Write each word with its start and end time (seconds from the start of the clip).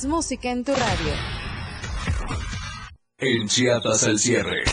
Música 0.00 0.50
en 0.50 0.64
tu 0.64 0.72
radio. 0.72 1.12
En 3.18 3.46
Chiapas 3.46 4.04
al 4.04 4.18
cierre. 4.18 4.64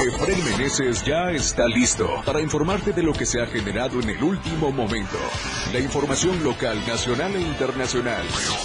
Efraín 0.00 0.44
Meneses 0.44 1.04
ya 1.04 1.32
está 1.32 1.66
listo 1.66 2.22
para 2.24 2.40
informarte 2.40 2.92
de 2.92 3.02
lo 3.02 3.12
que 3.12 3.26
se 3.26 3.40
ha 3.40 3.46
generado 3.46 4.00
en 4.00 4.08
el 4.10 4.22
último 4.22 4.70
momento. 4.70 5.18
La 5.72 5.80
información 5.80 6.44
local, 6.44 6.78
nacional 6.86 7.34
e 7.34 7.40
internacional. 7.40 8.24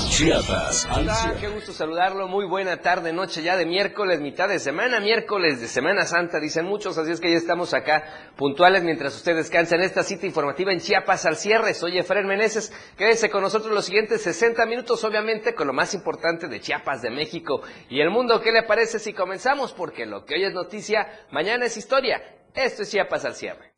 Chiapas 0.09 0.88
Hola, 0.96 1.36
qué 1.39 1.48
gusto 1.48 1.73
saludarlo. 1.73 2.27
Muy 2.27 2.46
buena 2.46 2.77
tarde, 2.77 3.14
noche 3.14 3.41
ya 3.41 3.57
de 3.57 3.66
miércoles, 3.66 4.21
mitad 4.21 4.48
de 4.48 4.59
semana, 4.59 5.00
miércoles 5.00 5.59
de 5.59 5.68
Semana 5.68 6.05
Santa, 6.05 6.39
dicen 6.39 6.66
muchos, 6.66 7.00
así 7.00 7.11
es 7.11 7.20
que 7.20 7.32
ya 7.32 7.38
estamos 7.38 7.73
acá 7.73 8.04
puntuales 8.36 8.84
mientras 8.84 9.15
usted 9.15 9.36
descansa 9.36 9.75
en 9.75 9.81
esta 9.81 10.04
cita 10.04 10.27
informativa 10.27 10.71
en 10.71 10.81
Chiapas 10.81 11.25
al 11.25 11.36
cierre. 11.36 11.73
Soy 11.73 11.97
Efraín 11.97 12.27
Meneses. 12.27 12.71
Quédese 12.95 13.31
con 13.31 13.41
nosotros 13.41 13.73
los 13.73 13.86
siguientes 13.86 14.21
60 14.21 14.68
minutos, 14.68 15.04
obviamente, 15.04 15.55
con 15.55 15.65
lo 15.65 15.73
más 15.73 15.95
importante 15.95 16.47
de 16.47 16.61
Chiapas, 16.61 17.02
de 17.02 17.09
México 17.09 17.63
y 17.90 18.02
el 18.02 18.12
mundo. 18.12 18.40
¿Qué 18.40 18.52
le 18.52 18.62
parece 18.62 19.00
si 19.00 19.13
comenzamos? 19.13 19.73
Porque 19.73 20.05
lo 20.05 20.26
que 20.26 20.36
hoy 20.36 20.44
es 20.44 20.54
noticia, 20.54 21.23
mañana 21.32 21.66
es 21.66 21.77
historia. 21.77 22.22
Esto 22.54 22.84
es 22.84 22.91
Chiapas 22.91 23.26
al 23.26 23.36
cierre. 23.36 23.73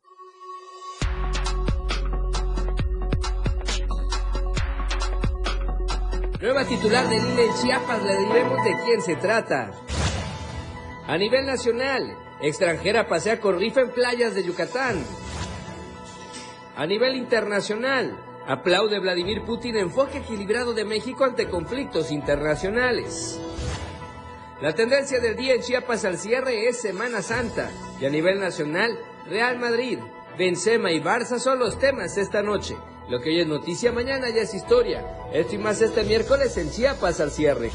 Nueva 6.40 6.64
titular 6.64 7.08
del 7.08 7.26
INE 7.26 7.44
en 7.46 7.54
Chiapas, 7.54 8.02
le 8.02 8.16
diremos 8.18 8.64
de 8.64 8.74
quién 8.84 9.02
se 9.02 9.16
trata. 9.16 9.70
A 11.06 11.16
nivel 11.16 11.46
nacional, 11.46 12.16
extranjera 12.42 13.08
pasea 13.08 13.40
con 13.40 13.58
rifa 13.58 13.80
en 13.80 13.90
playas 13.90 14.34
de 14.34 14.44
Yucatán. 14.44 15.02
A 16.76 16.86
nivel 16.86 17.16
internacional, 17.16 18.14
aplaude 18.46 18.98
Vladimir 18.98 19.42
Putin 19.44 19.76
enfoque 19.76 20.18
equilibrado 20.18 20.74
de 20.74 20.84
México 20.84 21.24
ante 21.24 21.48
conflictos 21.48 22.10
internacionales. 22.10 23.40
La 24.60 24.74
tendencia 24.74 25.20
del 25.20 25.36
día 25.36 25.52
en 25.52 25.60
Chiapas 25.60 26.06
al 26.06 26.16
cierre 26.16 26.66
es 26.66 26.80
Semana 26.80 27.20
Santa 27.20 27.70
y 28.00 28.06
a 28.06 28.08
nivel 28.08 28.40
nacional, 28.40 28.98
Real 29.26 29.58
Madrid, 29.58 29.98
Benzema 30.38 30.90
y 30.92 30.98
Barça 30.98 31.38
son 31.38 31.58
los 31.58 31.78
temas 31.78 32.16
esta 32.16 32.42
noche. 32.42 32.74
Lo 33.10 33.20
que 33.20 33.28
hoy 33.28 33.40
es 33.40 33.46
noticia, 33.46 33.92
mañana 33.92 34.30
ya 34.30 34.40
es 34.40 34.54
historia. 34.54 35.04
Esto 35.30 35.56
y 35.56 35.58
más 35.58 35.82
este 35.82 36.04
miércoles 36.04 36.56
en 36.56 36.70
Chiapas 36.70 37.20
al 37.20 37.32
cierre. 37.32 37.70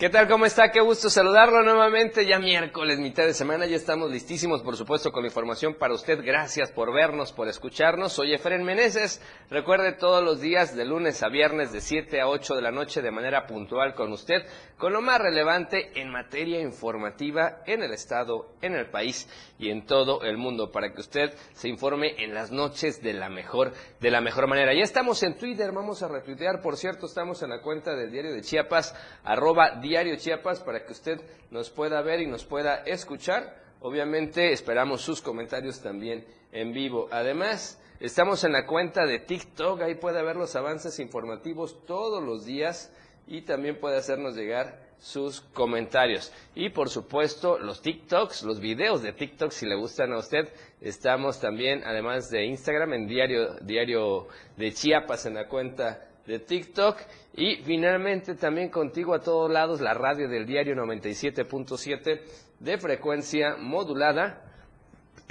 ¿Qué 0.00 0.08
tal? 0.08 0.28
¿Cómo 0.28 0.46
está? 0.46 0.70
Qué 0.70 0.80
gusto 0.80 1.10
saludarlo 1.10 1.62
nuevamente. 1.62 2.24
Ya 2.24 2.38
miércoles, 2.38 2.98
mitad 2.98 3.26
de 3.26 3.34
semana, 3.34 3.66
ya 3.66 3.76
estamos 3.76 4.10
listísimos, 4.10 4.62
por 4.62 4.74
supuesto, 4.74 5.12
con 5.12 5.22
la 5.22 5.28
información 5.28 5.74
para 5.74 5.92
usted. 5.92 6.24
Gracias 6.24 6.72
por 6.72 6.90
vernos, 6.90 7.34
por 7.34 7.48
escucharnos. 7.48 8.14
Soy 8.14 8.32
Efren 8.32 8.64
Meneses. 8.64 9.20
Recuerde 9.50 9.92
todos 9.92 10.24
los 10.24 10.40
días, 10.40 10.74
de 10.74 10.86
lunes 10.86 11.22
a 11.22 11.28
viernes, 11.28 11.70
de 11.70 11.82
7 11.82 12.18
a 12.18 12.28
8 12.28 12.56
de 12.56 12.62
la 12.62 12.70
noche, 12.70 13.02
de 13.02 13.10
manera 13.10 13.46
puntual 13.46 13.94
con 13.94 14.10
usted, 14.10 14.42
con 14.78 14.94
lo 14.94 15.02
más 15.02 15.20
relevante 15.20 15.90
en 16.00 16.08
materia 16.08 16.62
informativa 16.62 17.58
en 17.66 17.82
el 17.82 17.92
Estado, 17.92 18.54
en 18.62 18.76
el 18.76 18.88
país 18.88 19.28
y 19.60 19.70
en 19.70 19.84
todo 19.84 20.22
el 20.22 20.38
mundo, 20.38 20.72
para 20.72 20.94
que 20.94 21.02
usted 21.02 21.34
se 21.52 21.68
informe 21.68 22.24
en 22.24 22.32
las 22.32 22.50
noches 22.50 23.02
de 23.02 23.12
la 23.12 23.28
mejor, 23.28 23.74
de 24.00 24.10
la 24.10 24.22
mejor 24.22 24.48
manera. 24.48 24.72
Ya 24.72 24.82
estamos 24.82 25.22
en 25.22 25.36
Twitter, 25.36 25.70
vamos 25.70 26.02
a 26.02 26.08
retuitear, 26.08 26.62
por 26.62 26.78
cierto, 26.78 27.04
estamos 27.04 27.42
en 27.42 27.50
la 27.50 27.60
cuenta 27.60 27.94
del 27.94 28.10
diario 28.10 28.32
de 28.32 28.40
Chiapas, 28.40 28.94
arroba 29.22 29.78
Diario 29.82 30.16
Chiapas 30.16 30.60
para 30.60 30.86
que 30.86 30.92
usted 30.92 31.20
nos 31.50 31.68
pueda 31.68 32.00
ver 32.00 32.20
y 32.20 32.26
nos 32.26 32.46
pueda 32.46 32.76
escuchar. 32.86 33.54
Obviamente 33.80 34.52
esperamos 34.52 35.02
sus 35.02 35.20
comentarios 35.20 35.80
también 35.82 36.24
en 36.52 36.72
vivo. 36.72 37.08
Además, 37.10 37.78
estamos 38.00 38.44
en 38.44 38.52
la 38.52 38.66
cuenta 38.66 39.04
de 39.04 39.18
TikTok, 39.18 39.82
ahí 39.82 39.94
puede 39.96 40.22
ver 40.22 40.36
los 40.36 40.56
avances 40.56 40.98
informativos 41.00 41.84
todos 41.84 42.22
los 42.22 42.46
días 42.46 42.90
y 43.26 43.42
también 43.42 43.78
puede 43.78 43.98
hacernos 43.98 44.34
llegar 44.36 44.89
sus 45.00 45.40
comentarios. 45.40 46.32
Y 46.54 46.70
por 46.70 46.88
supuesto, 46.88 47.58
los 47.58 47.82
TikToks, 47.82 48.42
los 48.44 48.60
videos 48.60 49.02
de 49.02 49.12
TikTok, 49.12 49.50
si 49.50 49.66
le 49.66 49.74
gustan 49.74 50.12
a 50.12 50.18
usted, 50.18 50.48
estamos 50.80 51.40
también, 51.40 51.82
además 51.84 52.30
de 52.30 52.44
Instagram, 52.44 52.92
en 52.92 53.06
Diario, 53.06 53.56
diario 53.62 54.28
de 54.56 54.72
Chiapas, 54.72 55.26
en 55.26 55.34
la 55.34 55.48
cuenta 55.48 56.06
de 56.26 56.38
TikTok. 56.38 56.98
Y 57.34 57.56
finalmente 57.56 58.34
también 58.34 58.68
contigo 58.68 59.14
a 59.14 59.20
todos 59.20 59.50
lados 59.50 59.80
la 59.80 59.94
radio 59.94 60.28
del 60.28 60.46
diario 60.46 60.74
97.7 60.74 62.20
de 62.60 62.78
frecuencia 62.78 63.56
modulada 63.56 64.49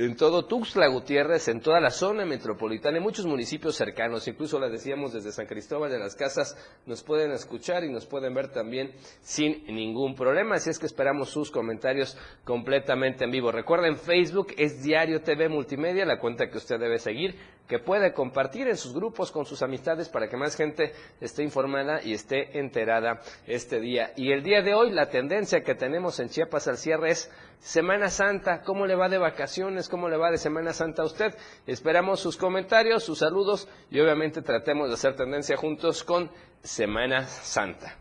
en 0.06 0.16
todo 0.16 0.46
Tuxtla 0.46 0.88
Gutiérrez, 0.88 1.48
en 1.50 1.60
toda 1.60 1.82
la 1.82 1.90
zona 1.90 2.26
metropolitana, 2.26 2.98
en 2.98 3.04
muchos 3.04 3.26
municipios 3.26 3.76
cercanos, 3.76 4.28
incluso 4.28 4.60
les 4.60 4.72
decíamos 4.72 5.12
desde 5.12 5.32
San 5.32 5.46
Cristóbal 5.46 5.92
de 5.92 6.00
las 6.00 6.16
Casas, 6.16 6.56
nos 6.86 7.04
pueden 7.04 7.32
escuchar 7.32 7.84
y 7.84 7.92
nos 7.92 8.06
pueden 8.06 8.34
ver 8.34 8.50
también 8.50 8.94
sin 9.22 9.66
ningún 9.66 10.16
problema, 10.16 10.56
así 10.56 10.70
es 10.70 10.80
que 10.80 10.86
esperamos 10.86 11.30
sus 11.30 11.52
comentarios 11.52 12.18
completamente 12.46 13.26
en 13.26 13.32
vivo. 13.32 13.52
Recuerden, 13.52 13.98
Facebook 13.98 14.54
es 14.58 14.82
Diario 14.82 15.22
TV 15.22 15.50
Multimedia, 15.50 16.06
la 16.06 16.20
cuenta 16.20 16.50
que 16.50 16.58
usted 16.58 16.80
debe 16.80 17.00
seguir, 17.00 17.36
que 17.68 17.80
puede 17.80 18.14
compartir 18.14 18.68
en 18.68 18.78
sus 18.78 18.94
grupos 18.94 19.32
con 19.32 19.46
sus 19.46 19.62
amistades 19.62 20.10
para 20.10 20.28
que 20.28 20.38
más 20.38 20.56
gente 20.56 20.94
esté 21.20 21.44
informada 21.44 22.02
y 22.04 22.14
esté 22.14 22.58
enterada 22.58 23.20
este 23.46 23.80
día. 23.80 24.12
Y 24.16 24.32
el 24.32 24.44
día 24.44 24.62
de 24.62 24.74
hoy, 24.74 24.92
la 24.92 25.10
tendencia 25.10 25.62
que 25.62 25.76
tenemos 25.76 26.20
en 26.20 26.30
Chiapas 26.30 26.68
al 26.68 26.78
cierre 26.78 27.12
es 27.12 27.30
Semana 27.60 28.10
Santa, 28.10 28.62
¿cómo 28.62 28.88
le 28.88 28.96
va 28.96 29.10
de 29.10 29.18
vacaciones? 29.18 29.89
¿Cómo 29.90 30.08
le 30.08 30.18
va 30.18 30.32
de 30.32 30.38
Semana 30.38 30.72
Santa 30.72 31.02
a 31.02 31.06
usted? 31.06 31.36
Esperamos 31.66 32.20
sus 32.20 32.38
comentarios, 32.38 33.04
sus 33.04 33.20
saludos 33.20 33.68
y 33.90 34.00
obviamente 34.00 34.42
tratemos 34.42 34.88
de 34.88 34.94
hacer 34.94 35.16
tendencia 35.16 35.58
juntos 35.58 36.04
con 36.04 36.30
Semana 36.62 37.26
Santa. 37.26 37.98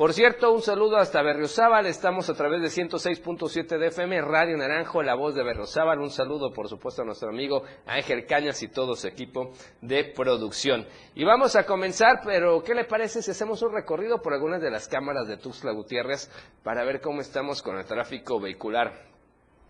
Por 0.00 0.14
cierto, 0.14 0.50
un 0.50 0.62
saludo 0.62 0.96
hasta 0.96 1.20
Berriozábal, 1.20 1.84
estamos 1.84 2.30
a 2.30 2.34
través 2.34 2.62
de 2.62 2.68
106.7 2.68 3.76
de 3.76 3.88
FM, 3.88 4.22
Radio 4.22 4.56
Naranjo, 4.56 5.02
la 5.02 5.14
voz 5.14 5.34
de 5.34 5.42
Berriozábal, 5.42 5.98
un 5.98 6.08
saludo 6.08 6.54
por 6.54 6.68
supuesto 6.70 7.02
a 7.02 7.04
nuestro 7.04 7.28
amigo 7.28 7.64
Ángel 7.84 8.24
Cañas 8.24 8.62
y 8.62 8.68
todo 8.68 8.94
su 8.94 9.06
equipo 9.06 9.52
de 9.82 10.04
producción. 10.04 10.86
Y 11.14 11.24
vamos 11.24 11.54
a 11.54 11.66
comenzar, 11.66 12.22
pero 12.24 12.62
¿qué 12.62 12.74
le 12.74 12.84
parece 12.86 13.20
si 13.20 13.30
hacemos 13.30 13.60
un 13.60 13.74
recorrido 13.74 14.22
por 14.22 14.32
algunas 14.32 14.62
de 14.62 14.70
las 14.70 14.88
cámaras 14.88 15.28
de 15.28 15.36
Tuxtla 15.36 15.72
Gutiérrez 15.72 16.30
para 16.62 16.82
ver 16.84 17.02
cómo 17.02 17.20
estamos 17.20 17.60
con 17.60 17.76
el 17.76 17.84
tráfico 17.84 18.40
vehicular 18.40 19.10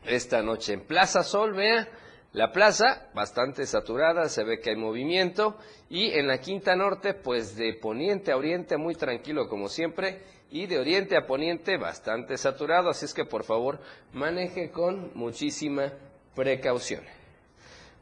esta 0.05 0.43
noche? 0.43 0.75
En 0.75 0.81
Plaza 0.87 1.23
Sol, 1.23 1.55
vea, 1.55 1.89
la 2.33 2.53
plaza, 2.53 3.09
bastante 3.13 3.67
saturada, 3.67 4.29
se 4.29 4.45
ve 4.45 4.61
que 4.61 4.71
hay 4.71 4.77
movimiento. 4.77 5.57
Y 5.89 6.13
en 6.13 6.29
la 6.29 6.39
Quinta 6.39 6.77
Norte, 6.77 7.15
pues 7.15 7.57
de 7.57 7.75
poniente 7.75 8.31
a 8.31 8.37
oriente, 8.37 8.77
muy 8.77 8.95
tranquilo 8.95 9.49
como 9.49 9.69
siempre. 9.69 10.23
Y 10.51 10.67
de 10.67 10.79
oriente 10.79 11.17
a 11.17 11.27
poniente, 11.27 11.77
bastante 11.77 12.37
saturado. 12.37 12.91
Así 12.91 13.05
es 13.05 13.15
que 13.15 13.25
por 13.25 13.43
favor, 13.43 13.81
maneje 14.13 14.71
con 14.71 15.11
muchísima 15.15 15.93
precaución. 16.37 17.03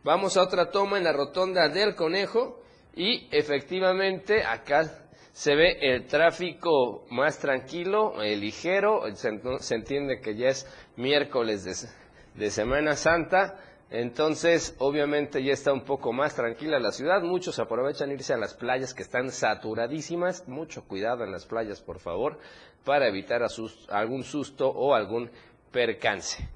Vamos 0.04 0.36
a 0.36 0.42
otra 0.42 0.70
toma 0.70 0.98
en 0.98 1.04
la 1.04 1.12
rotonda 1.12 1.68
del 1.70 1.94
Conejo. 1.94 2.62
Y 2.94 3.28
efectivamente, 3.30 4.44
acá 4.44 5.07
se 5.38 5.54
ve 5.54 5.78
el 5.80 6.08
tráfico 6.08 7.06
más 7.10 7.38
tranquilo, 7.38 8.20
eh, 8.20 8.36
ligero. 8.36 9.04
Se, 9.14 9.74
entiende 9.76 10.20
que 10.20 10.34
ya 10.34 10.48
es 10.48 10.66
miércoles 10.96 11.92
de, 12.34 12.50
Semana 12.50 12.96
Santa. 12.96 13.56
Entonces, 13.88 14.74
obviamente 14.78 15.40
ya 15.44 15.52
está 15.52 15.72
un 15.72 15.84
poco 15.84 16.12
más 16.12 16.34
tranquila 16.34 16.80
la 16.80 16.90
ciudad. 16.90 17.22
Muchos 17.22 17.60
aprovechan 17.60 18.10
irse 18.10 18.34
a 18.34 18.36
las 18.36 18.54
playas 18.54 18.94
que 18.94 19.04
están 19.04 19.30
saturadísimas. 19.30 20.48
Mucho 20.48 20.82
cuidado 20.88 21.22
en 21.22 21.30
las 21.30 21.46
playas, 21.46 21.80
por 21.80 22.00
favor, 22.00 22.40
para 22.84 23.06
evitar 23.06 23.42
algún 23.90 24.24
susto 24.24 24.68
o 24.68 24.92
algún 24.92 25.30
percance. 25.70 26.48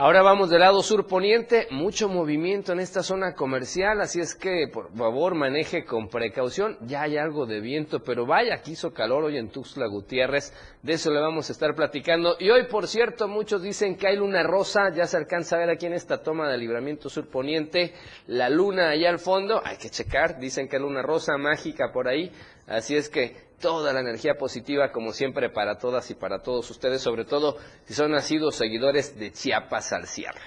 Ahora 0.00 0.22
vamos 0.22 0.48
del 0.48 0.60
lado 0.60 0.80
sur 0.80 1.08
poniente, 1.08 1.66
mucho 1.72 2.08
movimiento 2.08 2.72
en 2.72 2.78
esta 2.78 3.02
zona 3.02 3.34
comercial, 3.34 4.00
así 4.00 4.20
es 4.20 4.36
que 4.36 4.68
por 4.72 4.96
favor 4.96 5.34
maneje 5.34 5.84
con 5.84 6.06
precaución, 6.08 6.78
ya 6.82 7.02
hay 7.02 7.16
algo 7.16 7.46
de 7.46 7.58
viento, 7.58 7.98
pero 8.04 8.24
vaya 8.24 8.62
que 8.62 8.70
hizo 8.70 8.92
calor 8.92 9.24
hoy 9.24 9.38
en 9.38 9.50
Tuxtla 9.50 9.88
Gutiérrez, 9.88 10.52
de 10.84 10.92
eso 10.92 11.10
le 11.10 11.18
vamos 11.18 11.48
a 11.48 11.52
estar 11.52 11.74
platicando. 11.74 12.36
Y 12.38 12.48
hoy, 12.48 12.68
por 12.68 12.86
cierto, 12.86 13.26
muchos 13.26 13.60
dicen 13.60 13.96
que 13.96 14.06
hay 14.06 14.16
luna 14.16 14.44
rosa, 14.44 14.82
ya 14.94 15.04
se 15.08 15.16
alcanza 15.16 15.56
a 15.56 15.58
ver 15.58 15.70
aquí 15.70 15.86
en 15.86 15.94
esta 15.94 16.22
toma 16.22 16.48
de 16.48 16.58
libramiento 16.58 17.08
sur 17.08 17.28
poniente, 17.28 17.92
la 18.28 18.48
luna 18.48 18.90
allá 18.90 19.10
al 19.10 19.18
fondo, 19.18 19.60
hay 19.64 19.78
que 19.78 19.90
checar, 19.90 20.38
dicen 20.38 20.68
que 20.68 20.76
hay 20.76 20.82
luna 20.82 21.02
rosa 21.02 21.36
mágica 21.38 21.90
por 21.92 22.06
ahí, 22.06 22.30
así 22.68 22.96
es 22.96 23.08
que 23.08 23.48
toda 23.60 23.92
la 23.92 24.00
energía 24.00 24.34
positiva, 24.34 24.92
como 24.92 25.12
siempre, 25.12 25.50
para 25.50 25.78
todas 25.78 26.10
y 26.10 26.14
para 26.14 26.42
todos 26.42 26.70
ustedes, 26.70 27.02
sobre 27.02 27.24
todo 27.24 27.56
si 27.84 27.94
son 27.94 28.12
nacidos 28.12 28.56
seguidores 28.56 29.18
de 29.18 29.32
Chiapas 29.32 29.92
al 29.92 30.06
cierre. 30.06 30.40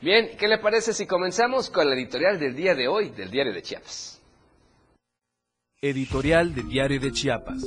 Bien, 0.00 0.36
¿qué 0.38 0.48
le 0.48 0.58
parece 0.58 0.92
si 0.92 1.06
comenzamos 1.06 1.70
con 1.70 1.88
la 1.88 1.94
editorial 1.94 2.38
del 2.38 2.54
día 2.54 2.74
de 2.74 2.86
hoy 2.88 3.10
del 3.10 3.30
Diario 3.30 3.52
de 3.52 3.62
Chiapas? 3.62 4.22
Editorial 5.80 6.54
de 6.54 6.62
Diario 6.62 7.00
de 7.00 7.12
Chiapas. 7.12 7.62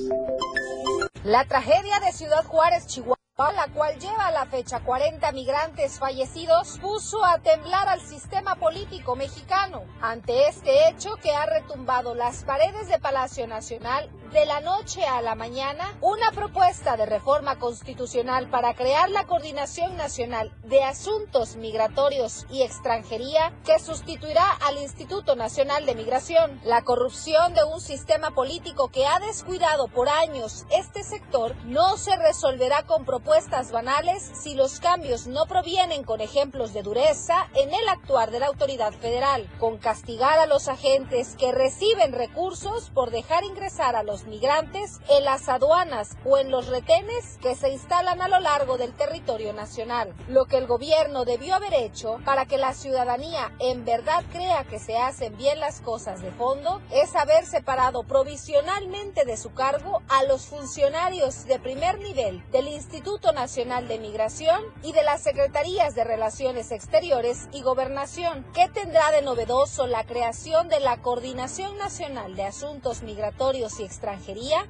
La 1.23 1.45
tragedia 1.45 1.99
de 1.99 2.11
Ciudad 2.11 2.43
Juárez, 2.45 2.87
Chihuahua 2.87 3.18
la 3.47 3.67
cual 3.69 3.97
lleva 3.99 4.27
a 4.27 4.31
la 4.31 4.45
fecha 4.45 4.81
40 4.81 5.31
migrantes 5.31 5.97
fallecidos, 5.97 6.77
puso 6.79 7.23
a 7.23 7.39
temblar 7.39 7.87
al 7.87 8.01
sistema 8.01 8.55
político 8.55 9.15
mexicano. 9.15 9.83
Ante 10.01 10.49
este 10.49 10.89
hecho 10.89 11.15
que 11.15 11.33
ha 11.33 11.45
retumbado 11.45 12.15
las 12.15 12.43
paredes 12.43 12.89
de 12.89 12.99
Palacio 12.99 13.47
Nacional, 13.47 14.09
de 14.31 14.45
la 14.45 14.61
noche 14.61 15.03
a 15.05 15.21
la 15.21 15.33
mañana, 15.33 15.97
una 16.01 16.31
propuesta 16.31 16.95
de 16.97 17.07
reforma 17.07 17.57
constitucional 17.57 18.49
para 18.49 18.75
crear 18.75 19.09
la 19.09 19.25
Coordinación 19.25 19.97
Nacional 19.97 20.51
de 20.63 20.83
Asuntos 20.83 21.55
Migratorios 21.55 22.45
y 22.51 22.61
Extranjería 22.61 23.53
que 23.65 23.79
sustituirá 23.79 24.51
al 24.61 24.77
Instituto 24.77 25.35
Nacional 25.35 25.85
de 25.87 25.95
Migración. 25.95 26.59
La 26.63 26.83
corrupción 26.83 27.53
de 27.55 27.63
un 27.63 27.81
sistema 27.81 28.31
político 28.31 28.89
que 28.89 29.07
ha 29.07 29.19
descuidado 29.19 29.87
por 29.87 30.09
años 30.09 30.65
este 30.69 31.03
sector 31.03 31.55
no 31.65 31.97
se 31.97 32.15
resolverá 32.15 32.83
con 32.83 33.05
propuestas 33.05 33.71
banales 33.71 34.29
si 34.33 34.53
los 34.53 34.79
cambios 34.79 35.25
no 35.25 35.45
provienen 35.47 36.03
con 36.03 36.21
ejemplos 36.21 36.73
de 36.73 36.83
dureza 36.83 37.47
en 37.55 37.73
el 37.73 37.89
actuar 37.89 38.29
de 38.29 38.39
la 38.39 38.47
autoridad 38.47 38.93
federal, 38.93 39.49
con 39.59 39.77
castigar 39.77 40.37
a 40.37 40.45
los 40.45 40.67
agentes 40.67 41.35
que 41.35 41.51
reciben 41.51 42.13
recursos 42.13 42.91
por 42.91 43.09
dejar 43.09 43.43
ingresar 43.43 43.95
a 43.95 44.03
los 44.03 44.18
migrantes 44.25 44.99
en 45.09 45.25
las 45.25 45.49
aduanas 45.49 46.17
o 46.25 46.37
en 46.37 46.51
los 46.51 46.67
retenes 46.67 47.37
que 47.41 47.55
se 47.55 47.69
instalan 47.69 48.21
a 48.21 48.27
lo 48.27 48.39
largo 48.39 48.77
del 48.77 48.93
territorio 48.93 49.53
nacional. 49.53 50.13
Lo 50.27 50.45
que 50.45 50.57
el 50.57 50.67
gobierno 50.67 51.25
debió 51.25 51.55
haber 51.55 51.73
hecho 51.73 52.19
para 52.25 52.45
que 52.45 52.57
la 52.57 52.73
ciudadanía 52.73 53.51
en 53.59 53.85
verdad 53.85 54.23
crea 54.31 54.63
que 54.63 54.79
se 54.79 54.97
hacen 54.97 55.37
bien 55.37 55.59
las 55.59 55.81
cosas 55.81 56.21
de 56.21 56.31
fondo 56.31 56.81
es 56.91 57.15
haber 57.15 57.45
separado 57.45 58.03
provisionalmente 58.03 59.25
de 59.25 59.37
su 59.37 59.53
cargo 59.53 60.01
a 60.09 60.23
los 60.23 60.45
funcionarios 60.45 61.45
de 61.45 61.59
primer 61.59 61.99
nivel 61.99 62.43
del 62.51 62.67
Instituto 62.67 63.31
Nacional 63.31 63.87
de 63.87 63.99
Migración 63.99 64.63
y 64.83 64.91
de 64.93 65.03
las 65.03 65.21
Secretarías 65.21 65.95
de 65.95 66.03
Relaciones 66.03 66.71
Exteriores 66.71 67.47
y 67.51 67.61
Gobernación. 67.61 68.45
¿Qué 68.53 68.67
tendrá 68.69 69.11
de 69.11 69.21
novedoso 69.21 69.87
la 69.87 70.03
creación 70.05 70.69
de 70.69 70.79
la 70.79 70.97
Coordinación 71.01 71.77
Nacional 71.77 72.35
de 72.35 72.43
Asuntos 72.43 73.03
Migratorios 73.03 73.79
y 73.79 73.83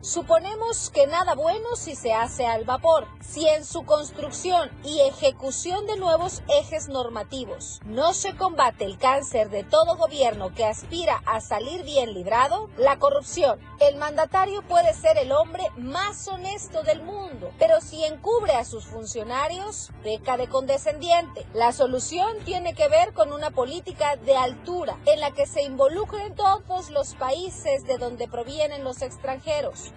Suponemos 0.01 0.89
que 0.89 1.07
nada 1.07 1.33
bueno 1.33 1.75
si 1.75 1.95
se 1.95 2.13
hace 2.13 2.45
al 2.45 2.65
vapor, 2.65 3.07
si 3.21 3.47
en 3.47 3.63
su 3.63 3.83
construcción 3.83 4.69
y 4.83 4.99
ejecución 5.01 5.85
de 5.85 5.95
nuevos 5.95 6.41
ejes 6.49 6.89
normativos 6.89 7.79
no 7.85 8.13
se 8.13 8.35
combate 8.35 8.85
el 8.85 8.97
cáncer 8.97 9.49
de 9.49 9.63
todo 9.63 9.95
gobierno 9.95 10.53
que 10.53 10.65
aspira 10.65 11.21
a 11.25 11.39
salir 11.39 11.83
bien 11.83 12.13
librado, 12.13 12.69
la 12.77 12.99
corrupción. 12.99 13.59
El 13.79 13.95
mandatario 13.95 14.61
puede 14.63 14.93
ser 14.93 15.17
el 15.17 15.31
hombre 15.31 15.63
más 15.77 16.27
honesto 16.27 16.83
del 16.83 17.01
mundo, 17.01 17.51
pero 17.59 17.79
si 17.81 18.03
en 18.03 18.17
cubre 18.17 18.53
a 18.53 18.65
sus 18.65 18.85
funcionarios, 18.85 19.91
beca 20.03 20.35
de 20.35 20.47
condescendiente. 20.47 21.45
La 21.53 21.71
solución 21.71 22.37
tiene 22.43 22.73
que 22.73 22.89
ver 22.89 23.13
con 23.13 23.31
una 23.31 23.51
política 23.51 24.17
de 24.17 24.35
altura 24.35 24.97
en 25.05 25.19
la 25.19 25.31
que 25.31 25.45
se 25.45 25.63
involucren 25.63 26.35
todos 26.35 26.89
los 26.89 27.13
países 27.15 27.85
de 27.85 27.97
donde 27.97 28.27
provienen 28.27 28.83
los 28.83 29.01
extranjeros, 29.01 29.28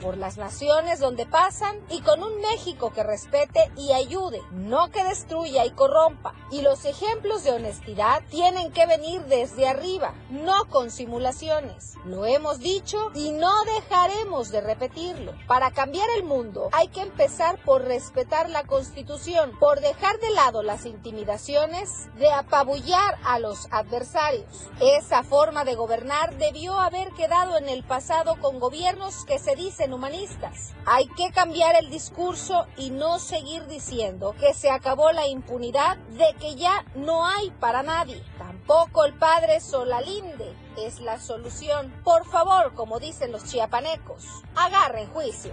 por 0.02 0.19
las 0.19 0.37
naciones 0.37 1.00
donde 1.00 1.25
pasan 1.25 1.79
y 1.88 2.02
con 2.02 2.23
un 2.23 2.38
México 2.43 2.93
que 2.93 3.02
respete 3.02 3.73
y 3.79 3.93
ayude, 3.93 4.43
no 4.50 4.90
que 4.90 5.02
destruya 5.05 5.64
y 5.64 5.70
corrompa. 5.70 6.34
Y 6.50 6.61
los 6.61 6.84
ejemplos 6.84 7.43
de 7.43 7.52
honestidad 7.52 8.23
tienen 8.29 8.73
que 8.73 8.84
venir 8.84 9.23
desde 9.23 9.67
arriba, 9.67 10.12
no 10.29 10.67
con 10.69 10.90
simulaciones. 10.90 11.94
Lo 12.05 12.26
hemos 12.26 12.58
dicho 12.58 13.11
y 13.14 13.31
no 13.31 13.52
dejaremos 13.64 14.50
de 14.50 14.61
repetirlo. 14.61 15.32
Para 15.46 15.70
cambiar 15.70 16.11
el 16.17 16.25
mundo 16.25 16.69
hay 16.73 16.88
que 16.88 17.00
empezar 17.00 17.58
por 17.64 17.84
respetar 17.84 18.50
la 18.50 18.64
Constitución, 18.64 19.58
por 19.58 19.81
dejar 19.81 20.19
de 20.20 20.31
lado 20.31 20.62
las 20.62 20.84
intimidaciones, 20.84 22.14
de 22.17 22.31
apabullar 22.31 23.19
a 23.25 23.38
los 23.38 23.67
adversarios. 23.70 24.69
Esa 24.79 25.23
forma 25.23 25.64
de 25.64 25.75
gobernar 25.75 26.37
debió 26.37 26.79
haber 26.79 27.12
quedado 27.12 27.56
en 27.56 27.70
el 27.70 27.82
pasado 27.82 28.37
con 28.40 28.61
gobiernos 28.61 29.22
que 29.25 29.39
se 29.39 29.57
dicen 29.57 29.93
humanistas. 29.93 30.75
Hay 30.87 31.07
que 31.09 31.31
cambiar 31.31 31.77
el 31.77 31.91
discurso 31.91 32.67
y 32.77 32.91
no 32.91 33.19
seguir 33.19 33.67
diciendo 33.67 34.35
que 34.39 34.55
se 34.55 34.71
acabó 34.71 35.13
la 35.13 35.27
impunidad, 35.27 35.97
de 35.97 36.35
que 36.41 36.55
ya 36.57 36.85
no 36.95 37.27
hay 37.27 37.51
para 37.61 37.83
nadie. 37.83 38.23
Tampoco 38.39 39.05
el 39.05 39.15
padre 39.15 39.61
Solalinde 39.61 40.55
es 40.77 41.01
la 41.01 41.19
solución. 41.19 41.93
Por 42.05 42.27
favor, 42.27 42.75
como 42.75 42.99
dicen 42.99 43.33
los 43.33 43.45
chiapanecos, 43.45 44.43
agarren 44.55 45.09
juicio. 45.11 45.53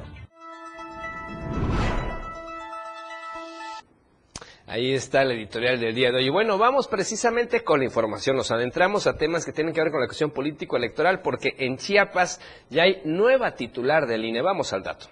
Ahí 4.70 4.94
está 4.94 5.24
el 5.24 5.32
editorial 5.32 5.80
del 5.80 5.96
día 5.96 6.12
de 6.12 6.18
hoy. 6.18 6.30
Bueno, 6.30 6.60
vamos 6.60 6.88
precisamente 6.88 7.64
con 7.64 7.80
la 7.80 7.86
información. 7.86 8.36
Nos 8.36 8.52
adentramos 8.52 9.08
a 9.08 9.18
temas 9.18 9.44
que 9.44 9.52
tienen 9.52 9.74
que 9.74 9.82
ver 9.82 9.90
con 9.90 10.00
la 10.00 10.06
cuestión 10.06 10.30
político-electoral 10.30 11.24
porque 11.24 11.56
en 11.58 11.78
Chiapas 11.78 12.40
ya 12.70 12.84
hay 12.84 13.02
nueva 13.04 13.56
titular 13.56 14.06
del 14.06 14.26
INE. 14.26 14.44
Vamos 14.44 14.72
al 14.72 14.84
dato. 14.84 15.08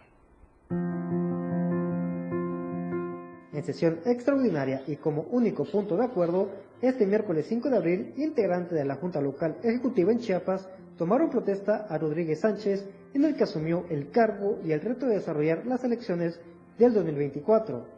En 3.51 3.63
sesión 3.63 4.01
extraordinaria 4.06 4.83
y 4.86 4.98
como 4.98 5.24
único 5.31 5.65
punto 5.65 5.98
de 5.98 6.06
acuerdo, 6.06 6.51
este 6.83 7.07
miércoles 7.07 7.48
5 7.50 7.71
de 7.71 7.77
abril, 7.77 8.13
integrantes 8.18 8.77
de 8.77 8.86
la 8.86 8.98
Junta 8.98 9.19
Local 9.21 9.57
Ejecutiva 9.63 10.12
en 10.12 10.19
Chiapas 10.19 10.69
tomaron 11.00 11.31
protesta 11.31 11.88
a 11.89 11.98
Rodríguez 11.98 12.42
Sánchez 12.42 12.88
en 13.15 13.25
el 13.25 13.36
que 13.36 13.45
asumió 13.45 13.86
el 13.89 14.12
cargo 14.12 14.60
y 14.63 14.71
el 14.71 14.81
reto 14.81 15.07
de 15.07 15.15
desarrollar 15.15 15.65
las 15.65 15.83
elecciones 15.83 16.39
del 16.77 16.94
2024 16.94 17.96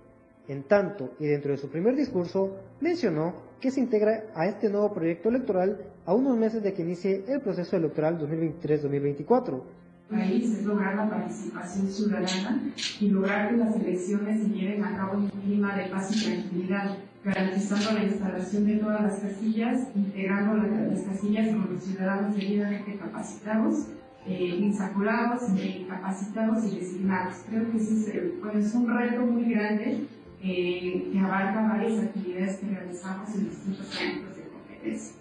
en 0.49 0.63
tanto, 0.63 1.13
y 1.19 1.27
dentro 1.27 1.51
de 1.51 1.57
su 1.57 1.69
primer 1.69 1.95
discurso, 1.95 2.57
mencionó 2.81 3.35
que 3.61 3.69
se 3.69 3.79
integra 3.79 4.23
a 4.35 4.47
este 4.47 4.67
nuevo 4.67 4.91
proyecto 4.93 5.29
electoral 5.29 5.85
a 6.05 6.13
unos 6.15 6.37
meses 6.37 6.63
de 6.63 6.73
que 6.73 6.81
inicie 6.81 7.23
el 7.27 7.39
proceso 7.39 7.77
electoral 7.77 8.19
2023-2024. 8.19 9.61
país 10.09 10.51
es 10.51 10.65
lograr 10.65 10.95
la 10.95 11.07
participación 11.07 11.87
ciudadana 11.87 12.63
y 12.99 13.09
lograr 13.09 13.51
que 13.51 13.57
las 13.57 13.75
elecciones 13.75 14.41
se 14.41 14.49
lleven 14.49 14.83
a 14.83 14.97
cabo 14.97 15.13
en 15.13 15.19
un 15.25 15.29
clima 15.29 15.75
de 15.77 15.85
paz 15.85 16.15
y 16.15 16.25
tranquilidad, 16.25 16.97
garantizando 17.23 17.91
la 17.91 18.03
instalación 18.05 18.65
de 18.65 18.75
todas 18.77 19.01
las 19.03 19.19
casillas, 19.19 19.87
integrando 19.95 20.55
las 20.55 21.01
casillas 21.03 21.49
con 21.49 21.73
los 21.73 21.83
ciudadanos 21.83 22.35
debidamente 22.35 22.97
capacitados 22.97 23.85
eh, 24.25 24.57
insaculados, 24.59 25.43
incapacitados 25.49 26.65
y 26.65 26.79
designados. 26.79 27.35
Creo 27.49 27.71
que 27.71 27.77
ese 27.77 27.93
es, 27.93 28.31
pues, 28.41 28.73
un 28.75 28.87
reto 28.87 29.21
muy 29.21 29.51
grande 29.53 30.05
eh, 30.41 31.09
que 31.11 31.19
abarca 31.19 31.67
varias 31.67 32.03
actividades 32.03 32.57
que 32.57 32.67
realizamos 32.67 33.35
en 33.35 33.49
distintos 33.49 33.99
ámbitos 33.99 34.35
de 34.35 34.43
competencia. 34.43 35.15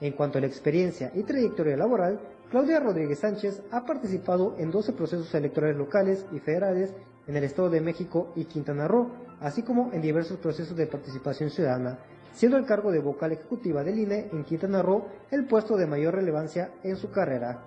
En 0.00 0.12
cuanto 0.12 0.38
a 0.38 0.40
la 0.40 0.46
experiencia 0.46 1.12
y 1.14 1.22
trayectoria 1.22 1.76
laboral, 1.76 2.20
Claudia 2.50 2.80
Rodríguez 2.80 3.20
Sánchez 3.20 3.62
ha 3.70 3.86
participado 3.86 4.56
en 4.58 4.70
12 4.70 4.92
procesos 4.92 5.34
electorales 5.34 5.76
locales 5.76 6.26
y 6.32 6.38
federales 6.38 6.92
en 7.26 7.36
el 7.36 7.44
Estado 7.44 7.70
de 7.70 7.80
México 7.80 8.32
y 8.36 8.44
Quintana 8.44 8.88
Roo, 8.88 9.10
así 9.40 9.62
como 9.62 9.90
en 9.92 10.02
diversos 10.02 10.38
procesos 10.38 10.76
de 10.76 10.86
participación 10.86 11.50
ciudadana, 11.50 11.98
siendo 12.32 12.58
el 12.58 12.66
cargo 12.66 12.90
de 12.92 13.00
vocal 13.00 13.32
ejecutiva 13.32 13.82
del 13.82 14.00
INE 14.00 14.28
en 14.32 14.44
Quintana 14.44 14.82
Roo 14.82 15.06
el 15.30 15.46
puesto 15.46 15.76
de 15.76 15.86
mayor 15.86 16.14
relevancia 16.14 16.72
en 16.82 16.96
su 16.96 17.10
carrera. 17.10 17.62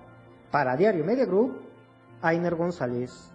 Para 0.51 0.77
Diario 0.77 1.03
Media 1.03 1.25
Group, 1.25 1.57
Ainer 2.21 2.55
González. 2.55 3.31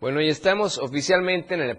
Bueno, 0.00 0.20
y 0.20 0.28
estamos 0.28 0.78
oficialmente 0.78 1.54
en 1.54 1.60
el, 1.60 1.76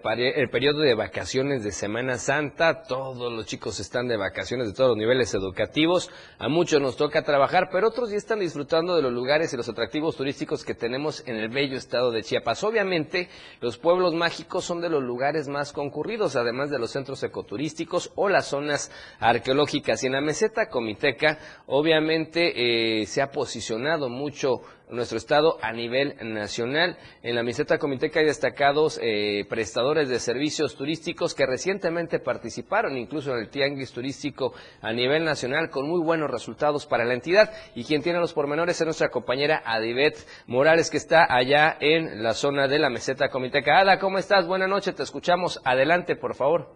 periodo 0.49 0.79
de 0.79 0.93
vacaciones 0.93 1.63
de 1.63 1.71
Semana 1.71 2.17
Santa. 2.17 2.83
Todos 2.83 3.31
los 3.31 3.45
chicos 3.45 3.79
están 3.79 4.09
de 4.09 4.17
vacaciones 4.17 4.67
de 4.67 4.73
todos 4.73 4.89
los 4.89 4.97
niveles 4.97 5.33
educativos. 5.33 6.11
A 6.37 6.49
muchos 6.49 6.81
nos 6.81 6.97
toca 6.97 7.23
trabajar, 7.23 7.69
pero 7.71 7.87
otros 7.87 8.11
ya 8.11 8.17
están 8.17 8.41
disfrutando 8.41 8.97
de 8.97 9.03
los 9.03 9.13
lugares 9.13 9.53
y 9.53 9.55
los 9.55 9.69
atractivos 9.69 10.17
turísticos 10.17 10.65
que 10.65 10.75
tenemos 10.75 11.23
en 11.27 11.37
el 11.37 11.47
bello 11.47 11.77
estado 11.77 12.11
de 12.11 12.21
Chiapas. 12.21 12.61
Obviamente, 12.65 13.29
los 13.61 13.77
pueblos 13.77 14.13
mágicos 14.13 14.65
son 14.65 14.81
de 14.81 14.89
los 14.89 15.01
lugares 15.01 15.47
más 15.47 15.71
concurridos, 15.71 16.35
además 16.35 16.69
de 16.69 16.79
los 16.79 16.91
centros 16.91 17.23
ecoturísticos 17.23 18.11
o 18.15 18.27
las 18.27 18.47
zonas 18.47 18.91
arqueológicas. 19.21 20.03
Y 20.03 20.07
en 20.07 20.13
la 20.13 20.21
meseta 20.21 20.67
comiteca, 20.67 21.39
obviamente, 21.67 22.99
eh, 23.01 23.05
se 23.05 23.21
ha 23.21 23.31
posicionado 23.31 24.09
mucho 24.09 24.59
nuestro 24.89 25.17
estado 25.17 25.57
a 25.61 25.71
nivel 25.71 26.15
nacional. 26.21 26.97
En 27.23 27.35
la 27.35 27.43
meseta 27.43 27.77
comiteca 27.77 28.19
hay 28.19 28.25
destacados 28.25 28.99
eh, 29.01 29.45
prestadores 29.49 30.09
de 30.09 30.19
servicios 30.19 30.75
turísticos 30.75 31.35
que 31.35 31.45
recientemente 31.45 32.19
participaron 32.19 32.97
incluso 32.97 33.33
en 33.33 33.39
el 33.39 33.49
tianguis 33.49 33.93
turístico 33.93 34.53
a 34.81 34.91
nivel 34.91 35.23
nacional 35.23 35.69
con 35.69 35.87
muy 35.87 36.01
buenos 36.01 36.29
resultados 36.29 36.85
para 36.85 37.05
la 37.05 37.13
entidad. 37.13 37.51
Y 37.75 37.83
quien 37.83 38.01
tiene 38.01 38.19
los 38.19 38.33
pormenores 38.33 38.79
es 38.79 38.85
nuestra 38.85 39.09
compañera 39.09 39.61
Adivet 39.65 40.15
Morales 40.47 40.89
que 40.89 40.97
está 40.97 41.25
allá 41.29 41.77
en 41.79 42.23
la 42.23 42.33
zona 42.33 42.67
de 42.67 42.79
la 42.79 42.89
meseta 42.89 43.29
comiteca. 43.29 43.79
Ada, 43.79 43.99
¿cómo 43.99 44.17
estás? 44.17 44.47
Buenas 44.47 44.69
noches, 44.69 44.95
te 44.95 45.03
escuchamos. 45.03 45.61
Adelante, 45.65 46.15
por 46.15 46.35
favor. 46.35 46.67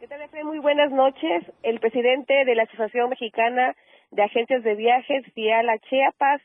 ¿Qué 0.00 0.08
tal, 0.08 0.20
Muy 0.44 0.58
buenas 0.58 0.90
noches. 0.90 1.44
El 1.62 1.78
presidente 1.78 2.44
de 2.44 2.54
la 2.54 2.64
Asociación 2.64 3.10
Mexicana 3.10 3.74
de 4.10 4.22
Agencias 4.22 4.64
de 4.64 4.74
Viajes, 4.74 5.24
FIALA 5.34 5.78
Chiapas, 5.88 6.40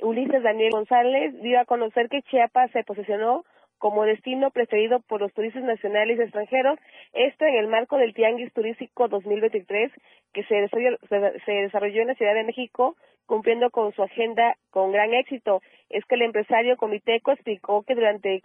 Ulises 0.00 0.42
Daniel 0.42 0.70
González 0.72 1.40
dio 1.42 1.60
a 1.60 1.64
conocer 1.64 2.08
que 2.08 2.22
Chiapas 2.22 2.70
se 2.72 2.84
posicionó 2.84 3.44
como 3.78 4.04
destino 4.04 4.50
preferido 4.50 5.00
por 5.00 5.20
los 5.20 5.32
turistas 5.32 5.62
nacionales 5.62 6.18
y 6.18 6.22
extranjeros, 6.22 6.78
esto 7.12 7.44
en 7.44 7.54
el 7.54 7.68
marco 7.68 7.96
del 7.98 8.14
Tianguis 8.14 8.52
Turístico 8.52 9.08
2023 9.08 9.92
que 10.32 10.44
se 10.44 10.54
desarrolló, 10.54 10.98
se 11.44 11.52
desarrolló 11.52 12.02
en 12.02 12.08
la 12.08 12.14
Ciudad 12.14 12.34
de 12.34 12.44
México 12.44 12.96
cumpliendo 13.26 13.70
con 13.70 13.92
su 13.92 14.02
agenda 14.02 14.56
con 14.70 14.92
gran 14.92 15.12
éxito. 15.12 15.60
Es 15.90 16.04
que 16.06 16.14
el 16.14 16.22
empresario 16.22 16.76
Comiteco 16.76 17.32
explicó 17.32 17.82
que 17.82 17.94
durante 17.94 18.40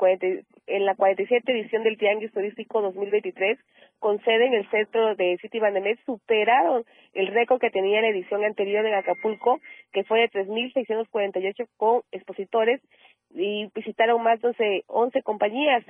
en 0.67 0.85
la 0.85 0.95
47 0.95 1.51
edición 1.51 1.83
del 1.83 1.97
Tianguis 1.97 2.33
Turístico 2.33 2.81
2023, 2.81 3.57
con 3.99 4.19
sede 4.23 4.47
en 4.47 4.55
el 4.55 4.69
centro 4.69 5.15
de 5.15 5.37
City 5.41 5.59
Bandemet, 5.59 5.99
superaron 6.05 6.83
el 7.13 7.27
récord 7.27 7.61
que 7.61 7.69
tenía 7.69 8.01
la 8.01 8.09
edición 8.09 8.43
anterior 8.43 8.85
en 8.85 8.95
Acapulco, 8.95 9.59
que 9.93 10.03
fue 10.03 10.21
de 10.21 10.29
3.648 10.31 11.67
con 11.77 12.01
expositores 12.11 12.81
y 13.33 13.69
visitaron 13.73 14.21
más 14.23 14.41
de 14.41 14.83
11 14.87 15.21
compañías. 15.23 15.83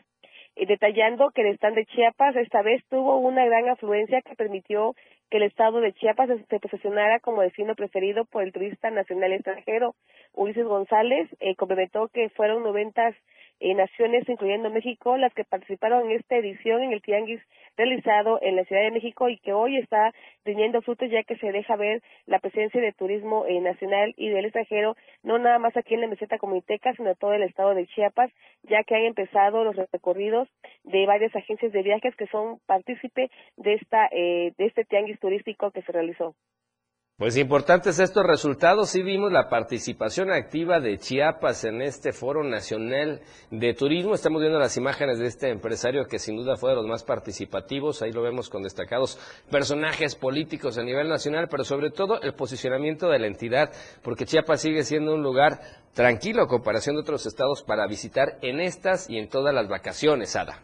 Eh, 0.55 0.65
detallando 0.65 1.31
que 1.31 1.41
el 1.41 1.55
stand 1.55 1.75
de 1.75 1.85
Chiapas 1.85 2.35
esta 2.35 2.61
vez 2.61 2.83
tuvo 2.89 3.19
una 3.19 3.45
gran 3.45 3.69
afluencia 3.69 4.21
que 4.21 4.35
permitió 4.35 4.95
que 5.29 5.37
el 5.37 5.43
estado 5.43 5.79
de 5.79 5.93
Chiapas 5.93 6.29
se 6.49 6.59
posicionara 6.59 7.21
como 7.21 7.41
destino 7.41 7.73
preferido 7.73 8.25
por 8.25 8.43
el 8.43 8.51
turista 8.51 8.91
nacional 8.91 9.31
extranjero. 9.31 9.95
Ulises 10.33 10.65
González 10.65 11.29
eh, 11.39 11.55
complementó 11.55 12.09
que 12.09 12.29
fueron 12.29 12.63
90 12.63 13.15
eh, 13.61 13.75
naciones, 13.75 14.27
incluyendo 14.27 14.71
México, 14.71 15.17
las 15.17 15.33
que 15.35 15.43
participaron 15.43 16.09
en 16.09 16.17
esta 16.17 16.35
edición 16.35 16.81
en 16.81 16.93
el 16.93 17.01
Tianguis 17.03 17.39
realizado 17.77 18.39
en 18.41 18.55
la 18.55 18.65
Ciudad 18.65 18.81
de 18.81 18.91
México 18.91 19.29
y 19.29 19.37
que 19.37 19.53
hoy 19.53 19.77
está 19.77 20.13
teniendo 20.43 20.81
frutos 20.81 21.11
ya 21.11 21.21
que 21.23 21.37
se 21.37 21.51
deja 21.51 21.75
ver 21.75 22.01
la 22.25 22.39
presencia 22.39 22.81
de 22.81 22.91
turismo 22.91 23.45
eh, 23.45 23.61
nacional 23.61 24.15
y 24.17 24.29
del 24.29 24.45
extranjero, 24.45 24.95
no 25.21 25.37
nada 25.37 25.59
más 25.59 25.77
aquí 25.77 25.93
en 25.93 26.01
la 26.01 26.07
meseta 26.07 26.39
comuniteca, 26.39 26.93
sino 26.95 27.13
todo 27.13 27.33
el 27.33 27.43
estado 27.43 27.75
de 27.75 27.85
Chiapas, 27.85 28.31
ya 28.63 28.83
que 28.83 28.95
han 28.95 29.03
empezado 29.03 29.63
los 29.63 29.75
recorridos 29.75 30.49
de 30.83 31.05
varias 31.05 31.35
agencias 31.35 31.71
de 31.71 31.83
viajes 31.83 32.15
que 32.15 32.27
son 32.27 32.59
partícipe 32.65 33.29
de 33.57 33.73
esta 33.75 34.09
eh, 34.11 34.53
de 34.57 34.65
este 34.65 34.85
tianguis 34.85 35.19
turístico 35.19 35.69
que 35.69 35.83
se 35.83 35.91
realizó. 35.91 36.35
Pues 37.21 37.37
importantes 37.37 37.99
estos 37.99 38.25
resultados. 38.25 38.89
Sí 38.89 39.03
vimos 39.03 39.31
la 39.31 39.47
participación 39.47 40.31
activa 40.31 40.79
de 40.79 40.97
Chiapas 40.97 41.65
en 41.65 41.83
este 41.83 42.13
Foro 42.13 42.43
Nacional 42.43 43.19
de 43.51 43.75
Turismo. 43.75 44.15
Estamos 44.15 44.41
viendo 44.41 44.57
las 44.57 44.75
imágenes 44.75 45.19
de 45.19 45.27
este 45.27 45.49
empresario 45.49 46.05
que 46.05 46.17
sin 46.17 46.35
duda 46.35 46.55
fue 46.55 46.71
de 46.71 46.77
los 46.77 46.87
más 46.87 47.03
participativos. 47.03 48.01
Ahí 48.01 48.11
lo 48.11 48.23
vemos 48.23 48.49
con 48.49 48.63
destacados 48.63 49.19
personajes 49.51 50.15
políticos 50.15 50.79
a 50.79 50.83
nivel 50.83 51.09
nacional, 51.09 51.47
pero 51.47 51.63
sobre 51.63 51.91
todo 51.91 52.19
el 52.23 52.33
posicionamiento 52.33 53.07
de 53.07 53.19
la 53.19 53.27
entidad, 53.27 53.69
porque 54.03 54.25
Chiapas 54.25 54.63
sigue 54.63 54.81
siendo 54.81 55.13
un 55.13 55.21
lugar 55.21 55.59
tranquilo 55.93 56.41
a 56.41 56.47
comparación 56.47 56.95
de 56.95 57.01
otros 57.01 57.27
estados 57.27 57.61
para 57.61 57.85
visitar 57.85 58.39
en 58.41 58.59
estas 58.59 59.07
y 59.11 59.19
en 59.19 59.29
todas 59.29 59.53
las 59.53 59.67
vacaciones, 59.67 60.35
Ada. 60.35 60.55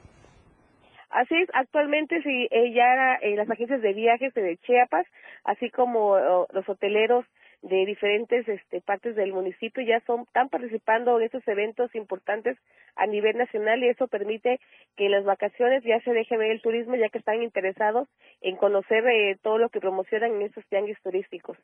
Así 1.10 1.36
es, 1.36 1.50
actualmente 1.54 2.22
sí, 2.22 2.48
eh, 2.52 2.74
ya 2.74 3.18
las 3.36 3.50
agencias 3.50 3.82
de 3.82 3.94
viajes 3.94 4.34
de 4.34 4.58
Chiapas, 4.58 5.06
así 5.48 5.72
como 5.72 6.18
los 6.52 6.70
hoteleros 6.70 7.26
de 7.64 7.86
diferentes 7.86 8.48
este, 8.48 8.82
partes 8.82 9.16
del 9.16 9.34
municipio 9.34 9.84
ya 9.84 10.00
son 10.06 10.22
están 10.22 10.50
participando 10.50 11.18
en 11.18 11.26
estos 11.26 11.48
eventos 11.48 11.94
importantes 11.96 12.56
a 12.96 13.08
nivel 13.08 13.36
nacional 13.36 13.84
y 13.84 13.90
eso 13.90 14.08
permite 14.08 14.60
que 14.96 15.06
en 15.06 15.12
las 15.14 15.24
vacaciones 15.24 15.84
ya 15.84 16.00
se 16.02 16.12
deje 16.12 16.38
ver 16.38 16.52
el 16.52 16.62
turismo 16.62 16.96
ya 16.96 17.10
que 17.10 17.18
están 17.18 17.42
interesados 17.42 18.08
en 18.42 18.58
conocer 18.58 19.08
eh, 19.08 19.38
todo 19.42 19.58
lo 19.58 19.70
que 19.70 19.80
promocionan 19.80 20.36
en 20.36 20.44
estos 20.44 20.66
tianguis 20.68 21.02
turísticos. 21.02 21.58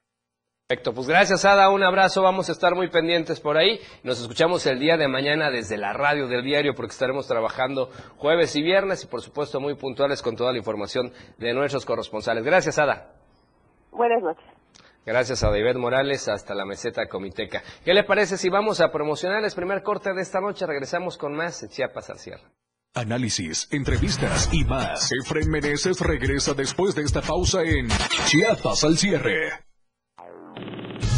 Perfecto, 0.67 0.93
pues 0.93 1.07
gracias 1.07 1.45
Ada, 1.45 1.69
un 1.69 1.83
abrazo, 1.83 2.23
vamos 2.23 2.49
a 2.49 2.53
estar 2.53 2.73
muy 2.73 2.89
pendientes 2.89 3.39
por 3.39 3.57
ahí. 3.57 3.79
Nos 4.03 4.19
escuchamos 4.19 4.65
el 4.65 4.79
día 4.79 4.97
de 4.97 5.07
mañana 5.07 5.51
desde 5.51 5.77
la 5.77 5.93
radio 5.93 6.27
del 6.27 6.43
diario 6.43 6.73
porque 6.73 6.93
estaremos 6.93 7.27
trabajando 7.27 7.91
jueves 8.17 8.55
y 8.55 8.63
viernes 8.63 9.03
y 9.03 9.07
por 9.07 9.21
supuesto 9.21 9.59
muy 9.59 9.75
puntuales 9.75 10.21
con 10.21 10.35
toda 10.35 10.51
la 10.51 10.57
información 10.57 11.11
de 11.37 11.53
nuestros 11.53 11.85
corresponsales. 11.85 12.43
Gracias 12.43 12.79
Ada. 12.79 13.22
Buenas 13.95 14.21
noches. 14.21 14.45
Gracias 15.05 15.43
a 15.43 15.49
David 15.49 15.75
Morales 15.75 16.29
hasta 16.29 16.55
la 16.55 16.65
meseta 16.65 17.07
comiteca. 17.07 17.61
¿Qué 17.83 17.93
le 17.93 18.03
parece 18.03 18.37
si 18.37 18.49
vamos 18.49 18.79
a 18.79 18.91
promocionar 18.91 19.43
el 19.43 19.51
primer 19.51 19.83
corte 19.83 20.13
de 20.13 20.21
esta 20.21 20.39
noche? 20.39 20.65
Regresamos 20.65 21.17
con 21.17 21.35
más 21.35 21.67
Chiapas 21.69 22.09
al 22.09 22.19
cierre. 22.19 22.43
Análisis, 22.95 23.67
entrevistas 23.71 24.49
y 24.53 24.63
más. 24.65 25.11
Efren 25.11 25.49
Meneses 25.49 25.99
regresa 25.99 26.53
después 26.53 26.95
de 26.95 27.01
esta 27.01 27.21
pausa 27.21 27.63
en 27.63 27.87
Chiapas 28.27 28.83
al 28.83 28.97
cierre. 28.97 29.49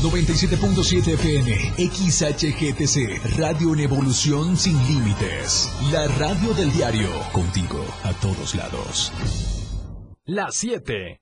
97.7 0.01 1.13
FM, 1.13 1.51
XHGTC, 1.89 3.37
Radio 3.39 3.73
en 3.73 3.79
Evolución 3.81 4.55
Sin 4.55 4.77
Límites. 4.87 5.71
La 5.91 6.07
radio 6.19 6.53
del 6.53 6.71
diario, 6.71 7.09
contigo 7.33 7.83
a 8.03 8.13
todos 8.13 8.55
lados. 8.55 9.11
Las 10.25 10.55
7, 10.55 11.21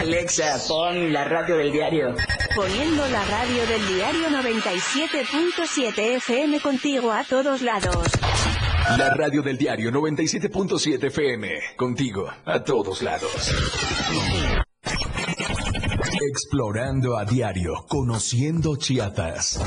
Alexa, 0.00 0.56
pon 0.66 1.12
la 1.12 1.24
radio 1.24 1.58
del 1.58 1.70
diario. 1.72 2.14
Poniendo 2.56 3.06
la 3.08 3.22
radio 3.22 3.66
del 3.66 3.86
diario 3.86 4.30
97.7 4.30 6.16
FM 6.16 6.58
contigo 6.60 7.12
a 7.12 7.22
todos 7.22 7.60
lados. 7.60 8.08
La 8.96 9.12
radio 9.14 9.42
del 9.42 9.58
diario 9.58 9.90
97.7 9.90 11.04
FM, 11.04 11.50
contigo 11.76 12.32
a 12.46 12.64
todos 12.64 13.02
lados. 13.02 13.52
Explorando 16.30 17.18
a 17.18 17.26
diario, 17.26 17.84
conociendo 17.86 18.76
Chiapas. 18.76 19.60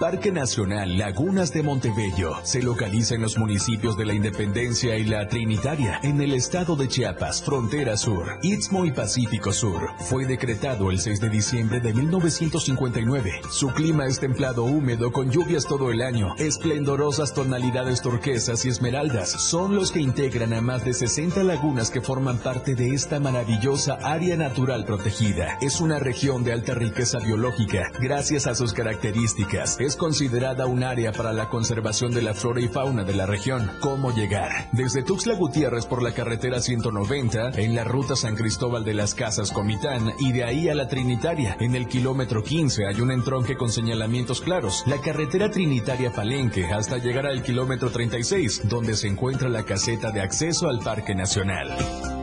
Parque 0.00 0.32
Nacional 0.32 0.96
Lagunas 0.96 1.52
de 1.52 1.62
Montebello 1.62 2.32
se 2.42 2.62
localiza 2.62 3.16
en 3.16 3.20
los 3.20 3.36
municipios 3.36 3.98
de 3.98 4.06
la 4.06 4.14
Independencia 4.14 4.96
y 4.96 5.04
la 5.04 5.28
Trinitaria, 5.28 6.00
en 6.02 6.22
el 6.22 6.32
estado 6.32 6.74
de 6.74 6.88
Chiapas, 6.88 7.42
frontera 7.42 7.98
sur, 7.98 8.38
Istmo 8.42 8.86
y 8.86 8.92
Pacífico 8.92 9.52
Sur. 9.52 9.90
Fue 9.98 10.24
decretado 10.24 10.90
el 10.90 11.00
6 11.00 11.20
de 11.20 11.28
diciembre 11.28 11.80
de 11.80 11.92
1959. 11.92 13.42
Su 13.50 13.68
clima 13.74 14.06
es 14.06 14.20
templado 14.20 14.64
húmedo 14.64 15.12
con 15.12 15.30
lluvias 15.30 15.66
todo 15.66 15.90
el 15.90 16.00
año. 16.00 16.34
Esplendorosas 16.38 17.34
tonalidades 17.34 18.00
turquesas 18.00 18.64
y 18.64 18.70
esmeraldas 18.70 19.28
son 19.28 19.74
los 19.74 19.92
que 19.92 20.00
integran 20.00 20.54
a 20.54 20.62
más 20.62 20.82
de 20.82 20.94
60 20.94 21.44
lagunas 21.44 21.90
que 21.90 22.00
forman 22.00 22.38
parte 22.38 22.74
de 22.74 22.94
esta 22.94 23.20
maravillosa 23.20 23.98
área 24.02 24.38
natural 24.38 24.86
protegida. 24.86 25.58
Es 25.60 25.78
una 25.78 25.98
región 25.98 26.42
de 26.42 26.54
alta 26.54 26.72
riqueza 26.72 27.18
biológica 27.18 27.92
gracias 28.00 28.46
a 28.46 28.54
sus 28.54 28.72
características 28.72 29.76
considerada 29.96 30.66
un 30.66 30.82
área 30.82 31.12
para 31.12 31.32
la 31.32 31.48
conservación 31.48 32.12
de 32.12 32.22
la 32.22 32.34
flora 32.34 32.60
y 32.60 32.68
fauna 32.68 33.04
de 33.04 33.14
la 33.14 33.26
región. 33.26 33.70
¿Cómo 33.80 34.14
llegar? 34.14 34.68
Desde 34.72 35.02
Tuxtla 35.02 35.34
Gutiérrez 35.34 35.86
por 35.86 36.02
la 36.02 36.12
carretera 36.12 36.60
190, 36.60 37.50
en 37.56 37.74
la 37.74 37.84
ruta 37.84 38.16
San 38.16 38.36
Cristóbal 38.36 38.84
de 38.84 38.94
las 38.94 39.14
Casas 39.14 39.50
Comitán 39.50 40.12
y 40.18 40.32
de 40.32 40.44
ahí 40.44 40.68
a 40.68 40.74
la 40.74 40.88
Trinitaria. 40.88 41.56
En 41.60 41.74
el 41.74 41.86
kilómetro 41.86 42.42
15 42.42 42.86
hay 42.86 43.00
un 43.00 43.10
entronque 43.10 43.56
con 43.56 43.70
señalamientos 43.70 44.40
claros. 44.40 44.84
La 44.86 45.00
carretera 45.00 45.50
Trinitaria 45.50 46.12
Palenque 46.12 46.66
hasta 46.66 46.98
llegar 46.98 47.26
al 47.26 47.42
kilómetro 47.42 47.90
36, 47.90 48.68
donde 48.68 48.94
se 48.94 49.08
encuentra 49.08 49.48
la 49.48 49.64
caseta 49.64 50.10
de 50.10 50.20
acceso 50.20 50.68
al 50.68 50.80
Parque 50.80 51.14
Nacional. 51.14 52.19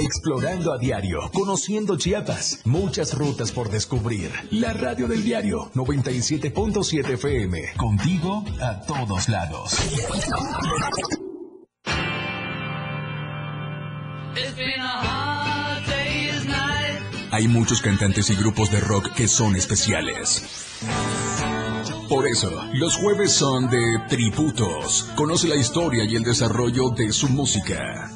Explorando 0.00 0.72
a 0.72 0.78
diario, 0.78 1.28
conociendo 1.32 1.96
Chiapas, 1.96 2.60
muchas 2.64 3.14
rutas 3.14 3.50
por 3.50 3.68
descubrir. 3.68 4.30
La 4.50 4.72
radio 4.72 5.08
del 5.08 5.24
diario 5.24 5.70
97.7 5.74 7.14
FM, 7.14 7.72
contigo 7.76 8.44
a 8.60 8.80
todos 8.82 9.28
lados. 9.28 9.76
Hay 17.30 17.48
muchos 17.48 17.82
cantantes 17.82 18.30
y 18.30 18.36
grupos 18.36 18.70
de 18.70 18.80
rock 18.80 19.12
que 19.14 19.26
son 19.26 19.56
especiales. 19.56 20.44
Por 22.08 22.26
eso, 22.26 22.50
los 22.72 22.96
jueves 22.96 23.32
son 23.32 23.68
de 23.68 23.82
tributos. 24.08 25.10
Conoce 25.14 25.48
la 25.48 25.56
historia 25.56 26.04
y 26.04 26.16
el 26.16 26.22
desarrollo 26.22 26.90
de 26.90 27.12
su 27.12 27.28
música. 27.28 28.10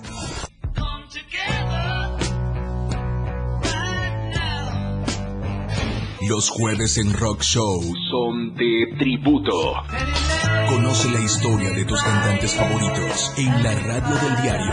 Los 6.28 6.50
jueves 6.50 6.98
en 6.98 7.12
Rock 7.12 7.42
Show 7.42 7.82
son 8.10 8.54
de 8.54 8.94
tributo. 8.98 9.74
Conoce 10.68 11.10
la 11.10 11.20
historia 11.20 11.70
de 11.70 11.84
tus 11.84 12.00
cantantes 12.00 12.54
favoritos 12.54 13.32
en 13.36 13.62
la 13.62 13.74
radio 13.74 14.14
del 14.14 14.42
diario. 14.42 14.72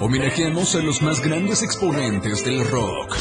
Homenajeamos 0.00 0.76
a 0.76 0.82
los 0.82 1.02
más 1.02 1.20
grandes 1.20 1.62
exponentes 1.62 2.44
del 2.44 2.64
rock. 2.68 3.16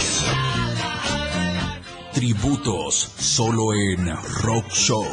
Tributos 2.13 2.95
solo 3.17 3.73
en 3.73 4.07
Rock 4.43 4.69
Show 4.71 5.05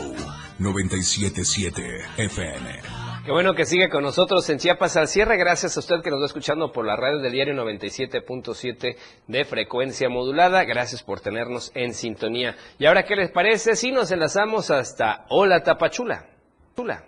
977 0.59 2.01
FM. 2.19 2.96
Qué 3.27 3.33
bueno 3.33 3.55
que 3.55 3.67
sigue 3.67 3.89
con 3.89 4.05
nosotros 4.05 4.49
en 4.51 4.59
Chiapas 4.59 4.97
al 4.97 5.09
cierre. 5.09 5.37
Gracias 5.37 5.77
a 5.77 5.81
usted 5.81 6.01
que 6.01 6.11
nos 6.11 6.23
va 6.23 6.27
escuchando 6.27 6.71
por 6.71 6.87
la 6.87 6.95
radio 6.95 7.19
del 7.19 7.33
diario 7.33 7.55
97.7 7.55 8.97
de 9.27 9.45
frecuencia 9.45 10.09
modulada. 10.09 10.63
Gracias 10.63 11.03
por 11.03 11.19
tenernos 11.19 11.73
en 11.75 11.93
sintonía. 11.93 12.55
Y 12.79 12.87
ahora, 12.87 13.03
¿qué 13.03 13.17
les 13.17 13.33
parece 13.33 13.75
si 13.75 13.91
nos 13.91 14.13
enlazamos 14.13 14.71
hasta 14.71 15.27
Hola 15.29 15.65
Tapachula? 15.65 16.27
Chula. 16.77 17.03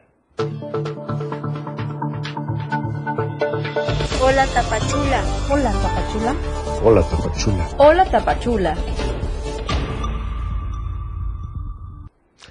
Hola 4.21 4.47
Tapachula. 4.53 5.23
Hola 5.49 5.73
Tapachula. 5.73 6.35
Hola 6.83 7.03
Tapachula. 7.09 7.69
Hola 7.79 8.05
Tapachula. 8.11 8.77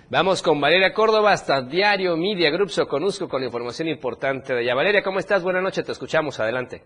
Vamos 0.09 0.41
con 0.41 0.61
Valeria 0.61 0.93
Córdoba 0.93 1.33
hasta 1.33 1.61
Diario 1.61 2.15
Media 2.15 2.49
Group 2.49 2.69
Soconusco 2.69 3.27
con 3.27 3.43
información 3.43 3.89
importante 3.89 4.53
de 4.53 4.61
allá. 4.61 4.73
Valeria, 4.73 5.03
¿cómo 5.03 5.19
estás? 5.19 5.43
Buenas 5.43 5.61
noches, 5.61 5.83
te 5.83 5.91
escuchamos. 5.91 6.39
Adelante. 6.39 6.81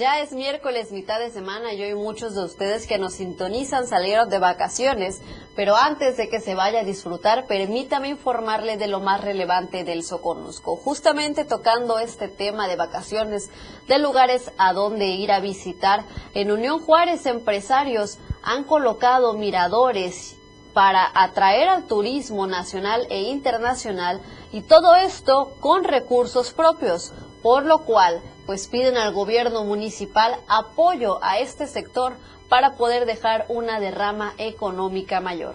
Ya 0.00 0.20
es 0.20 0.32
miércoles, 0.32 0.92
mitad 0.92 1.18
de 1.18 1.30
semana, 1.30 1.74
y 1.74 1.82
hoy 1.82 1.94
muchos 1.94 2.34
de 2.34 2.42
ustedes 2.42 2.86
que 2.86 2.96
nos 2.96 3.12
sintonizan 3.12 3.86
salieron 3.86 4.30
de 4.30 4.38
vacaciones, 4.38 5.20
pero 5.54 5.76
antes 5.76 6.16
de 6.16 6.30
que 6.30 6.40
se 6.40 6.54
vaya 6.54 6.80
a 6.80 6.84
disfrutar, 6.84 7.46
permítame 7.46 8.08
informarle 8.08 8.78
de 8.78 8.86
lo 8.86 9.00
más 9.00 9.20
relevante 9.20 9.84
del 9.84 10.02
Soconusco. 10.02 10.76
Justamente 10.76 11.44
tocando 11.44 11.98
este 11.98 12.28
tema 12.28 12.66
de 12.66 12.76
vacaciones, 12.76 13.50
de 13.88 13.98
lugares 13.98 14.50
a 14.56 14.72
donde 14.72 15.08
ir 15.08 15.32
a 15.32 15.40
visitar, 15.40 16.06
en 16.32 16.50
Unión 16.50 16.78
Juárez 16.78 17.26
empresarios 17.26 18.16
han 18.42 18.64
colocado 18.64 19.34
miradores 19.34 20.34
para 20.72 21.10
atraer 21.12 21.68
al 21.68 21.86
turismo 21.86 22.46
nacional 22.46 23.06
e 23.10 23.24
internacional 23.24 24.22
y 24.50 24.62
todo 24.62 24.94
esto 24.94 25.52
con 25.60 25.84
recursos 25.84 26.52
propios, 26.54 27.12
por 27.42 27.66
lo 27.66 27.80
cual 27.80 28.22
pues 28.50 28.66
piden 28.66 28.96
al 28.96 29.14
gobierno 29.14 29.62
municipal 29.62 30.32
apoyo 30.48 31.22
a 31.22 31.38
este 31.38 31.68
sector 31.68 32.14
para 32.48 32.72
poder 32.72 33.06
dejar 33.06 33.44
una 33.48 33.78
derrama 33.78 34.34
económica 34.38 35.20
mayor. 35.20 35.54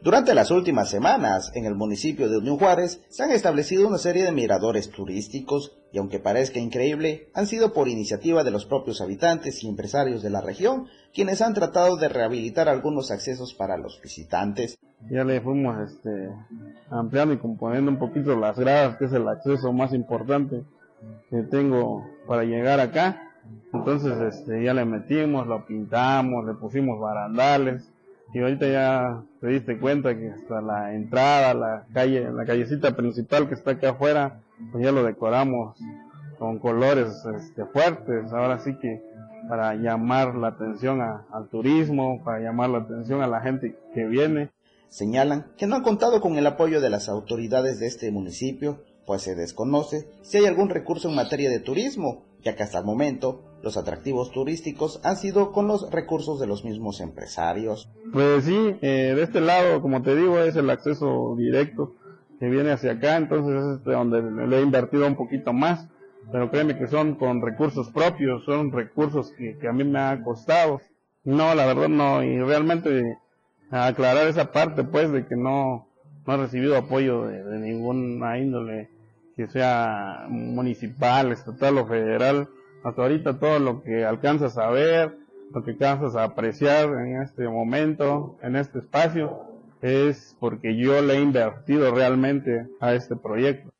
Durante 0.00 0.32
las 0.32 0.50
últimas 0.50 0.88
semanas, 0.88 1.52
en 1.54 1.66
el 1.66 1.74
municipio 1.74 2.30
de 2.30 2.38
Unión 2.38 2.56
Juárez, 2.56 3.02
se 3.10 3.22
han 3.22 3.32
establecido 3.32 3.86
una 3.86 3.98
serie 3.98 4.24
de 4.24 4.32
miradores 4.32 4.88
turísticos 4.90 5.76
y 5.92 5.98
aunque 5.98 6.20
parezca 6.20 6.58
increíble, 6.58 7.28
han 7.34 7.46
sido 7.46 7.74
por 7.74 7.88
iniciativa 7.88 8.44
de 8.44 8.50
los 8.50 8.64
propios 8.64 9.02
habitantes 9.02 9.62
y 9.62 9.68
empresarios 9.68 10.22
de 10.22 10.30
la 10.30 10.40
región, 10.40 10.86
quienes 11.12 11.42
han 11.42 11.52
tratado 11.52 11.98
de 11.98 12.08
rehabilitar 12.08 12.70
algunos 12.70 13.10
accesos 13.10 13.52
para 13.52 13.76
los 13.76 14.00
visitantes. 14.00 14.78
Ya 15.08 15.24
le 15.24 15.40
fuimos 15.40 15.90
este, 15.90 16.30
ampliando 16.90 17.34
y 17.34 17.38
componiendo 17.38 17.90
un 17.90 17.98
poquito 17.98 18.36
las 18.36 18.58
gradas, 18.58 18.96
que 18.96 19.06
es 19.06 19.12
el 19.12 19.26
acceso 19.28 19.72
más 19.72 19.92
importante 19.94 20.62
que 21.30 21.42
tengo 21.44 22.06
para 22.26 22.44
llegar 22.44 22.80
acá. 22.80 23.22
Entonces 23.72 24.20
este, 24.20 24.62
ya 24.62 24.74
le 24.74 24.84
metimos, 24.84 25.46
lo 25.46 25.64
pintamos, 25.64 26.44
le 26.44 26.54
pusimos 26.54 27.00
barandales, 27.00 27.90
y 28.32 28.40
ahorita 28.40 28.66
ya 28.66 29.22
te 29.40 29.48
diste 29.48 29.78
cuenta 29.78 30.16
que 30.16 30.30
hasta 30.30 30.60
la 30.60 30.94
entrada, 30.94 31.54
la 31.54 31.84
calle, 31.92 32.30
la 32.30 32.44
callecita 32.44 32.94
principal 32.94 33.48
que 33.48 33.54
está 33.54 33.72
acá 33.72 33.90
afuera, 33.90 34.40
pues 34.70 34.84
ya 34.84 34.92
lo 34.92 35.02
decoramos 35.02 35.76
con 36.38 36.58
colores 36.58 37.24
este, 37.36 37.64
fuertes, 37.66 38.32
ahora 38.32 38.58
sí 38.60 38.76
que 38.80 39.02
para 39.48 39.74
llamar 39.74 40.36
la 40.36 40.48
atención 40.48 41.00
al 41.00 41.48
turismo, 41.48 42.22
para 42.22 42.38
llamar 42.38 42.70
la 42.70 42.78
atención 42.78 43.20
a 43.20 43.26
la 43.26 43.40
gente 43.40 43.76
que 43.94 44.04
viene. 44.06 44.50
Señalan 44.90 45.52
que 45.56 45.66
no 45.66 45.76
han 45.76 45.82
contado 45.82 46.20
con 46.20 46.36
el 46.36 46.46
apoyo 46.46 46.80
de 46.80 46.90
las 46.90 47.08
autoridades 47.08 47.80
de 47.80 47.86
este 47.86 48.10
municipio, 48.10 48.84
pues 49.06 49.22
se 49.22 49.34
desconoce 49.34 50.08
si 50.22 50.38
hay 50.38 50.46
algún 50.46 50.68
recurso 50.68 51.08
en 51.08 51.14
materia 51.14 51.48
de 51.48 51.60
turismo, 51.60 52.24
ya 52.42 52.56
que 52.56 52.62
hasta 52.62 52.78
el 52.78 52.84
momento 52.84 53.42
los 53.62 53.76
atractivos 53.76 54.30
turísticos 54.30 55.00
han 55.04 55.16
sido 55.16 55.52
con 55.52 55.68
los 55.68 55.90
recursos 55.90 56.40
de 56.40 56.46
los 56.46 56.64
mismos 56.64 57.00
empresarios. 57.00 57.90
Pues 58.12 58.44
sí, 58.44 58.76
eh, 58.82 59.12
de 59.14 59.22
este 59.22 59.40
lado, 59.40 59.80
como 59.80 60.02
te 60.02 60.14
digo, 60.16 60.40
es 60.40 60.56
el 60.56 60.68
acceso 60.70 61.34
directo 61.36 61.94
que 62.38 62.48
viene 62.48 62.70
hacia 62.70 62.92
acá, 62.92 63.16
entonces 63.16 63.54
es 63.54 63.78
este 63.78 63.92
donde 63.92 64.22
le 64.46 64.58
he 64.58 64.62
invertido 64.62 65.06
un 65.06 65.16
poquito 65.16 65.52
más, 65.52 65.86
pero 66.32 66.50
créeme 66.50 66.78
que 66.78 66.86
son 66.86 67.16
con 67.16 67.42
recursos 67.42 67.90
propios, 67.90 68.44
son 68.44 68.72
recursos 68.72 69.32
que, 69.36 69.68
a 69.68 69.72
mí 69.72 69.84
me 69.84 69.98
ha 69.98 70.22
costado. 70.22 70.80
No, 71.22 71.54
la 71.54 71.66
verdad 71.66 71.88
no, 71.88 72.22
y 72.22 72.38
realmente 72.38 73.18
aclarar 73.70 74.26
esa 74.26 74.52
parte 74.52 74.84
pues 74.84 75.10
de 75.12 75.26
que 75.26 75.36
no, 75.36 75.88
no 76.26 76.34
he 76.34 76.36
recibido 76.36 76.76
apoyo 76.76 77.26
de, 77.26 77.42
de 77.42 77.58
ninguna 77.58 78.38
índole 78.38 78.88
que 79.36 79.46
sea 79.46 80.26
municipal, 80.28 81.32
estatal 81.32 81.78
o 81.78 81.86
federal, 81.86 82.48
hasta 82.84 83.02
ahorita 83.02 83.38
todo 83.38 83.58
lo 83.58 83.82
que 83.82 84.04
alcanzas 84.04 84.58
a 84.58 84.70
ver, 84.70 85.16
lo 85.54 85.64
que 85.64 85.72
alcanzas 85.72 86.16
a 86.16 86.24
apreciar 86.24 86.88
en 87.06 87.22
este 87.22 87.48
momento, 87.48 88.36
en 88.42 88.56
este 88.56 88.80
espacio, 88.80 89.46
es 89.82 90.36
porque 90.38 90.76
yo 90.76 91.00
le 91.00 91.14
he 91.14 91.20
invertido 91.20 91.94
realmente 91.94 92.66
a 92.80 92.94
este 92.94 93.16
proyecto. 93.16 93.70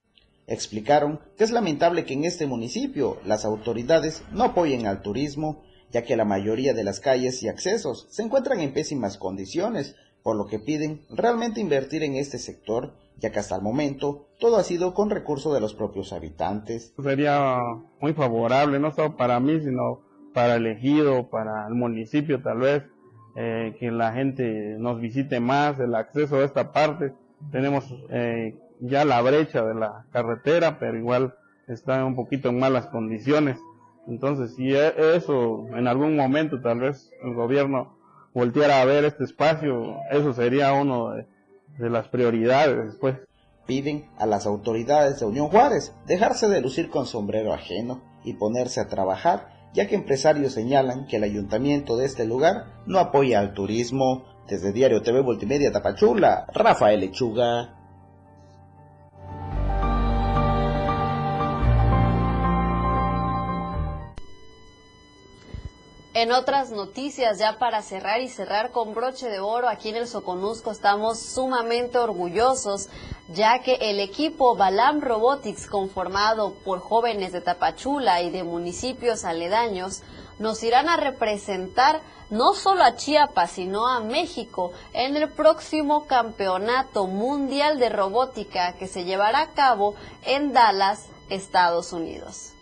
Explicaron 0.47 1.21
que 1.37 1.45
es 1.45 1.51
lamentable 1.51 2.05
que 2.05 2.15
en 2.15 2.25
este 2.25 2.47
municipio 2.47 3.19
las 3.25 3.45
autoridades 3.45 4.25
no 4.33 4.45
apoyen 4.45 4.87
al 4.87 5.03
turismo, 5.03 5.63
ya 5.93 6.03
que 6.03 6.17
la 6.17 6.25
mayoría 6.25 6.75
de 6.75 6.85
las 6.85 7.01
calles 7.01 7.43
y 7.43 7.49
accesos 7.49 8.07
se 8.11 8.23
encuentran 8.23 8.61
en 8.61 8.73
pésimas 8.73 9.17
condiciones, 9.17 9.97
por 10.23 10.37
lo 10.37 10.47
que 10.47 10.59
piden 10.59 11.01
realmente 11.11 11.61
invertir 11.61 12.03
en 12.03 12.15
este 12.15 12.39
sector, 12.39 12.93
ya 13.19 13.31
que 13.31 13.39
hasta 13.39 13.57
el 13.57 13.63
momento 13.63 14.29
todo 14.39 14.57
ha 14.57 14.63
sido 14.63 14.95
con 14.95 15.11
recursos 15.11 15.53
de 15.53 15.61
los 15.61 15.75
propios 15.75 16.13
habitantes. 16.13 16.95
Sería 17.03 17.59
muy 18.01 18.13
favorable, 18.13 18.79
no 18.79 18.91
solo 18.93 19.17
para 19.17 19.41
mí, 19.41 19.61
sino 19.61 20.01
para 20.33 20.57
el 20.57 20.67
ejido, 20.67 21.29
para 21.29 21.67
el 21.67 21.75
municipio 21.75 22.43
tal 22.43 22.59
vez, 22.59 22.85
eh, 23.37 23.77
que 23.79 23.91
la 23.91 24.13
gente 24.13 24.77
nos 24.79 25.01
visite 25.01 25.41
más, 25.41 25.79
el 25.81 25.95
acceso 25.95 26.37
a 26.37 26.45
esta 26.45 26.73
parte. 26.73 27.13
Tenemos 27.51 27.85
eh, 28.11 28.57
ya 28.81 29.05
la 29.05 29.21
brecha 29.23 29.65
de 29.65 29.75
la 29.75 30.07
carretera, 30.13 30.79
pero 30.79 30.99
igual 30.99 31.35
está 31.69 32.05
un 32.05 32.15
poquito 32.17 32.49
en 32.49 32.59
malas 32.59 32.87
condiciones. 32.87 33.59
Entonces, 34.11 34.57
si 34.57 34.75
e, 34.75 35.17
eso 35.17 35.67
en 35.75 35.87
algún 35.87 36.17
momento 36.17 36.61
tal 36.61 36.81
vez 36.81 37.11
el 37.23 37.33
gobierno 37.35 37.97
volteara 38.35 38.83
a 38.83 38.85
ver 38.85 39.05
este 39.05 39.25
espacio, 39.25 39.97
eso 40.11 40.33
sería 40.33 40.73
uno 40.73 41.11
de, 41.11 41.27
las 41.89 42.09
prioridades 42.09 42.87
después. 42.87 43.17
Piden 43.67 44.11
a 44.19 44.27
las 44.27 44.47
autoridades 44.47 45.21
de 45.21 45.27
Unión 45.27 45.49
Juárez 45.49 45.95
dejarse 46.07 46.49
de 46.49 46.61
lucir 46.61 46.91
con 46.91 47.07
sombrero 47.07 47.55
ajeno 47.55 48.03
y 48.25 48.35
ponerse 48.35 48.81
a 48.81 48.89
trabajar, 48.89 49.49
ya 49.73 49.87
que 49.87 49.95
empresarios 49.95 50.53
señalan 50.53 51.07
que 51.07 51.17
el 51.17 51.25
ayuntamiento 51.25 51.97
de 51.97 52.07
este 52.07 52.27
lugar 52.27 52.83
no 52.87 52.99
apoya 52.99 53.39
al 53.39 53.55
turismo. 53.55 54.25
Desde 54.49 54.73
Diario 54.73 55.01
TV 55.01 55.23
Multimedia 55.23 55.71
Tapachula, 55.71 56.47
Rafael 56.53 56.99
Lechuga. 56.99 57.80
En 66.21 66.33
otras 66.33 66.71
noticias, 66.71 67.39
ya 67.39 67.59
para 67.59 67.81
cerrar 67.81 68.21
y 68.21 68.29
cerrar 68.29 68.73
con 68.73 68.93
broche 68.93 69.31
de 69.31 69.41
oro, 69.41 69.71
aquí 69.71 69.89
en 69.89 69.97
el 69.97 70.07
Soconusco 70.07 70.71
estamos 70.71 71.19
sumamente 71.19 71.97
orgullosos, 71.97 72.91
ya 73.33 73.61
que 73.61 73.77
el 73.81 74.01
equipo 74.01 74.55
Balam 74.55 75.01
Robotics, 75.01 75.67
conformado 75.67 76.53
por 76.63 76.81
jóvenes 76.81 77.33
de 77.33 77.41
Tapachula 77.41 78.21
y 78.21 78.29
de 78.29 78.45
municipios 78.45 79.25
aledaños, 79.25 80.03
nos 80.39 80.63
irán 80.63 80.91
a 80.91 80.99
representar 80.99 82.03
no 82.29 82.53
solo 82.53 82.85
a 82.85 82.97
Chiapas, 82.97 83.53
sino 83.53 83.89
a 83.89 84.01
México 84.01 84.73
en 84.93 85.17
el 85.17 85.31
próximo 85.31 86.07
Campeonato 86.07 87.07
Mundial 87.07 87.79
de 87.79 87.89
Robótica 87.89 88.75
que 88.75 88.89
se 88.89 89.05
llevará 89.05 89.41
a 89.41 89.53
cabo 89.53 89.95
en 90.27 90.53
Dallas 90.53 91.07
Estados 91.31 91.95
Unidos. 91.95 92.53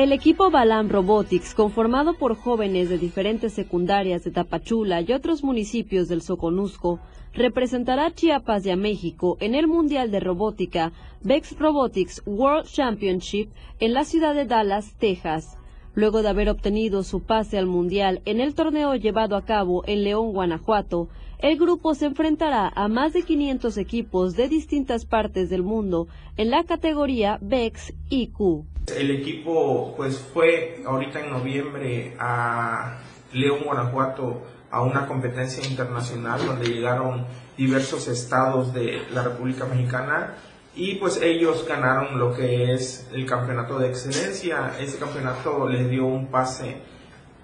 El 0.00 0.12
equipo 0.12 0.50
Balam 0.50 0.88
Robotics, 0.88 1.54
conformado 1.54 2.14
por 2.14 2.34
jóvenes 2.34 2.88
de 2.88 2.96
diferentes 2.96 3.52
secundarias 3.52 4.24
de 4.24 4.30
Tapachula 4.30 5.02
y 5.02 5.12
otros 5.12 5.44
municipios 5.44 6.08
del 6.08 6.22
Soconusco, 6.22 7.00
representará 7.34 8.10
Chiapas 8.10 8.64
y 8.64 8.70
a 8.70 8.76
México 8.76 9.36
en 9.40 9.54
el 9.54 9.66
Mundial 9.66 10.10
de 10.10 10.20
Robótica 10.20 10.92
Vex 11.20 11.54
Robotics 11.58 12.22
World 12.24 12.64
Championship 12.66 13.50
en 13.78 13.92
la 13.92 14.06
ciudad 14.06 14.34
de 14.34 14.46
Dallas, 14.46 14.94
Texas. 14.98 15.58
Luego 15.92 16.22
de 16.22 16.30
haber 16.30 16.48
obtenido 16.48 17.02
su 17.02 17.20
pase 17.20 17.58
al 17.58 17.66
Mundial 17.66 18.22
en 18.24 18.40
el 18.40 18.54
torneo 18.54 18.94
llevado 18.94 19.36
a 19.36 19.44
cabo 19.44 19.84
en 19.86 20.02
León, 20.04 20.32
Guanajuato, 20.32 21.10
el 21.40 21.58
grupo 21.58 21.94
se 21.94 22.06
enfrentará 22.06 22.72
a 22.74 22.88
más 22.88 23.12
de 23.12 23.20
500 23.20 23.76
equipos 23.76 24.34
de 24.34 24.48
distintas 24.48 25.04
partes 25.04 25.50
del 25.50 25.62
mundo 25.62 26.08
en 26.38 26.48
la 26.48 26.64
categoría 26.64 27.38
VEX 27.42 27.92
IQ. 28.08 28.64
El 28.86 29.10
equipo 29.10 29.94
pues 29.96 30.18
fue 30.18 30.82
ahorita 30.84 31.20
en 31.20 31.30
noviembre 31.30 32.16
a 32.18 32.98
León, 33.32 33.60
Guanajuato, 33.64 34.42
a 34.70 34.82
una 34.82 35.06
competencia 35.06 35.66
internacional 35.66 36.44
donde 36.44 36.68
llegaron 36.68 37.26
diversos 37.56 38.08
estados 38.08 38.72
de 38.72 39.02
la 39.12 39.22
República 39.22 39.66
Mexicana 39.66 40.34
y 40.74 40.94
pues 40.96 41.20
ellos 41.20 41.66
ganaron 41.68 42.18
lo 42.18 42.32
que 42.32 42.72
es 42.72 43.08
el 43.12 43.26
campeonato 43.26 43.78
de 43.78 43.88
excelencia. 43.88 44.72
Ese 44.78 44.98
campeonato 44.98 45.68
les 45.68 45.88
dio 45.90 46.06
un 46.06 46.28
pase 46.28 46.76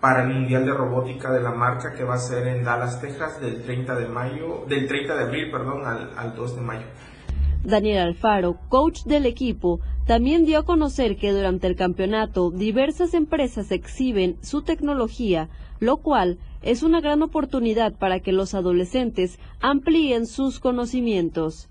para 0.01 0.23
el 0.23 0.29
Mundial 0.29 0.65
de 0.65 0.73
Robótica 0.73 1.33
de 1.33 1.41
la 1.41 1.51
marca 1.51 1.93
que 1.95 2.05
va 2.05 2.15
a 2.15 2.19
ser 2.19 2.47
en 2.47 2.65
Dallas, 2.65 3.01
Texas 3.01 3.41
del 3.41 3.63
30 3.63 3.97
de 3.97 4.07
mayo, 4.07 4.65
del 4.69 4.87
30 4.87 5.17
de 5.17 5.25
abril, 5.25 5.51
perdón, 5.51 5.85
al, 5.85 6.13
al 6.17 6.35
2 6.35 6.57
de 6.57 6.63
mayo. 6.63 6.87
Daniel 7.67 7.99
Alfaro, 7.99 8.59
coach 8.69 9.03
del 9.05 9.27
equipo, 9.27 9.81
también 10.07 10.47
dio 10.47 10.61
a 10.61 10.65
conocer 10.65 11.17
que 11.17 11.33
durante 11.33 11.67
el 11.67 11.75
campeonato 11.75 12.53
diversas 12.53 13.13
empresas 13.13 13.73
exhiben 13.73 14.37
su 14.41 14.63
tecnología, 14.63 15.49
lo 15.81 15.97
cual 15.97 16.39
es 16.63 16.85
una 16.85 17.01
gran 17.01 17.23
oportunidad 17.23 17.93
para 17.95 18.21
que 18.21 18.31
los 18.31 18.55
adolescentes 18.55 19.41
amplíen 19.61 20.27
sus 20.27 20.61
conocimientos. 20.61 21.69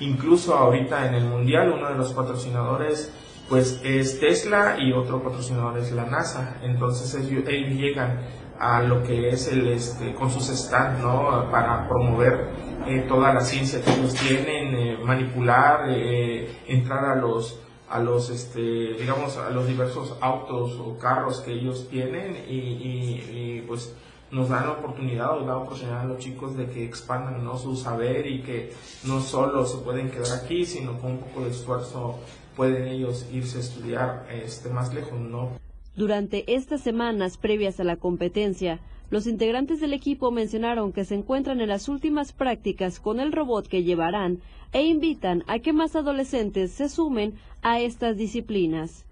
Incluso 0.00 0.56
ahorita 0.56 1.06
en 1.06 1.14
el 1.14 1.24
Mundial 1.26 1.72
uno 1.72 1.88
de 1.90 1.94
los 1.94 2.12
patrocinadores 2.12 3.12
pues 3.48 3.80
es 3.84 4.18
Tesla 4.18 4.76
y 4.80 4.92
otro 4.92 5.22
patrocinador 5.22 5.78
es 5.78 5.92
la 5.92 6.06
NASA. 6.06 6.56
Entonces 6.62 7.14
ellos, 7.14 7.44
llegan 7.46 8.18
a 8.58 8.82
lo 8.82 9.02
que 9.02 9.30
es 9.30 9.48
el 9.48 9.68
este, 9.68 10.14
con 10.14 10.30
sus 10.30 10.46
stands, 10.46 11.00
¿no? 11.00 11.50
Para 11.50 11.88
promover 11.88 12.50
eh, 12.86 13.04
toda 13.08 13.34
la 13.34 13.40
ciencia 13.40 13.82
que 13.82 13.92
ellos 13.92 14.14
tienen, 14.14 14.74
eh, 14.74 14.98
manipular, 15.02 15.86
eh, 15.88 16.62
entrar 16.68 17.04
a 17.04 17.16
los 17.16 17.60
a 17.88 18.00
los 18.00 18.30
este 18.30 18.94
digamos 18.98 19.36
a 19.36 19.50
los 19.50 19.66
diversos 19.68 20.16
autos 20.20 20.78
o 20.80 20.98
carros 20.98 21.40
que 21.40 21.52
ellos 21.52 21.88
tienen 21.88 22.36
y, 22.48 23.60
pues 23.68 23.94
nos 24.32 24.48
dan 24.48 24.66
la 24.66 24.72
oportunidad 24.72 25.38
o 25.38 25.46
la 25.46 25.56
oportunidad 25.56 26.00
a 26.00 26.04
los 26.04 26.18
chicos 26.18 26.56
de 26.56 26.66
que 26.66 26.84
expandan 26.84 27.44
¿no? 27.44 27.56
su 27.56 27.76
saber 27.76 28.26
y 28.26 28.42
que 28.42 28.72
no 29.04 29.20
solo 29.20 29.64
se 29.64 29.78
pueden 29.78 30.10
quedar 30.10 30.40
aquí 30.42 30.66
sino 30.66 30.98
con 30.98 31.12
un 31.12 31.18
poco 31.18 31.42
de 31.42 31.50
esfuerzo 31.50 32.18
pueden 32.56 32.88
ellos 32.88 33.26
irse 33.32 33.58
a 33.58 33.60
estudiar 33.60 34.26
este 34.30 34.68
más 34.68 34.92
lejos 34.92 35.18
no 35.18 35.50
durante 35.96 36.54
estas 36.54 36.82
semanas 36.82 37.36
previas 37.36 37.80
a 37.80 37.84
la 37.84 37.96
competencia 37.96 38.80
los 39.08 39.28
integrantes 39.28 39.80
del 39.80 39.92
equipo 39.92 40.32
mencionaron 40.32 40.92
que 40.92 41.04
se 41.04 41.14
encuentran 41.14 41.60
en 41.60 41.68
las 41.68 41.88
últimas 41.88 42.32
prácticas 42.32 42.98
con 42.98 43.20
el 43.20 43.30
robot 43.30 43.68
que 43.68 43.84
llevarán 43.84 44.40
e 44.72 44.82
invitan 44.82 45.44
a 45.46 45.60
que 45.60 45.72
más 45.72 45.94
adolescentes 45.94 46.72
se 46.72 46.88
sumen 46.88 47.38
a 47.62 47.78
estas 47.78 48.16
disciplinas. 48.16 49.04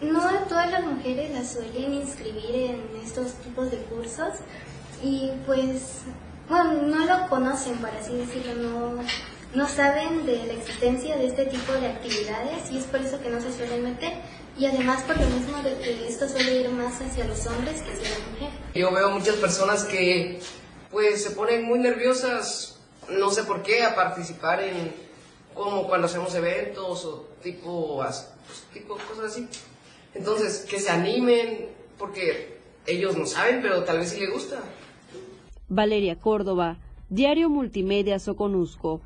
No 0.00 0.20
todas 0.48 0.70
las 0.70 0.86
mujeres 0.86 1.32
las 1.32 1.52
suelen 1.52 1.94
inscribir 1.94 2.54
en 2.54 2.80
estos 3.02 3.34
tipos 3.34 3.72
de 3.72 3.78
cursos 3.78 4.34
y 5.02 5.30
pues, 5.46 6.02
bueno, 6.48 6.82
no 6.82 7.06
lo 7.06 7.28
conocen, 7.28 7.76
por 7.78 7.90
así 7.90 8.14
decirlo, 8.14 8.54
no, 8.54 9.02
no 9.56 9.66
saben 9.66 10.26
de 10.26 10.46
la 10.46 10.52
existencia 10.52 11.16
de 11.16 11.26
este 11.26 11.46
tipo 11.46 11.72
de 11.72 11.88
actividades 11.88 12.70
y 12.70 12.78
es 12.78 12.84
por 12.84 13.00
eso 13.00 13.20
que 13.20 13.30
no 13.30 13.40
se 13.40 13.52
suelen 13.52 13.82
meter 13.82 14.12
y 14.58 14.66
además 14.66 15.02
por 15.02 15.18
lo 15.18 15.26
mismo 15.26 15.62
de 15.62 15.76
que 15.78 16.08
esto 16.08 16.28
suele 16.28 16.60
ir 16.60 16.68
más 16.70 17.00
hacia 17.00 17.24
los 17.24 17.46
hombres 17.46 17.82
que 17.82 17.92
hacia 17.92 18.10
las 18.10 18.28
mujeres. 18.30 18.54
Yo 18.74 18.92
veo 18.92 19.10
muchas 19.10 19.36
personas 19.36 19.84
que 19.84 20.40
pues 20.90 21.22
se 21.22 21.30
ponen 21.30 21.64
muy 21.64 21.78
nerviosas, 21.78 22.78
no 23.08 23.30
sé 23.30 23.44
por 23.44 23.62
qué, 23.62 23.84
a 23.84 23.94
participar 23.94 24.62
en 24.62 24.92
como 25.54 25.86
cuando 25.86 26.06
hacemos 26.06 26.34
eventos 26.34 27.04
o 27.04 27.28
tipo, 27.42 28.02
pues, 28.02 28.32
tipo 28.72 28.96
cosas 29.08 29.32
así. 29.32 29.48
Entonces, 30.14 30.66
que 30.68 30.80
se 30.80 30.90
animen 30.90 31.68
porque 31.98 32.58
ellos 32.86 33.16
no 33.16 33.26
saben, 33.26 33.60
pero 33.62 33.84
tal 33.84 33.98
vez 33.98 34.10
sí 34.10 34.20
les 34.20 34.32
gusta. 34.32 34.60
Valeria 35.68 36.18
Córdoba, 36.18 36.78
Diario 37.08 37.48
Multimedia 37.48 38.18
Soconusco. 38.18 39.02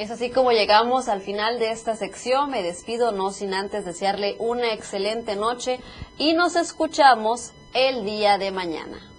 Es 0.00 0.10
así 0.10 0.30
como 0.30 0.50
llegamos 0.50 1.10
al 1.10 1.20
final 1.20 1.58
de 1.58 1.72
esta 1.72 1.94
sección. 1.94 2.48
Me 2.48 2.62
despido 2.62 3.12
no 3.12 3.32
sin 3.32 3.52
antes 3.52 3.84
desearle 3.84 4.34
una 4.38 4.72
excelente 4.72 5.36
noche 5.36 5.78
y 6.16 6.32
nos 6.32 6.56
escuchamos 6.56 7.52
el 7.74 8.06
día 8.06 8.38
de 8.38 8.50
mañana. 8.50 9.09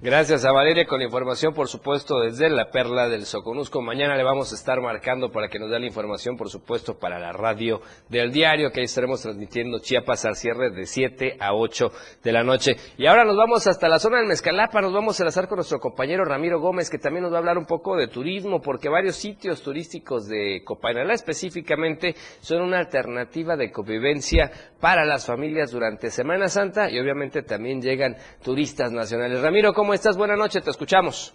Gracias 0.00 0.44
a 0.44 0.52
Valeria 0.52 0.86
con 0.86 1.00
la 1.00 1.06
información, 1.06 1.52
por 1.52 1.66
supuesto, 1.66 2.20
desde 2.20 2.48
la 2.48 2.70
Perla 2.70 3.08
del 3.08 3.26
Soconusco. 3.26 3.82
Mañana 3.82 4.14
le 4.16 4.22
vamos 4.22 4.52
a 4.52 4.54
estar 4.54 4.80
marcando 4.80 5.32
para 5.32 5.48
que 5.48 5.58
nos 5.58 5.70
dé 5.70 5.80
la 5.80 5.86
información, 5.86 6.36
por 6.36 6.48
supuesto, 6.50 6.96
para 6.96 7.18
la 7.18 7.32
radio 7.32 7.80
del 8.08 8.30
diario, 8.30 8.70
que 8.70 8.78
ahí 8.78 8.84
estaremos 8.84 9.22
transmitiendo 9.22 9.80
Chiapas 9.80 10.24
al 10.24 10.36
cierre 10.36 10.70
de 10.70 10.86
7 10.86 11.38
a 11.40 11.52
8 11.52 11.90
de 12.22 12.30
la 12.30 12.44
noche. 12.44 12.76
Y 12.96 13.06
ahora 13.06 13.24
nos 13.24 13.36
vamos 13.36 13.66
hasta 13.66 13.88
la 13.88 13.98
zona 13.98 14.18
del 14.18 14.28
Mezcalapa, 14.28 14.80
nos 14.80 14.92
vamos 14.92 15.18
a 15.18 15.24
enlazar 15.24 15.48
con 15.48 15.56
nuestro 15.56 15.80
compañero 15.80 16.24
Ramiro 16.24 16.60
Gómez, 16.60 16.90
que 16.90 16.98
también 16.98 17.24
nos 17.24 17.32
va 17.32 17.38
a 17.38 17.40
hablar 17.40 17.58
un 17.58 17.66
poco 17.66 17.96
de 17.96 18.06
turismo, 18.06 18.60
porque 18.60 18.88
varios 18.88 19.16
sitios 19.16 19.62
turísticos 19.62 20.28
de 20.28 20.62
Copainalá 20.64 21.14
específicamente 21.14 22.14
son 22.38 22.62
una 22.62 22.78
alternativa 22.78 23.56
de 23.56 23.72
convivencia 23.72 24.52
para 24.80 25.04
las 25.04 25.26
familias 25.26 25.72
durante 25.72 26.12
Semana 26.12 26.46
Santa 26.46 26.88
y 26.88 27.00
obviamente 27.00 27.42
también 27.42 27.82
llegan 27.82 28.16
turistas 28.44 28.92
nacionales. 28.92 29.40
Ramiro, 29.40 29.72
¿cómo 29.72 29.87
¿Cómo 29.88 29.94
estás? 29.94 30.18
Buenas 30.18 30.36
noches, 30.36 30.62
te 30.62 30.68
escuchamos. 30.68 31.34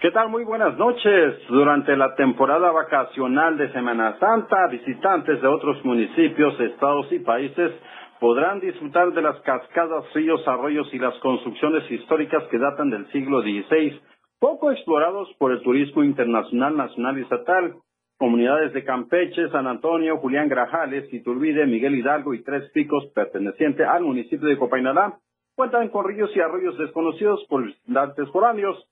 ¿Qué 0.00 0.10
tal? 0.12 0.30
Muy 0.30 0.44
buenas 0.44 0.78
noches. 0.78 1.46
Durante 1.46 1.94
la 1.94 2.14
temporada 2.14 2.72
vacacional 2.72 3.58
de 3.58 3.70
Semana 3.74 4.18
Santa, 4.18 4.66
visitantes 4.70 5.42
de 5.42 5.46
otros 5.46 5.84
municipios, 5.84 6.58
estados 6.58 7.12
y 7.12 7.18
países 7.18 7.70
podrán 8.18 8.60
disfrutar 8.60 9.12
de 9.12 9.20
las 9.20 9.38
cascadas, 9.42 10.10
ríos, 10.14 10.40
arroyos 10.48 10.88
y 10.94 10.98
las 10.98 11.14
construcciones 11.18 11.84
históricas 11.90 12.44
que 12.50 12.56
datan 12.56 12.88
del 12.88 13.06
siglo 13.12 13.42
XVI, 13.42 14.00
poco 14.38 14.72
explorados 14.72 15.28
por 15.36 15.52
el 15.52 15.60
turismo 15.60 16.02
internacional, 16.02 16.74
nacional 16.78 17.18
y 17.18 17.22
estatal. 17.24 17.74
Comunidades 18.16 18.72
de 18.72 18.84
Campeche, 18.84 19.50
San 19.50 19.66
Antonio, 19.66 20.16
Julián 20.16 20.48
Grajales, 20.48 21.12
Iturbide, 21.12 21.66
Miguel 21.66 21.96
Hidalgo 21.96 22.32
y 22.32 22.42
Tres 22.42 22.70
Picos, 22.72 23.04
perteneciente 23.14 23.84
al 23.84 24.02
municipio 24.02 24.48
de 24.48 24.56
Copainalá, 24.56 25.18
cuentan 25.60 25.90
con 25.90 26.06
ríos 26.06 26.34
y 26.34 26.40
arroyos 26.40 26.78
desconocidos 26.78 27.44
por 27.46 27.62
visitantes 27.62 28.26
foráneos. 28.30 28.82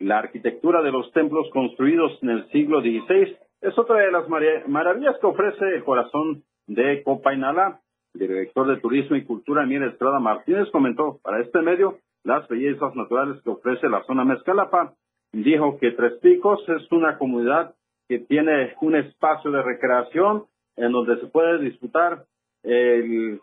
La 0.00 0.18
arquitectura 0.18 0.82
de 0.82 0.90
los 0.90 1.12
templos 1.12 1.48
construidos 1.52 2.18
en 2.20 2.30
el 2.30 2.50
siglo 2.50 2.80
XVI 2.80 3.36
es 3.60 3.78
otra 3.78 3.98
de 3.98 4.10
las 4.10 4.28
maravillas 4.28 5.14
que 5.20 5.26
ofrece 5.28 5.64
el 5.76 5.84
corazón 5.84 6.42
de 6.66 7.04
Copainalá. 7.04 7.78
El 8.14 8.20
director 8.26 8.66
de 8.66 8.80
Turismo 8.80 9.14
y 9.14 9.24
Cultura, 9.24 9.66
Miel 9.66 9.84
Estrada 9.84 10.18
Martínez, 10.18 10.68
comentó 10.72 11.20
para 11.22 11.40
este 11.42 11.60
medio 11.60 11.98
las 12.24 12.48
bellezas 12.48 12.96
naturales 12.96 13.40
que 13.44 13.50
ofrece 13.50 13.88
la 13.88 14.02
zona 14.02 14.24
Mezcalapa. 14.24 14.94
Dijo 15.32 15.78
que 15.78 15.92
Tres 15.92 16.14
Picos 16.14 16.68
es 16.68 16.90
una 16.90 17.18
comunidad 17.18 17.76
que 18.08 18.18
tiene 18.18 18.74
un 18.80 18.96
espacio 18.96 19.52
de 19.52 19.62
recreación 19.62 20.46
en 20.74 20.90
donde 20.90 21.20
se 21.20 21.28
puede 21.28 21.60
disfrutar 21.60 22.24
el 22.64 23.40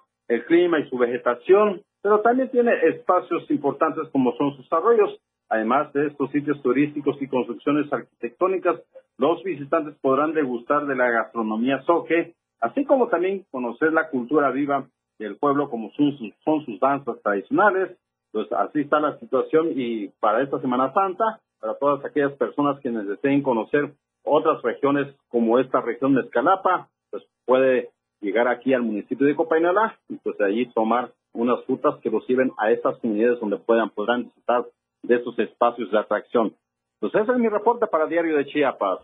clima 0.48 0.80
y 0.80 0.90
su 0.90 0.98
vegetación, 0.98 1.82
pero 2.04 2.20
también 2.20 2.50
tiene 2.50 2.74
espacios 2.90 3.50
importantes 3.50 4.10
como 4.12 4.36
son 4.36 4.56
sus 4.58 4.72
arroyos. 4.72 5.20
Además 5.50 5.92
de 5.94 6.08
estos 6.08 6.30
sitios 6.32 6.62
turísticos 6.62 7.20
y 7.22 7.28
construcciones 7.28 7.92
arquitectónicas, 7.92 8.82
los 9.18 9.42
visitantes 9.44 9.96
podrán 10.02 10.34
degustar 10.34 10.86
de 10.86 10.96
la 10.96 11.10
gastronomía 11.10 11.82
soque, 11.84 12.36
así 12.60 12.84
como 12.86 13.08
también 13.08 13.46
conocer 13.52 13.94
la 13.94 14.10
cultura 14.10 14.52
viva 14.52 14.86
del 15.18 15.38
pueblo 15.38 15.70
como 15.70 15.92
son 15.92 16.66
sus, 16.66 16.80
danzas 16.80 17.22
tradicionales. 17.24 17.98
Pues 18.32 18.52
así 18.52 18.82
está 18.82 19.00
la 19.00 19.18
situación 19.20 19.70
y 19.76 20.10
para 20.20 20.42
esta 20.42 20.60
Semana 20.60 20.92
Santa, 20.92 21.40
para 21.62 21.76
todas 21.76 22.04
aquellas 22.04 22.34
personas 22.34 22.80
quienes 22.82 23.08
deseen 23.08 23.44
conocer 23.44 23.94
otras 24.24 24.62
regiones 24.62 25.16
como 25.30 25.60
esta 25.60 25.80
región 25.82 26.16
de 26.16 26.22
Escalapa, 26.22 26.90
pues 27.12 27.24
puede 27.46 27.92
llegar 28.20 28.48
aquí 28.48 28.74
al 28.74 28.82
municipio 28.82 29.28
de 29.28 29.36
Copainalá 29.36 29.98
y 30.10 30.16
pues 30.16 30.40
allí 30.42 30.66
tomar 30.74 31.12
unas 31.34 31.66
rutas 31.68 31.96
que 32.02 32.10
los 32.10 32.28
lleven 32.28 32.52
a 32.58 32.72
estas 32.72 32.98
comunidades 33.00 33.40
donde 33.40 33.58
puedan 33.58 33.90
podrán 33.90 34.24
disfrutar 34.24 34.66
de 35.04 35.16
estos 35.16 35.38
espacios 35.40 35.92
de 35.92 36.00
atracción. 36.00 36.56
Pues 37.00 37.14
ese 37.16 37.32
es 37.32 37.38
mi 37.38 37.50
reporte 37.50 37.88
para 37.88 38.06
Diario 38.06 38.38
de 38.38 38.46
Chiapas. 38.46 39.00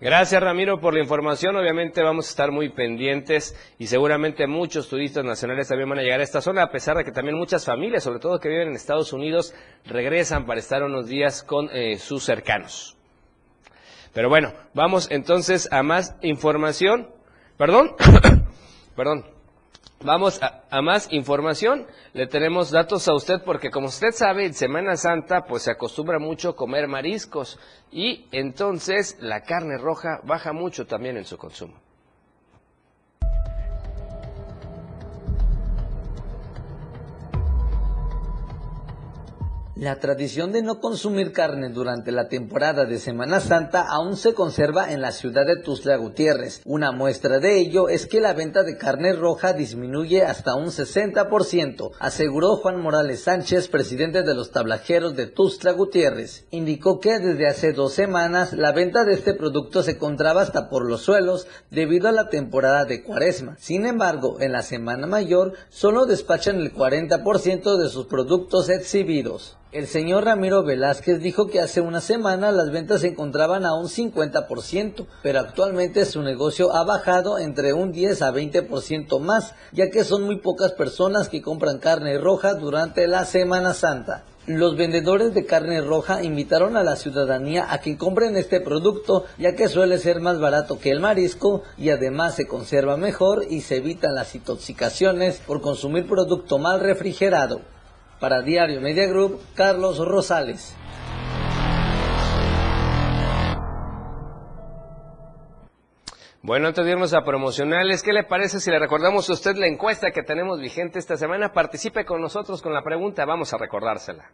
Gracias 0.00 0.40
Ramiro 0.40 0.78
por 0.78 0.94
la 0.94 1.00
información. 1.00 1.56
Obviamente 1.56 2.02
vamos 2.02 2.28
a 2.28 2.30
estar 2.30 2.52
muy 2.52 2.68
pendientes 2.68 3.56
y 3.80 3.88
seguramente 3.88 4.46
muchos 4.46 4.88
turistas 4.88 5.24
nacionales 5.24 5.66
también 5.66 5.88
van 5.88 5.98
a 5.98 6.02
llegar 6.02 6.20
a 6.20 6.22
esta 6.22 6.40
zona, 6.40 6.62
a 6.62 6.70
pesar 6.70 6.96
de 6.96 7.04
que 7.04 7.10
también 7.10 7.36
muchas 7.36 7.66
familias, 7.66 8.04
sobre 8.04 8.20
todo 8.20 8.38
que 8.38 8.48
viven 8.48 8.68
en 8.68 8.74
Estados 8.74 9.12
Unidos, 9.12 9.54
regresan 9.86 10.46
para 10.46 10.60
estar 10.60 10.84
unos 10.84 11.08
días 11.08 11.42
con 11.42 11.68
eh, 11.72 11.96
sus 11.96 12.22
cercanos. 12.22 12.96
Pero 14.14 14.28
bueno, 14.28 14.52
vamos 14.72 15.10
entonces 15.10 15.68
a 15.72 15.82
más 15.82 16.16
información. 16.22 17.08
Perdón, 17.56 17.96
perdón. 18.96 19.37
Vamos 20.04 20.40
a, 20.42 20.80
más 20.80 21.12
información. 21.12 21.86
Le 22.12 22.28
tenemos 22.28 22.70
datos 22.70 23.08
a 23.08 23.14
usted 23.14 23.42
porque 23.44 23.70
como 23.70 23.88
usted 23.88 24.12
sabe, 24.12 24.46
en 24.46 24.54
Semana 24.54 24.96
Santa 24.96 25.44
pues 25.44 25.64
se 25.64 25.72
acostumbra 25.72 26.20
mucho 26.20 26.54
comer 26.54 26.86
mariscos 26.86 27.58
y 27.90 28.26
entonces 28.30 29.16
la 29.20 29.42
carne 29.42 29.76
roja 29.76 30.20
baja 30.22 30.52
mucho 30.52 30.86
también 30.86 31.16
en 31.16 31.24
su 31.24 31.36
consumo. 31.36 31.87
La 39.78 40.00
tradición 40.00 40.50
de 40.50 40.60
no 40.60 40.80
consumir 40.80 41.30
carne 41.30 41.68
durante 41.68 42.10
la 42.10 42.26
temporada 42.26 42.84
de 42.84 42.98
Semana 42.98 43.38
Santa 43.38 43.86
aún 43.88 44.16
se 44.16 44.34
conserva 44.34 44.92
en 44.92 45.00
la 45.00 45.12
ciudad 45.12 45.46
de 45.46 45.62
Tuzla 45.62 45.94
Gutiérrez. 45.94 46.62
Una 46.64 46.90
muestra 46.90 47.38
de 47.38 47.60
ello 47.60 47.88
es 47.88 48.08
que 48.08 48.20
la 48.20 48.32
venta 48.32 48.64
de 48.64 48.76
carne 48.76 49.12
roja 49.12 49.52
disminuye 49.52 50.24
hasta 50.24 50.56
un 50.56 50.72
60%, 50.72 51.92
aseguró 52.00 52.56
Juan 52.56 52.80
Morales 52.80 53.22
Sánchez, 53.22 53.68
presidente 53.68 54.24
de 54.24 54.34
los 54.34 54.50
tablajeros 54.50 55.14
de 55.14 55.28
Tuzla 55.28 55.70
Gutiérrez. 55.70 56.46
Indicó 56.50 56.98
que 56.98 57.20
desde 57.20 57.46
hace 57.46 57.72
dos 57.72 57.92
semanas 57.92 58.54
la 58.54 58.72
venta 58.72 59.04
de 59.04 59.14
este 59.14 59.34
producto 59.34 59.84
se 59.84 59.92
encontraba 59.92 60.42
hasta 60.42 60.70
por 60.70 60.88
los 60.88 61.02
suelos 61.02 61.46
debido 61.70 62.08
a 62.08 62.12
la 62.12 62.30
temporada 62.30 62.84
de 62.84 63.04
cuaresma. 63.04 63.54
Sin 63.60 63.86
embargo, 63.86 64.38
en 64.40 64.50
la 64.50 64.62
Semana 64.62 65.06
Mayor 65.06 65.52
solo 65.68 66.04
despachan 66.04 66.56
el 66.56 66.74
40% 66.74 67.76
de 67.76 67.88
sus 67.88 68.06
productos 68.06 68.70
exhibidos. 68.70 69.54
El 69.70 69.86
señor 69.86 70.24
Ramiro 70.24 70.64
Velázquez 70.64 71.20
dijo 71.20 71.48
que 71.48 71.60
hace 71.60 71.82
una 71.82 72.00
semana 72.00 72.50
las 72.52 72.70
ventas 72.70 73.02
se 73.02 73.08
encontraban 73.08 73.66
a 73.66 73.74
un 73.74 73.88
50%, 73.88 75.04
pero 75.22 75.40
actualmente 75.40 76.06
su 76.06 76.22
negocio 76.22 76.74
ha 76.74 76.84
bajado 76.84 77.38
entre 77.38 77.74
un 77.74 77.92
10 77.92 78.22
a 78.22 78.32
20% 78.32 79.20
más, 79.20 79.52
ya 79.72 79.90
que 79.90 80.04
son 80.04 80.22
muy 80.22 80.36
pocas 80.36 80.72
personas 80.72 81.28
que 81.28 81.42
compran 81.42 81.80
carne 81.80 82.16
roja 82.16 82.54
durante 82.54 83.06
la 83.08 83.26
Semana 83.26 83.74
Santa. 83.74 84.24
Los 84.46 84.74
vendedores 84.74 85.34
de 85.34 85.44
carne 85.44 85.82
roja 85.82 86.22
invitaron 86.22 86.78
a 86.78 86.82
la 86.82 86.96
ciudadanía 86.96 87.70
a 87.70 87.82
que 87.82 87.98
compren 87.98 88.38
este 88.38 88.62
producto, 88.62 89.26
ya 89.36 89.54
que 89.54 89.68
suele 89.68 89.98
ser 89.98 90.22
más 90.22 90.40
barato 90.40 90.78
que 90.78 90.90
el 90.90 91.00
marisco 91.00 91.62
y 91.76 91.90
además 91.90 92.36
se 92.36 92.46
conserva 92.46 92.96
mejor 92.96 93.44
y 93.50 93.60
se 93.60 93.76
evitan 93.76 94.14
las 94.14 94.34
intoxicaciones 94.34 95.42
por 95.46 95.60
consumir 95.60 96.08
producto 96.08 96.56
mal 96.56 96.80
refrigerado. 96.80 97.60
Para 98.20 98.42
Diario 98.42 98.80
Media 98.80 99.06
Group, 99.06 99.40
Carlos 99.54 99.98
Rosales. 99.98 100.74
Bueno, 106.42 106.68
antes 106.68 106.84
de 106.84 106.92
irnos 106.92 107.14
a 107.14 107.22
promocionales, 107.22 108.02
¿qué 108.02 108.12
le 108.12 108.24
parece 108.24 108.58
si 108.58 108.70
le 108.70 108.78
recordamos 108.78 109.28
a 109.28 109.34
usted 109.34 109.56
la 109.56 109.66
encuesta 109.66 110.10
que 110.12 110.22
tenemos 110.22 110.58
vigente 110.60 110.98
esta 110.98 111.16
semana? 111.16 111.52
Participe 111.52 112.04
con 112.04 112.20
nosotros 112.20 112.62
con 112.62 112.72
la 112.72 112.82
pregunta, 112.82 113.24
vamos 113.24 113.52
a 113.52 113.58
recordársela. 113.58 114.30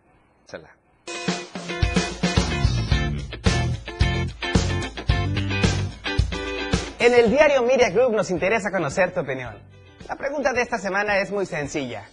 En 7.01 7.13
el 7.13 7.31
diario 7.31 7.63
Media 7.65 7.91
Group 7.91 8.15
nos 8.15 8.31
interesa 8.31 8.71
conocer 8.71 9.13
tu 9.13 9.21
opinión. 9.21 9.59
La 10.09 10.17
pregunta 10.17 10.53
de 10.53 10.63
esta 10.63 10.79
semana 10.79 11.19
es 11.19 11.31
muy 11.31 11.45
sencilla. 11.45 12.09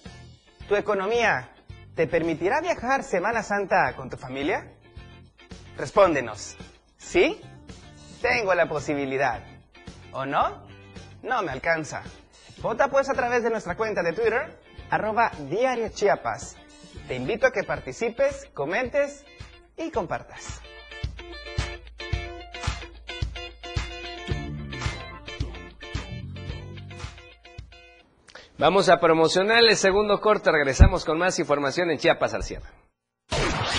¿Tu 0.68 0.76
economía 0.76 1.50
¿Te 1.96 2.08
permitirá 2.08 2.62
viajar 2.62 3.04
Semana 3.04 3.44
Santa 3.44 3.94
con 3.98 4.10
tu 4.10 4.16
familia? 4.16 4.72
Respóndenos. 5.78 6.56
¿Sí? 6.98 7.42
Tengo 8.22 8.56
la 8.56 8.70
posibilidad. 8.70 9.44
¿O 10.14 10.26
no? 10.26 10.66
No 11.22 11.42
me 11.44 11.52
alcanza. 11.52 12.04
Vota 12.62 12.88
pues 12.88 13.10
a 13.10 13.14
través 13.14 13.44
de 13.44 13.50
nuestra 13.50 13.76
cuenta 13.76 14.04
de 14.04 14.14
Twitter, 14.14 14.58
arroba 14.90 15.32
Diario 15.50 15.90
Chiapas. 15.90 16.56
Te 17.08 17.16
invito 17.16 17.48
a 17.48 17.52
que 17.52 17.64
participes, 17.64 18.50
comentes 18.54 19.26
y 19.76 19.92
compartas. 19.92 20.62
Vamos 28.62 28.90
a 28.90 29.00
promocionar 29.00 29.64
el 29.68 29.76
segundo 29.76 30.22
corte. 30.22 30.52
Regresamos 30.52 31.04
con 31.04 31.18
más 31.18 31.40
información 31.40 31.90
en 31.90 31.98
Chiapas 31.98 32.36
al 32.36 32.44
cierre. 32.44 32.70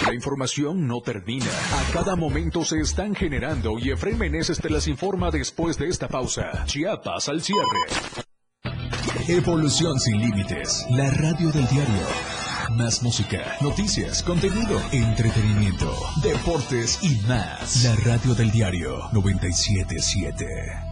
La 0.05 0.13
información 0.13 0.89
no 0.89 1.01
termina. 1.01 1.47
A 1.47 1.93
cada 1.93 2.17
momento 2.17 2.65
se 2.65 2.81
están 2.81 3.15
generando 3.15 3.79
y 3.79 3.93
Efraín 3.93 4.19
Meneses 4.19 4.61
te 4.61 4.69
las 4.69 4.89
informa 4.89 5.31
después 5.31 5.79
de 5.79 5.87
esta 5.87 6.09
pausa. 6.09 6.65
Chiapas 6.65 7.29
al 7.29 7.43
cierre. 7.43 7.63
Evolución 9.29 10.01
sin 10.01 10.21
límites. 10.21 10.85
La 10.91 11.09
radio 11.11 11.53
del 11.53 11.69
diario. 11.69 12.03
Más 12.77 13.05
música, 13.05 13.57
noticias, 13.61 14.25
contenido, 14.25 14.81
entretenimiento, 14.91 15.95
deportes 16.25 16.99
y 17.05 17.21
más. 17.29 17.85
La 17.85 17.95
radio 18.05 18.35
del 18.35 18.51
diario 18.51 18.99
977. 19.13 20.92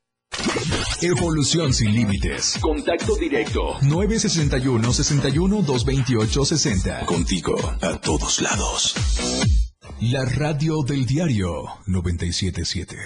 Evolución 1.03 1.73
sin 1.73 1.95
límites. 1.95 2.59
Contacto 2.61 3.15
directo. 3.15 3.77
961 3.81 4.93
61 4.93 5.61
228 5.63 6.45
60. 6.45 7.05
Contigo 7.07 7.55
a 7.81 7.99
todos 7.99 8.39
lados. 8.39 8.93
La 9.99 10.23
radio 10.25 10.83
del 10.83 11.07
diario 11.07 11.63
977. 11.87 12.97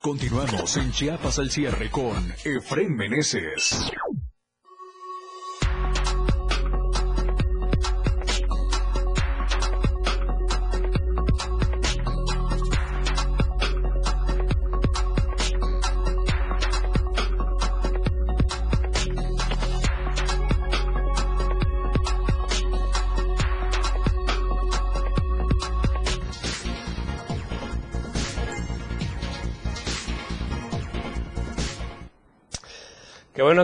Continuamos 0.00 0.76
en 0.78 0.90
Chiapas 0.90 1.38
al 1.38 1.50
cierre 1.50 1.90
con 1.90 2.32
Efren 2.44 2.94
Meneses. 2.96 3.90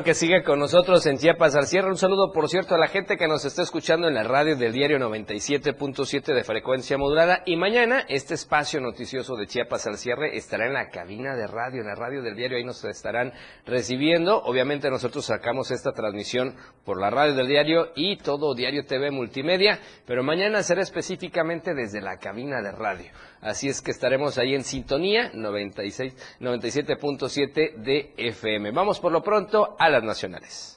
Que 0.04 0.14
sigue 0.14 0.42
con 0.42 0.58
nosotros 0.58 1.04
en 1.06 1.18
Chiapas 1.18 1.54
al 1.56 1.66
cierre. 1.66 1.88
Un 1.88 1.96
saludo, 1.96 2.32
por 2.32 2.48
cierto, 2.48 2.74
a 2.74 2.78
la 2.78 2.88
gente 2.88 3.16
que 3.16 3.26
nos 3.26 3.44
está 3.44 3.62
escuchando 3.62 4.08
en 4.08 4.14
la 4.14 4.22
radio 4.22 4.56
del 4.56 4.72
diario 4.72 4.98
97.7 4.98 6.34
de 6.34 6.44
frecuencia 6.44 6.96
modulada. 6.96 7.42
Y 7.44 7.56
mañana 7.56 8.04
este 8.08 8.34
espacio 8.34 8.80
noticioso 8.80 9.36
de 9.36 9.46
Chiapas 9.46 9.86
al 9.86 9.98
cierre 9.98 10.36
estará 10.36 10.66
en 10.66 10.74
la 10.74 10.90
cabina 10.90 11.34
de 11.34 11.46
radio, 11.46 11.80
en 11.80 11.88
la 11.88 11.94
radio 11.94 12.22
del 12.22 12.36
diario. 12.36 12.56
Ahí 12.56 12.64
nos 12.64 12.84
estarán 12.84 13.32
recibiendo. 13.66 14.42
Obviamente 14.42 14.90
nosotros 14.90 15.26
sacamos 15.26 15.70
esta 15.70 15.92
transmisión 15.92 16.54
por 16.84 17.00
la 17.00 17.10
radio 17.10 17.34
del 17.34 17.48
diario 17.48 17.92
y 17.96 18.16
todo 18.16 18.54
Diario 18.54 18.84
TV 18.86 19.10
Multimedia. 19.10 19.80
Pero 20.06 20.22
mañana 20.22 20.62
será 20.62 20.82
específicamente 20.82 21.74
desde 21.74 22.00
la 22.00 22.18
cabina 22.18 22.62
de 22.62 22.72
radio. 22.72 23.10
Así 23.40 23.68
es 23.68 23.80
que 23.80 23.90
estaremos 23.90 24.36
ahí 24.36 24.54
en 24.54 24.64
sintonía 24.64 25.30
96, 25.32 26.14
97.7 26.40 27.74
de 27.76 28.12
FM. 28.16 28.70
Vamos 28.72 29.00
por 29.00 29.12
lo 29.12 29.22
pronto 29.22 29.76
a 29.78 29.88
las 29.88 30.02
nacionales. 30.02 30.76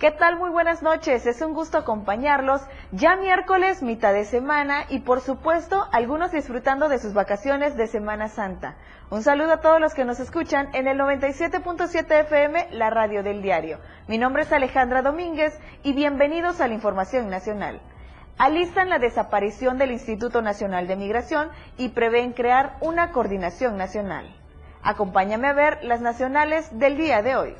¿Qué 0.00 0.10
tal? 0.10 0.36
Muy 0.36 0.50
buenas 0.50 0.82
noches. 0.82 1.24
Es 1.24 1.40
un 1.40 1.54
gusto 1.54 1.78
acompañarlos 1.78 2.60
ya 2.92 3.16
miércoles, 3.16 3.80
mitad 3.80 4.12
de 4.12 4.24
semana 4.24 4.84
y 4.90 4.98
por 4.98 5.22
supuesto 5.22 5.86
algunos 5.92 6.32
disfrutando 6.32 6.90
de 6.90 6.98
sus 6.98 7.14
vacaciones 7.14 7.76
de 7.76 7.86
Semana 7.86 8.28
Santa. 8.28 8.76
Un 9.08 9.22
saludo 9.22 9.54
a 9.54 9.60
todos 9.60 9.80
los 9.80 9.94
que 9.94 10.04
nos 10.04 10.20
escuchan 10.20 10.68
en 10.74 10.88
el 10.88 10.98
97.7 10.98 12.20
FM, 12.20 12.68
la 12.72 12.90
radio 12.90 13.22
del 13.22 13.40
diario. 13.40 13.78
Mi 14.06 14.18
nombre 14.18 14.42
es 14.42 14.52
Alejandra 14.52 15.00
Domínguez 15.00 15.58
y 15.84 15.94
bienvenidos 15.94 16.60
a 16.60 16.68
la 16.68 16.74
Información 16.74 17.30
Nacional 17.30 17.80
alistan 18.38 18.88
la 18.88 18.98
desaparición 18.98 19.78
del 19.78 19.92
Instituto 19.92 20.42
Nacional 20.42 20.86
de 20.86 20.96
Migración 20.96 21.48
y 21.78 21.90
prevén 21.90 22.32
crear 22.32 22.76
una 22.80 23.12
coordinación 23.12 23.76
nacional. 23.76 24.34
Acompáñame 24.82 25.48
a 25.48 25.52
ver 25.52 25.82
las 25.82 26.00
nacionales 26.00 26.78
del 26.78 26.96
día 26.96 27.22
de 27.22 27.36
hoy. 27.36 27.54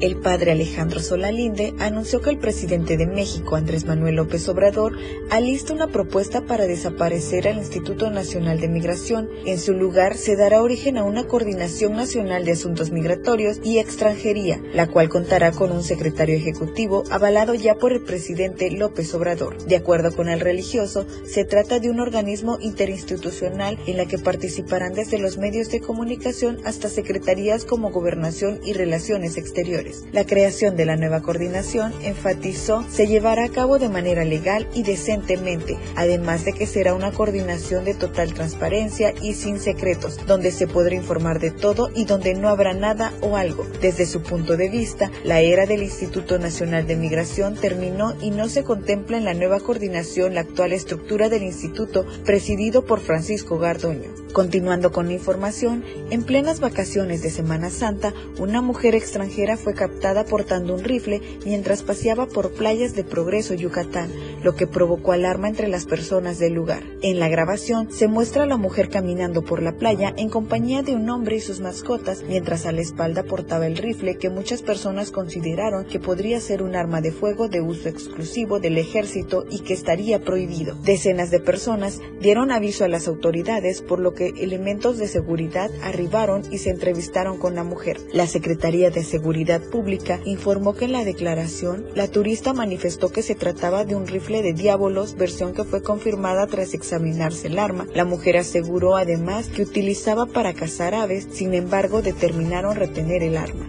El 0.00 0.16
padre 0.16 0.52
Alejandro 0.52 1.00
Solalinde 1.00 1.74
anunció 1.80 2.20
que 2.20 2.30
el 2.30 2.38
presidente 2.38 2.96
de 2.96 3.08
México, 3.08 3.56
Andrés 3.56 3.84
Manuel 3.84 4.14
López 4.14 4.48
Obrador, 4.48 4.96
alista 5.28 5.72
una 5.72 5.88
propuesta 5.88 6.42
para 6.42 6.68
desaparecer 6.68 7.48
al 7.48 7.58
Instituto 7.58 8.08
Nacional 8.08 8.60
de 8.60 8.68
Migración. 8.68 9.28
En 9.44 9.58
su 9.58 9.72
lugar, 9.72 10.16
se 10.16 10.36
dará 10.36 10.62
origen 10.62 10.98
a 10.98 11.04
una 11.04 11.24
coordinación 11.24 11.94
nacional 11.94 12.44
de 12.44 12.52
asuntos 12.52 12.92
migratorios 12.92 13.58
y 13.64 13.78
extranjería, 13.78 14.62
la 14.72 14.86
cual 14.86 15.08
contará 15.08 15.50
con 15.50 15.72
un 15.72 15.82
secretario 15.82 16.36
ejecutivo 16.36 17.02
avalado 17.10 17.54
ya 17.54 17.74
por 17.74 17.92
el 17.92 18.02
presidente 18.02 18.70
López 18.70 19.12
Obrador. 19.14 19.64
De 19.64 19.74
acuerdo 19.74 20.14
con 20.14 20.28
el 20.28 20.38
religioso, 20.38 21.06
se 21.24 21.44
trata 21.44 21.80
de 21.80 21.90
un 21.90 21.98
organismo 21.98 22.56
interinstitucional 22.60 23.78
en 23.88 23.96
la 23.96 24.06
que 24.06 24.18
participarán 24.18 24.94
desde 24.94 25.18
los 25.18 25.38
medios 25.38 25.70
de 25.70 25.80
comunicación 25.80 26.58
hasta 26.64 26.88
secretarías 26.88 27.64
como 27.64 27.90
Gobernación 27.90 28.60
y 28.64 28.74
Relaciones 28.74 29.36
Exteriores. 29.36 29.71
La 30.12 30.26
creación 30.26 30.76
de 30.76 30.84
la 30.84 30.96
nueva 30.96 31.22
coordinación, 31.22 31.94
enfatizó, 32.02 32.84
se 32.90 33.06
llevará 33.06 33.44
a 33.44 33.48
cabo 33.48 33.78
de 33.78 33.88
manera 33.88 34.24
legal 34.24 34.68
y 34.74 34.82
decentemente, 34.82 35.78
además 35.96 36.44
de 36.44 36.52
que 36.52 36.66
será 36.66 36.94
una 36.94 37.12
coordinación 37.12 37.84
de 37.84 37.94
total 37.94 38.34
transparencia 38.34 39.14
y 39.22 39.34
sin 39.34 39.58
secretos, 39.60 40.18
donde 40.26 40.50
se 40.50 40.66
podrá 40.66 40.94
informar 40.94 41.40
de 41.40 41.50
todo 41.50 41.90
y 41.94 42.04
donde 42.04 42.34
no 42.34 42.48
habrá 42.48 42.74
nada 42.74 43.12
o 43.22 43.36
algo. 43.36 43.64
Desde 43.80 44.04
su 44.04 44.22
punto 44.22 44.56
de 44.56 44.68
vista, 44.68 45.10
la 45.24 45.40
era 45.40 45.64
del 45.64 45.82
Instituto 45.82 46.38
Nacional 46.38 46.86
de 46.86 46.96
Migración 46.96 47.54
terminó 47.54 48.14
y 48.20 48.30
no 48.30 48.48
se 48.48 48.64
contempla 48.64 49.16
en 49.16 49.24
la 49.24 49.34
nueva 49.34 49.60
coordinación 49.60 50.34
la 50.34 50.40
actual 50.40 50.72
estructura 50.72 51.28
del 51.28 51.44
instituto 51.44 52.04
presidido 52.24 52.84
por 52.84 53.00
Francisco 53.00 53.58
Gardoño. 53.58 54.10
Continuando 54.32 54.92
con 54.92 55.08
la 55.08 55.12
información, 55.12 55.84
en 56.10 56.24
plenas 56.24 56.60
vacaciones 56.60 57.22
de 57.22 57.30
Semana 57.30 57.68
Santa, 57.68 58.14
una 58.38 58.62
mujer 58.62 58.94
extranjera 58.94 59.58
fue 59.62 59.74
captada 59.74 60.24
portando 60.24 60.74
un 60.74 60.84
rifle 60.84 61.20
mientras 61.44 61.82
paseaba 61.82 62.26
por 62.26 62.52
playas 62.52 62.94
de 62.94 63.04
Progreso, 63.04 63.54
Yucatán, 63.54 64.10
lo 64.42 64.54
que 64.54 64.66
provocó 64.66 65.12
alarma 65.12 65.48
entre 65.48 65.68
las 65.68 65.86
personas 65.86 66.38
del 66.38 66.54
lugar. 66.54 66.82
En 67.02 67.18
la 67.18 67.28
grabación 67.28 67.90
se 67.92 68.08
muestra 68.08 68.42
a 68.44 68.46
la 68.46 68.56
mujer 68.56 68.88
caminando 68.88 69.42
por 69.42 69.62
la 69.62 69.72
playa 69.72 70.12
en 70.16 70.28
compañía 70.28 70.82
de 70.82 70.94
un 70.94 71.08
hombre 71.10 71.36
y 71.36 71.40
sus 71.40 71.60
mascotas, 71.60 72.24
mientras 72.28 72.66
a 72.66 72.72
la 72.72 72.80
espalda 72.80 73.22
portaba 73.22 73.66
el 73.66 73.76
rifle 73.76 74.16
que 74.16 74.30
muchas 74.30 74.62
personas 74.62 75.10
consideraron 75.10 75.84
que 75.84 76.00
podría 76.00 76.40
ser 76.40 76.62
un 76.62 76.74
arma 76.74 77.00
de 77.00 77.12
fuego 77.12 77.48
de 77.48 77.60
uso 77.60 77.88
exclusivo 77.88 78.58
del 78.60 78.78
ejército 78.78 79.44
y 79.50 79.60
que 79.60 79.74
estaría 79.74 80.20
prohibido. 80.20 80.74
Decenas 80.82 81.30
de 81.30 81.40
personas 81.40 82.00
dieron 82.20 82.50
aviso 82.50 82.84
a 82.84 82.88
las 82.88 83.08
autoridades, 83.08 83.82
por 83.82 83.98
lo 83.98 84.14
que 84.14 84.28
elementos 84.38 84.98
de 84.98 85.08
seguridad 85.08 85.70
arribaron 85.82 86.42
y 86.50 86.58
se 86.58 86.70
entrevistaron 86.70 87.38
con 87.38 87.54
la 87.54 87.64
mujer. 87.64 87.98
La 88.12 88.26
Secretaría 88.26 88.90
de 88.90 89.04
Seguridad 89.04 89.51
Pública 89.60 90.20
informó 90.24 90.74
que 90.74 90.84
en 90.86 90.92
la 90.92 91.04
declaración 91.04 91.86
la 91.94 92.08
turista 92.08 92.52
manifestó 92.52 93.10
que 93.10 93.22
se 93.22 93.34
trataba 93.34 93.84
de 93.84 93.94
un 93.94 94.06
rifle 94.06 94.42
de 94.42 94.52
diábolos, 94.52 95.16
versión 95.16 95.54
que 95.54 95.64
fue 95.64 95.82
confirmada 95.82 96.46
tras 96.46 96.74
examinarse 96.74 97.48
el 97.48 97.58
arma. 97.58 97.86
La 97.94 98.04
mujer 98.04 98.36
aseguró 98.36 98.96
además 98.96 99.48
que 99.48 99.62
utilizaba 99.62 100.26
para 100.26 100.54
cazar 100.54 100.94
aves, 100.94 101.26
sin 101.32 101.54
embargo 101.54 102.02
determinaron 102.02 102.76
retener 102.76 103.22
el 103.22 103.36
arma. 103.36 103.68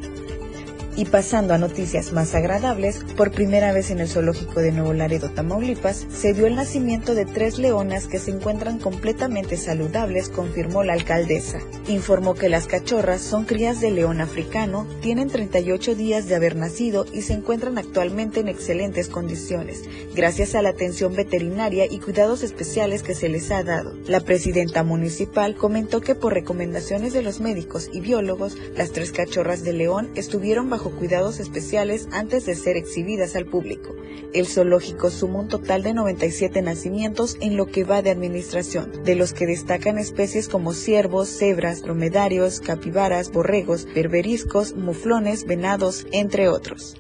Y 0.96 1.06
pasando 1.06 1.56
a 1.56 1.58
noticias 1.58 2.14
más 2.14 2.36
agradables, 2.36 3.04
por 3.18 3.32
primera 3.32 3.74
vez 3.74 3.90
en 3.90 4.00
el 4.00 4.08
zoológico 4.08 4.60
de 4.60 4.72
Nuevo 4.72 4.94
Laredo, 4.94 5.32
Tamaulipas, 5.32 6.06
se 6.12 6.34
dio 6.34 6.46
el 6.46 6.54
nacimiento 6.54 7.16
de 7.16 7.26
tres 7.26 7.58
leonas 7.58 8.06
que 8.06 8.20
se 8.20 8.30
encuentran 8.30 8.78
completamente 8.78 9.58
saludables, 9.58 10.30
confirmó 10.30 10.84
la 10.84 10.94
alcaldesa. 10.94 11.62
Informó 11.88 12.36
que 12.36 12.48
las 12.48 12.68
cachorras 12.68 13.22
son 13.22 13.46
crías 13.46 13.82
de 13.82 13.90
león 13.90 14.22
africano, 14.22 14.86
tienen 15.02 15.30
38 15.30 15.96
días 15.96 16.28
de 16.28 16.36
haber 16.36 16.56
nacido 16.56 17.08
y 17.12 17.24
se 17.24 17.34
encuentran 17.34 17.80
actualmente 17.80 18.42
en 18.42 18.48
excelentes 18.48 19.10
condiciones, 19.10 19.82
gracias 20.14 20.54
a 20.54 20.62
la 20.62 20.70
atención 20.70 21.16
veterinaria 21.16 21.88
y 21.90 22.00
cuidados 22.00 22.44
especiales 22.44 23.02
que 23.02 23.16
se 23.16 23.30
les 23.30 23.50
ha 23.50 23.64
dado. 23.64 23.96
La 24.08 24.20
presidenta 24.20 24.84
municipal 24.84 25.56
comentó 25.56 26.02
que 26.02 26.14
por 26.14 26.36
recomendaciones 26.36 27.14
de 27.14 27.24
los 27.24 27.40
médicos 27.40 27.90
y 27.92 28.00
biólogos, 28.00 28.58
las 28.78 28.92
tres 28.92 29.12
cachorras 29.12 29.64
de 29.64 29.74
león 29.74 30.12
estuvieron 30.14 30.70
bajo 30.70 30.83
cuidados 30.92 31.40
especiales 31.40 32.08
antes 32.12 32.46
de 32.46 32.56
ser 32.56 32.78
exhibidas 32.78 33.36
al 33.36 33.46
público. 33.46 33.96
El 34.34 34.48
zoológico 34.48 35.10
suma 35.10 35.42
un 35.42 35.48
total 35.48 35.84
de 35.84 35.94
97 35.94 36.62
nacimientos 36.62 37.38
en 37.40 37.56
lo 37.56 37.68
que 37.68 37.84
va 37.84 38.02
de 38.02 38.10
administración, 38.10 39.04
de 39.04 39.16
los 39.16 39.34
que 39.34 39.46
destacan 39.46 39.98
especies 39.98 40.50
como 40.50 40.74
ciervos, 40.74 41.30
cebras, 41.30 41.82
dromedarios, 41.82 42.60
capibaras, 42.60 43.32
borregos, 43.32 43.86
berberiscos, 43.94 44.74
muflones, 44.76 45.46
venados, 45.46 46.08
entre 46.12 46.50
otros. 46.50 46.98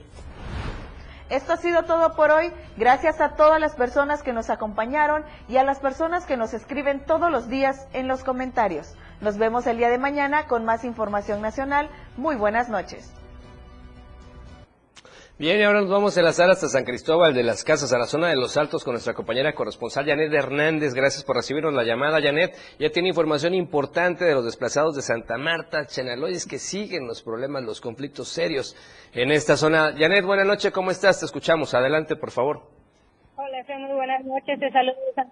Esto 1.33 1.53
ha 1.53 1.57
sido 1.57 1.81
todo 1.83 2.15
por 2.15 2.29
hoy. 2.29 2.51
Gracias 2.77 3.19
a 3.19 3.29
todas 3.29 3.59
las 3.59 3.73
personas 3.73 4.21
que 4.21 4.33
nos 4.33 4.51
acompañaron 4.51 5.25
y 5.47 5.57
a 5.57 5.63
las 5.63 5.79
personas 5.79 6.27
que 6.27 6.37
nos 6.37 6.53
escriben 6.53 7.03
todos 7.05 7.31
los 7.31 7.49
días 7.49 7.87
en 7.93 8.07
los 8.07 8.23
comentarios. 8.23 8.93
Nos 9.19 9.39
vemos 9.39 9.65
el 9.65 9.77
día 9.77 9.89
de 9.89 9.97
mañana 9.97 10.45
con 10.45 10.63
más 10.63 10.83
información 10.83 11.41
nacional. 11.41 11.89
Muy 12.17 12.35
buenas 12.35 12.69
noches. 12.69 13.11
Bien, 15.43 15.61
ahora 15.63 15.81
nos 15.81 15.89
vamos 15.89 16.15
a 16.15 16.21
enlazar 16.21 16.49
hasta 16.49 16.69
San 16.69 16.85
Cristóbal 16.85 17.33
de 17.33 17.43
las 17.43 17.65
Casas, 17.65 17.91
a 17.91 17.97
la 17.97 18.05
zona 18.05 18.29
de 18.29 18.37
Los 18.37 18.55
Altos, 18.55 18.85
con 18.85 18.93
nuestra 18.93 19.13
compañera 19.13 19.53
corresponsal 19.53 20.05
Janet 20.05 20.31
Hernández. 20.31 20.93
Gracias 20.93 21.25
por 21.25 21.35
recibirnos 21.35 21.73
la 21.73 21.83
llamada, 21.83 22.21
Janet. 22.21 22.55
Ya 22.79 22.89
tiene 22.91 23.09
información 23.09 23.53
importante 23.53 24.23
de 24.23 24.35
los 24.35 24.45
desplazados 24.45 24.95
de 24.95 25.01
Santa 25.01 25.37
Marta, 25.37 25.85
Chenaloyes, 25.85 26.45
que 26.45 26.59
siguen 26.59 27.07
los 27.07 27.21
problemas, 27.21 27.61
los 27.61 27.81
conflictos 27.81 28.29
serios 28.29 28.73
en 29.11 29.31
esta 29.31 29.57
zona. 29.57 29.93
Janet, 29.97 30.23
buenas 30.23 30.47
noches, 30.47 30.71
¿cómo 30.71 30.91
estás? 30.91 31.19
Te 31.19 31.25
escuchamos. 31.25 31.73
Adelante, 31.73 32.15
por 32.15 32.31
favor. 32.31 32.82
Hola, 33.53 33.77
muy 33.77 33.93
buenas 33.93 34.25
noches. 34.25 34.59
Te 34.59 34.71
saludo 34.71 34.95
San. 35.13 35.31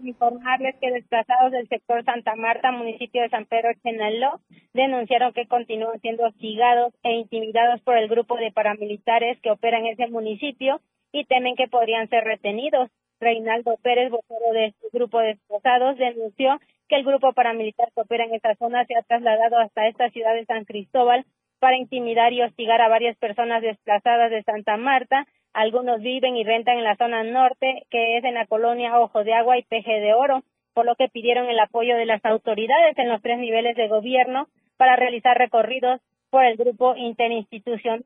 Informarles 0.00 0.74
que 0.80 0.90
desplazados 0.90 1.52
del 1.52 1.68
sector 1.68 2.04
Santa 2.04 2.34
Marta, 2.34 2.72
municipio 2.72 3.22
de 3.22 3.28
San 3.28 3.46
Pedro 3.46 3.70
Chenaló, 3.84 4.40
denunciaron 4.74 5.32
que 5.32 5.46
continúan 5.46 6.00
siendo 6.00 6.26
hostigados 6.26 6.92
e 7.04 7.12
intimidados 7.12 7.80
por 7.82 7.96
el 7.96 8.08
grupo 8.08 8.36
de 8.38 8.50
paramilitares 8.50 9.38
que 9.40 9.52
opera 9.52 9.78
en 9.78 9.86
ese 9.86 10.08
municipio 10.08 10.80
y 11.12 11.26
temen 11.26 11.54
que 11.54 11.68
podrían 11.68 12.08
ser 12.08 12.24
retenidos. 12.24 12.90
Reinaldo 13.20 13.76
Pérez, 13.80 14.10
vocero 14.10 14.52
de 14.52 14.66
este 14.66 14.88
grupo 14.92 15.20
de 15.20 15.28
desplazados, 15.28 15.96
denunció 15.96 16.58
que 16.88 16.96
el 16.96 17.04
grupo 17.04 17.32
paramilitar 17.34 17.92
que 17.94 18.00
opera 18.00 18.24
en 18.24 18.34
esta 18.34 18.56
zona 18.56 18.84
se 18.86 18.96
ha 18.96 19.02
trasladado 19.02 19.58
hasta 19.58 19.86
esta 19.86 20.10
ciudad 20.10 20.34
de 20.34 20.44
San 20.44 20.64
Cristóbal 20.64 21.24
para 21.60 21.76
intimidar 21.76 22.32
y 22.32 22.42
hostigar 22.42 22.80
a 22.80 22.88
varias 22.88 23.16
personas 23.18 23.62
desplazadas 23.62 24.32
de 24.32 24.42
Santa 24.42 24.76
Marta, 24.76 25.26
algunos 25.52 26.00
viven 26.00 26.36
y 26.36 26.44
rentan 26.44 26.78
en 26.78 26.84
la 26.84 26.96
zona 26.96 27.22
norte, 27.24 27.84
que 27.90 28.18
es 28.18 28.24
en 28.24 28.34
la 28.34 28.46
colonia 28.46 28.98
Ojo 28.98 29.24
de 29.24 29.34
Agua 29.34 29.58
y 29.58 29.62
Peje 29.62 30.00
de 30.00 30.14
Oro, 30.14 30.42
por 30.74 30.86
lo 30.86 30.94
que 30.94 31.08
pidieron 31.08 31.48
el 31.48 31.58
apoyo 31.58 31.96
de 31.96 32.06
las 32.06 32.24
autoridades 32.24 32.96
en 32.98 33.08
los 33.08 33.20
tres 33.22 33.38
niveles 33.38 33.76
de 33.76 33.88
gobierno 33.88 34.46
para 34.76 34.96
realizar 34.96 35.36
recorridos 35.36 36.00
por 36.30 36.44
el 36.44 36.56
grupo 36.56 36.94
interinstitucional 36.96 38.04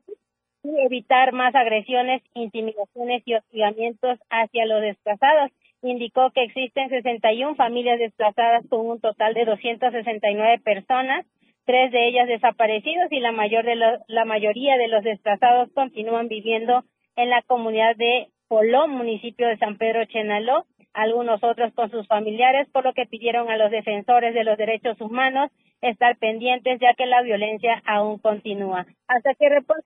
y 0.63 0.79
evitar 0.81 1.31
más 1.31 1.53
agresiones, 1.53 2.23
intimidaciones 2.33 3.21
y 3.25 3.35
hostigamientos 3.35 4.19
hacia 4.29 4.65
los 4.65 4.81
desplazados. 4.81 5.51
Indicó 5.83 6.31
que 6.31 6.43
existen 6.43 6.89
61 6.89 7.55
familias 7.55 7.99
desplazadas 7.99 8.65
con 8.67 8.87
un 8.87 8.99
total 8.99 9.35
de 9.35 9.45
269 9.45 10.59
personas, 10.63 11.25
tres 11.65 11.91
de 11.91 12.07
ellas 12.07 12.27
desaparecidos 12.27 13.11
y 13.11 13.19
la 13.19 13.31
mayor 13.31 13.63
de 13.65 13.75
la 14.07 14.25
mayoría 14.25 14.77
de 14.77 14.87
los 14.87 15.03
desplazados 15.03 15.71
continúan 15.73 16.27
viviendo 16.27 16.83
en 17.15 17.29
la 17.29 17.41
comunidad 17.43 17.95
de 17.95 18.27
Poló, 18.47 18.87
municipio 18.87 19.47
de 19.47 19.57
San 19.57 19.77
Pedro 19.77 20.05
Chenaló, 20.05 20.65
algunos 20.93 21.43
otros 21.43 21.73
con 21.73 21.91
sus 21.91 22.07
familiares, 22.07 22.67
por 22.71 22.85
lo 22.85 22.93
que 22.93 23.05
pidieron 23.05 23.49
a 23.49 23.57
los 23.57 23.71
defensores 23.71 24.33
de 24.33 24.43
los 24.43 24.57
derechos 24.57 24.99
humanos 25.01 25.51
estar 25.81 26.17
pendientes, 26.17 26.79
ya 26.79 26.93
que 26.97 27.05
la 27.05 27.21
violencia 27.21 27.81
aún 27.85 28.17
continúa. 28.19 28.85
Hasta 29.07 29.33
que 29.33 29.49
reporte. 29.49 29.83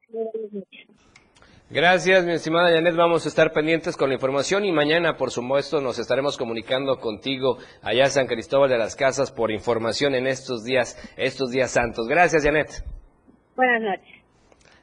Gracias, 1.71 2.25
mi 2.25 2.34
estimada 2.34 2.71
Janet. 2.71 2.95
Vamos 2.95 3.25
a 3.25 3.30
estar 3.30 3.51
pendientes 3.51 3.95
con 3.95 4.09
la 4.09 4.15
información 4.15 4.65
y 4.65 4.71
mañana, 4.71 5.17
por 5.17 5.30
supuesto, 5.30 5.82
nos 5.82 5.99
estaremos 5.99 6.38
comunicando 6.38 6.97
contigo 6.99 7.57
allá 7.84 8.05
en 8.05 8.09
San 8.09 8.27
Cristóbal 8.27 8.69
de 8.69 8.77
las 8.77 8.95
Casas 8.95 9.32
por 9.32 9.51
información 9.51 10.15
en 10.15 10.25
estos 10.25 10.63
días, 10.63 10.97
estos 11.15 11.51
días 11.51 11.69
santos. 11.69 12.07
Gracias, 12.07 12.43
Janet. 12.43 12.84
Buenas 13.55 13.82
noches. 13.82 14.18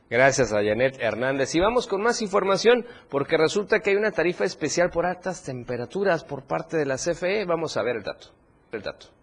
Gracias 0.08 0.52
a 0.52 0.62
Janet 0.62 0.98
Hernández. 1.00 1.54
Y 1.54 1.60
vamos 1.60 1.86
con 1.86 2.02
más 2.02 2.22
información 2.22 2.86
porque 3.08 3.36
resulta 3.36 3.80
que 3.80 3.90
hay 3.90 3.96
una 3.96 4.12
tarifa 4.12 4.44
especial 4.44 4.90
por 4.90 5.06
altas 5.06 5.42
temperaturas 5.42 6.24
por 6.24 6.44
parte 6.44 6.76
de 6.76 6.86
la 6.86 6.96
CFE. 6.96 7.44
Vamos 7.44 7.76
a 7.76 7.82
ver 7.82 7.96
el 7.96 8.02
dato. 8.02 8.28
El 8.70 8.82
dato. 8.82 9.15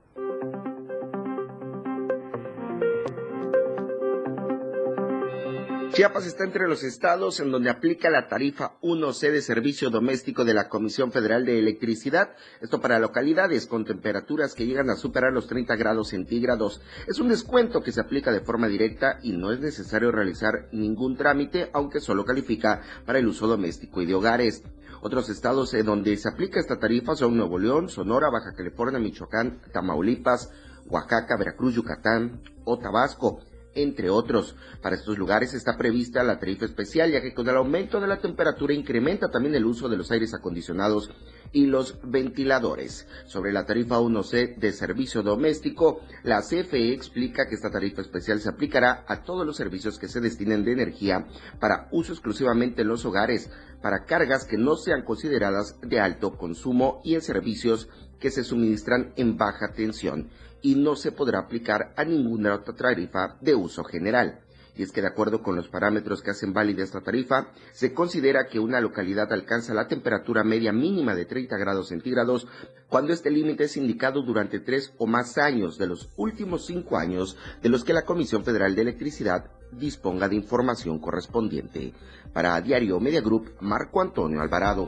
Chiapas 5.93 6.25
está 6.25 6.43
entre 6.43 6.67
los 6.67 6.83
estados 6.83 7.39
en 7.39 7.51
donde 7.51 7.69
aplica 7.69 8.09
la 8.09 8.27
tarifa 8.27 8.79
1C 8.81 9.31
de 9.31 9.43
servicio 9.43 9.91
doméstico 9.91 10.43
de 10.43 10.55
la 10.55 10.67
Comisión 10.67 11.11
Federal 11.11 11.45
de 11.45 11.59
Electricidad, 11.59 12.31
esto 12.61 12.81
para 12.81 12.97
localidades 12.97 13.67
con 13.67 13.85
temperaturas 13.85 14.55
que 14.55 14.65
llegan 14.65 14.89
a 14.89 14.95
superar 14.95 15.31
los 15.33 15.45
30 15.45 15.75
grados 15.75 16.09
centígrados. 16.09 16.81
Es 17.05 17.19
un 17.19 17.29
descuento 17.29 17.83
que 17.83 17.91
se 17.91 18.01
aplica 18.01 18.31
de 18.31 18.39
forma 18.39 18.67
directa 18.67 19.19
y 19.21 19.33
no 19.33 19.51
es 19.51 19.59
necesario 19.59 20.11
realizar 20.11 20.67
ningún 20.71 21.15
trámite, 21.15 21.69
aunque 21.73 21.99
solo 21.99 22.25
califica 22.25 22.81
para 23.05 23.19
el 23.19 23.27
uso 23.27 23.45
doméstico 23.45 24.01
y 24.01 24.07
de 24.07 24.15
hogares. 24.15 24.63
Otros 25.03 25.29
estados 25.29 25.75
en 25.75 25.85
donde 25.85 26.17
se 26.17 26.27
aplica 26.27 26.59
esta 26.59 26.79
tarifa 26.79 27.13
son 27.13 27.37
Nuevo 27.37 27.59
León, 27.59 27.89
Sonora, 27.89 28.31
Baja 28.31 28.55
California, 28.57 28.97
Michoacán, 28.97 29.61
Tamaulipas, 29.71 30.49
Oaxaca, 30.87 31.37
Veracruz, 31.37 31.75
Yucatán 31.75 32.41
o 32.65 32.79
Tabasco 32.79 33.41
entre 33.76 34.09
otros. 34.09 34.55
Para 34.82 34.95
estos 34.95 35.17
lugares 35.17 35.53
está 35.53 35.78
prevista 35.78 36.24
la 36.24 36.39
tarifa 36.39 36.65
especial, 36.65 37.11
ya 37.11 37.21
que 37.21 37.34
con 37.34 37.47
el 37.47 37.55
aumento 37.55 37.99
de 37.99 38.07
la 38.07 38.19
temperatura 38.19 38.74
incrementa 38.74 39.30
también 39.30 39.55
el 39.55 39.65
uso 39.65 39.89
de 39.89 39.97
los 39.97 40.11
aires 40.11 40.34
acondicionados 40.34 41.09
y 41.51 41.67
los 41.67 41.99
ventiladores. 42.03 43.07
Sobre 43.26 43.53
la 43.53 43.65
tarifa 43.65 43.99
1C 43.99 44.57
de 44.57 44.71
servicio 44.74 45.21
doméstico, 45.21 46.01
la 46.24 46.41
CFE 46.41 46.93
explica 46.93 47.47
que 47.47 47.55
esta 47.55 47.69
tarifa 47.69 48.01
especial 48.01 48.39
se 48.39 48.49
aplicará 48.49 49.05
a 49.07 49.24
todos 49.24 49.45
los 49.45 49.55
servicios 49.55 49.99
que 49.99 50.07
se 50.07 50.19
destinen 50.19 50.65
de 50.65 50.74
energía 50.74 51.28
para 51.59 51.88
uso 51.91 52.13
exclusivamente 52.13 52.82
en 52.82 52.88
los 52.88 53.05
hogares, 53.05 53.49
para 53.82 54.05
cargas 54.05 54.45
que 54.45 54.57
no 54.57 54.76
sean 54.76 55.03
consideradas 55.03 55.80
de 55.82 55.99
alto 55.99 56.38
consumo 56.38 57.01
y 57.03 57.15
en 57.15 57.21
servicios 57.21 57.88
que 58.19 58.32
se 58.32 58.43
suministran 58.43 59.13
en 59.17 59.38
baja 59.38 59.74
tensión 59.76 60.30
y 60.64 60.76
no 60.76 60.95
se 60.95 61.11
podrá 61.11 61.39
aplicar 61.39 61.93
a 61.95 62.03
ninguna 62.03 62.55
otra 62.55 62.74
tarifa 62.74 63.38
de 63.41 63.53
uso 63.53 63.84
general. 63.84 64.39
Y 64.76 64.82
es 64.82 64.91
que 64.91 65.01
de 65.01 65.07
acuerdo 65.07 65.43
con 65.43 65.55
los 65.55 65.68
parámetros 65.68 66.24
que 66.24 66.32
hacen 66.32 66.51
válida 66.51 66.84
esta 66.84 67.01
tarifa, 67.01 67.49
se 67.74 67.93
considera 67.93 68.47
que 68.47 68.59
una 68.59 68.82
localidad 68.82 69.32
alcanza 69.32 69.76
la 69.76 69.88
temperatura 69.88 70.43
media 70.43 70.72
mínima 70.72 71.14
de 71.14 71.26
30 71.26 71.55
grados 71.57 71.89
centígrados 71.89 72.47
cuando 72.89 73.14
este 73.14 73.30
límite 73.30 73.66
es 73.66 73.78
indicado 73.78 74.24
durante 74.24 74.59
tres 74.59 74.91
o 74.97 75.05
más 75.05 75.38
años 75.38 75.78
de 75.78 75.88
los 75.88 76.09
últimos 76.18 76.66
cinco 76.66 76.97
años 76.97 77.38
de 77.61 77.70
los 77.70 77.84
que 77.84 77.93
la 77.93 78.05
Comisión 78.05 78.43
Federal 78.43 78.74
de 78.74 78.82
Electricidad 78.82 79.45
disponga 79.72 80.28
de 80.28 80.38
información 80.38 80.97
correspondiente. 80.97 81.93
Para 82.34 82.59
Diario 82.61 82.99
Media 82.99 83.22
Group, 83.22 83.51
Marco 83.59 84.01
Antonio 84.01 84.41
Alvarado. 84.41 84.88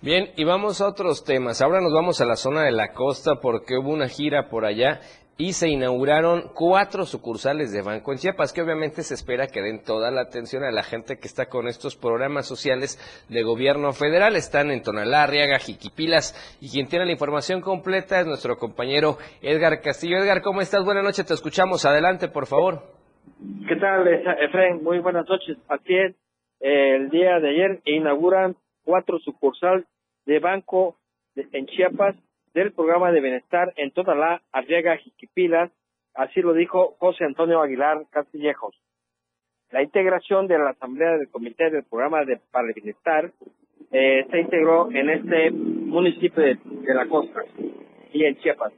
Bien, 0.00 0.30
y 0.36 0.44
vamos 0.44 0.80
a 0.80 0.86
otros 0.86 1.24
temas. 1.24 1.60
Ahora 1.60 1.80
nos 1.80 1.92
vamos 1.92 2.20
a 2.20 2.24
la 2.24 2.36
zona 2.36 2.62
de 2.62 2.70
la 2.70 2.92
costa 2.92 3.40
porque 3.42 3.76
hubo 3.76 3.90
una 3.90 4.06
gira 4.08 4.48
por 4.48 4.64
allá 4.64 5.00
y 5.36 5.54
se 5.54 5.68
inauguraron 5.68 6.52
cuatro 6.54 7.04
sucursales 7.04 7.72
de 7.72 7.82
Banco 7.82 8.12
en 8.12 8.18
Chiapas, 8.18 8.52
que 8.52 8.62
obviamente 8.62 9.02
se 9.02 9.14
espera 9.14 9.48
que 9.48 9.60
den 9.60 9.82
toda 9.82 10.12
la 10.12 10.20
atención 10.20 10.62
a 10.62 10.70
la 10.70 10.84
gente 10.84 11.18
que 11.18 11.26
está 11.26 11.46
con 11.46 11.66
estos 11.66 11.96
programas 11.96 12.46
sociales 12.46 12.96
de 13.28 13.42
gobierno 13.42 13.92
federal. 13.92 14.36
Están 14.36 14.70
en 14.70 14.82
Tonalá, 14.82 15.24
Arriaga, 15.24 15.58
Jiquipilas, 15.58 16.56
y 16.60 16.70
quien 16.70 16.86
tiene 16.86 17.04
la 17.04 17.12
información 17.12 17.60
completa 17.60 18.20
es 18.20 18.26
nuestro 18.28 18.56
compañero 18.56 19.18
Edgar 19.42 19.80
Castillo. 19.80 20.18
Edgar, 20.18 20.42
¿cómo 20.42 20.60
estás? 20.60 20.84
Buenas 20.84 21.02
noches, 21.02 21.26
te 21.26 21.34
escuchamos. 21.34 21.84
Adelante, 21.84 22.28
por 22.28 22.46
favor. 22.46 22.82
¿Qué 23.68 23.74
tal, 23.74 24.06
Efraín? 24.06 24.84
Muy 24.84 25.00
buenas 25.00 25.28
noches. 25.28 25.56
Así 25.66 25.92
es, 25.92 26.14
el 26.60 27.10
día 27.10 27.40
de 27.40 27.48
ayer 27.50 27.80
inauguran 27.84 28.54
cuatro 28.88 29.18
sucursales 29.18 29.84
de 30.24 30.38
banco 30.38 30.96
en 31.36 31.66
Chiapas 31.66 32.16
del 32.54 32.72
programa 32.72 33.12
de 33.12 33.20
bienestar 33.20 33.74
en 33.76 33.90
toda 33.90 34.14
la 34.14 34.40
Arriaga 34.50 34.96
Jiquipilas, 34.96 35.70
así 36.14 36.40
lo 36.40 36.54
dijo 36.54 36.96
José 36.98 37.24
Antonio 37.24 37.60
Aguilar 37.60 38.06
Castillejos. 38.08 38.74
La 39.72 39.82
integración 39.82 40.46
de 40.46 40.56
la 40.56 40.70
Asamblea 40.70 41.18
del 41.18 41.28
Comité 41.28 41.68
del 41.68 41.84
Programa 41.84 42.24
de 42.24 42.40
para 42.50 42.68
el 42.68 42.72
Bienestar 42.72 43.30
eh, 43.92 44.26
se 44.30 44.40
integró 44.40 44.90
en 44.90 45.10
este 45.10 45.50
municipio 45.50 46.42
de, 46.42 46.54
de 46.54 46.94
la 46.94 47.06
costa 47.08 47.42
y 48.14 48.24
en 48.24 48.38
Chiapas. 48.38 48.72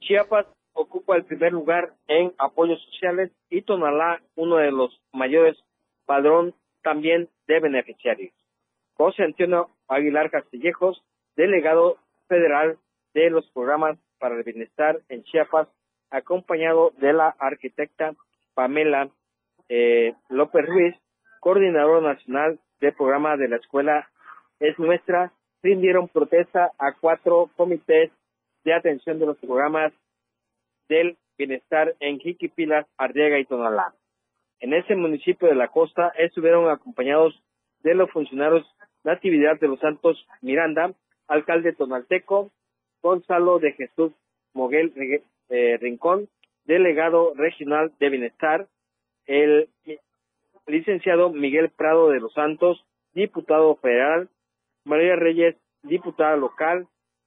Chiapas 0.00 0.44
ocupa 0.74 1.16
el 1.16 1.24
primer 1.24 1.54
lugar 1.54 1.94
en 2.06 2.34
apoyos 2.36 2.82
sociales 2.82 3.32
y 3.48 3.62
Tonalá 3.62 4.20
uno 4.34 4.56
de 4.56 4.72
los 4.72 5.00
mayores 5.14 5.56
padrón 6.04 6.54
también 6.82 7.28
de 7.46 7.60
beneficiarios. 7.60 8.32
José 8.94 9.24
Antonio 9.24 9.70
Aguilar 9.88 10.30
Castillejos, 10.30 11.02
delegado 11.36 11.96
federal 12.28 12.78
de 13.14 13.30
los 13.30 13.48
programas 13.50 13.98
para 14.18 14.36
el 14.36 14.42
bienestar 14.42 15.00
en 15.08 15.22
Chiapas, 15.24 15.68
acompañado 16.10 16.92
de 16.98 17.12
la 17.12 17.34
arquitecta 17.38 18.14
Pamela 18.54 19.08
eh, 19.68 20.14
López 20.28 20.66
Ruiz, 20.66 20.94
coordinador 21.40 22.02
nacional 22.02 22.60
del 22.80 22.92
programa 22.94 23.36
de 23.36 23.48
la 23.48 23.56
escuela 23.56 24.08
Es 24.60 24.78
Nuestra, 24.78 25.32
rindieron 25.62 26.08
protesta 26.08 26.72
a 26.78 26.92
cuatro 27.00 27.50
comités 27.56 28.10
de 28.64 28.74
atención 28.74 29.18
de 29.18 29.26
los 29.26 29.38
programas 29.38 29.92
del 30.88 31.16
Bienestar 31.38 31.94
en 32.00 32.20
Jiquipilas, 32.20 32.86
Arriaga 32.98 33.38
y 33.38 33.44
Tonalá. 33.44 33.94
En 34.62 34.72
ese 34.74 34.94
municipio 34.94 35.48
de 35.48 35.56
la 35.56 35.66
costa 35.66 36.12
estuvieron 36.16 36.70
acompañados 36.70 37.34
de 37.82 37.94
los 37.96 38.08
funcionarios 38.12 38.64
Natividad 39.02 39.58
de 39.58 39.66
los 39.66 39.80
Santos 39.80 40.24
Miranda, 40.40 40.94
alcalde 41.26 41.72
tonalteco, 41.72 42.52
Gonzalo 43.02 43.58
de 43.58 43.72
Jesús 43.72 44.12
Moguel 44.54 44.92
eh, 45.48 45.78
Rincón, 45.80 46.28
delegado 46.64 47.34
regional 47.34 47.92
de 47.98 48.08
Bienestar, 48.08 48.68
el 49.26 49.68
licenciado 50.68 51.30
Miguel 51.30 51.70
Prado 51.70 52.10
de 52.10 52.20
los 52.20 52.32
Santos, 52.32 52.84
diputado 53.14 53.74
federal, 53.74 54.28
María 54.84 55.16
Reyes, 55.16 55.56
diputada 55.82 56.36
local, 56.36 56.86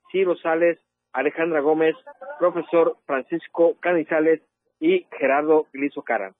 Ciro 0.10 0.38
Sales, 0.38 0.80
Alejandra 1.12 1.60
Gómez, 1.60 1.98
profesor 2.40 2.96
Francisco 3.06 3.76
Canizales 3.82 4.40
y 4.80 5.06
Gerardo 5.20 5.68
Gliso 5.74 6.02
Cara. 6.02 6.34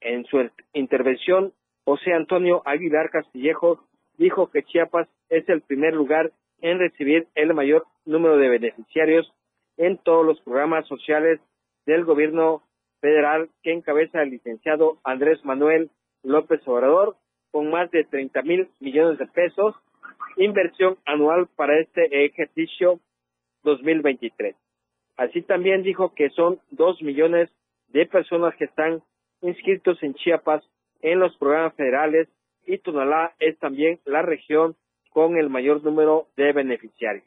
En 0.00 0.24
su 0.26 0.48
intervención, 0.72 1.52
José 1.84 2.12
Antonio 2.12 2.62
Aguilar 2.64 3.10
Castillejo 3.10 3.84
dijo 4.16 4.50
que 4.50 4.62
Chiapas 4.62 5.08
es 5.28 5.48
el 5.48 5.60
primer 5.62 5.94
lugar 5.94 6.32
en 6.60 6.78
recibir 6.78 7.26
el 7.34 7.54
mayor 7.54 7.86
número 8.04 8.36
de 8.36 8.48
beneficiarios 8.48 9.32
en 9.76 9.98
todos 9.98 10.24
los 10.24 10.40
programas 10.42 10.86
sociales 10.86 11.40
del 11.86 12.04
gobierno 12.04 12.62
federal 13.00 13.48
que 13.62 13.72
encabeza 13.72 14.22
el 14.22 14.30
licenciado 14.30 14.98
Andrés 15.04 15.44
Manuel 15.44 15.90
López 16.22 16.60
Obrador, 16.66 17.16
con 17.50 17.70
más 17.70 17.90
de 17.90 18.04
30 18.04 18.42
mil 18.42 18.68
millones 18.78 19.18
de 19.18 19.26
pesos, 19.26 19.74
inversión 20.36 20.98
anual 21.06 21.48
para 21.56 21.80
este 21.80 22.24
ejercicio 22.26 23.00
2023. 23.64 24.54
Así 25.16 25.42
también 25.42 25.82
dijo 25.82 26.14
que 26.14 26.30
son 26.30 26.60
dos 26.70 27.02
millones 27.02 27.50
de 27.88 28.06
personas 28.06 28.54
que 28.56 28.64
están 28.64 29.02
inscritos 29.42 30.02
en 30.02 30.14
Chiapas 30.14 30.62
en 31.02 31.18
los 31.18 31.36
programas 31.36 31.74
federales 31.74 32.28
y 32.66 32.78
Tonalá 32.78 33.34
es 33.38 33.58
también 33.58 34.00
la 34.04 34.22
región 34.22 34.76
con 35.10 35.36
el 35.36 35.50
mayor 35.50 35.82
número 35.82 36.28
de 36.36 36.52
beneficiarios. 36.52 37.26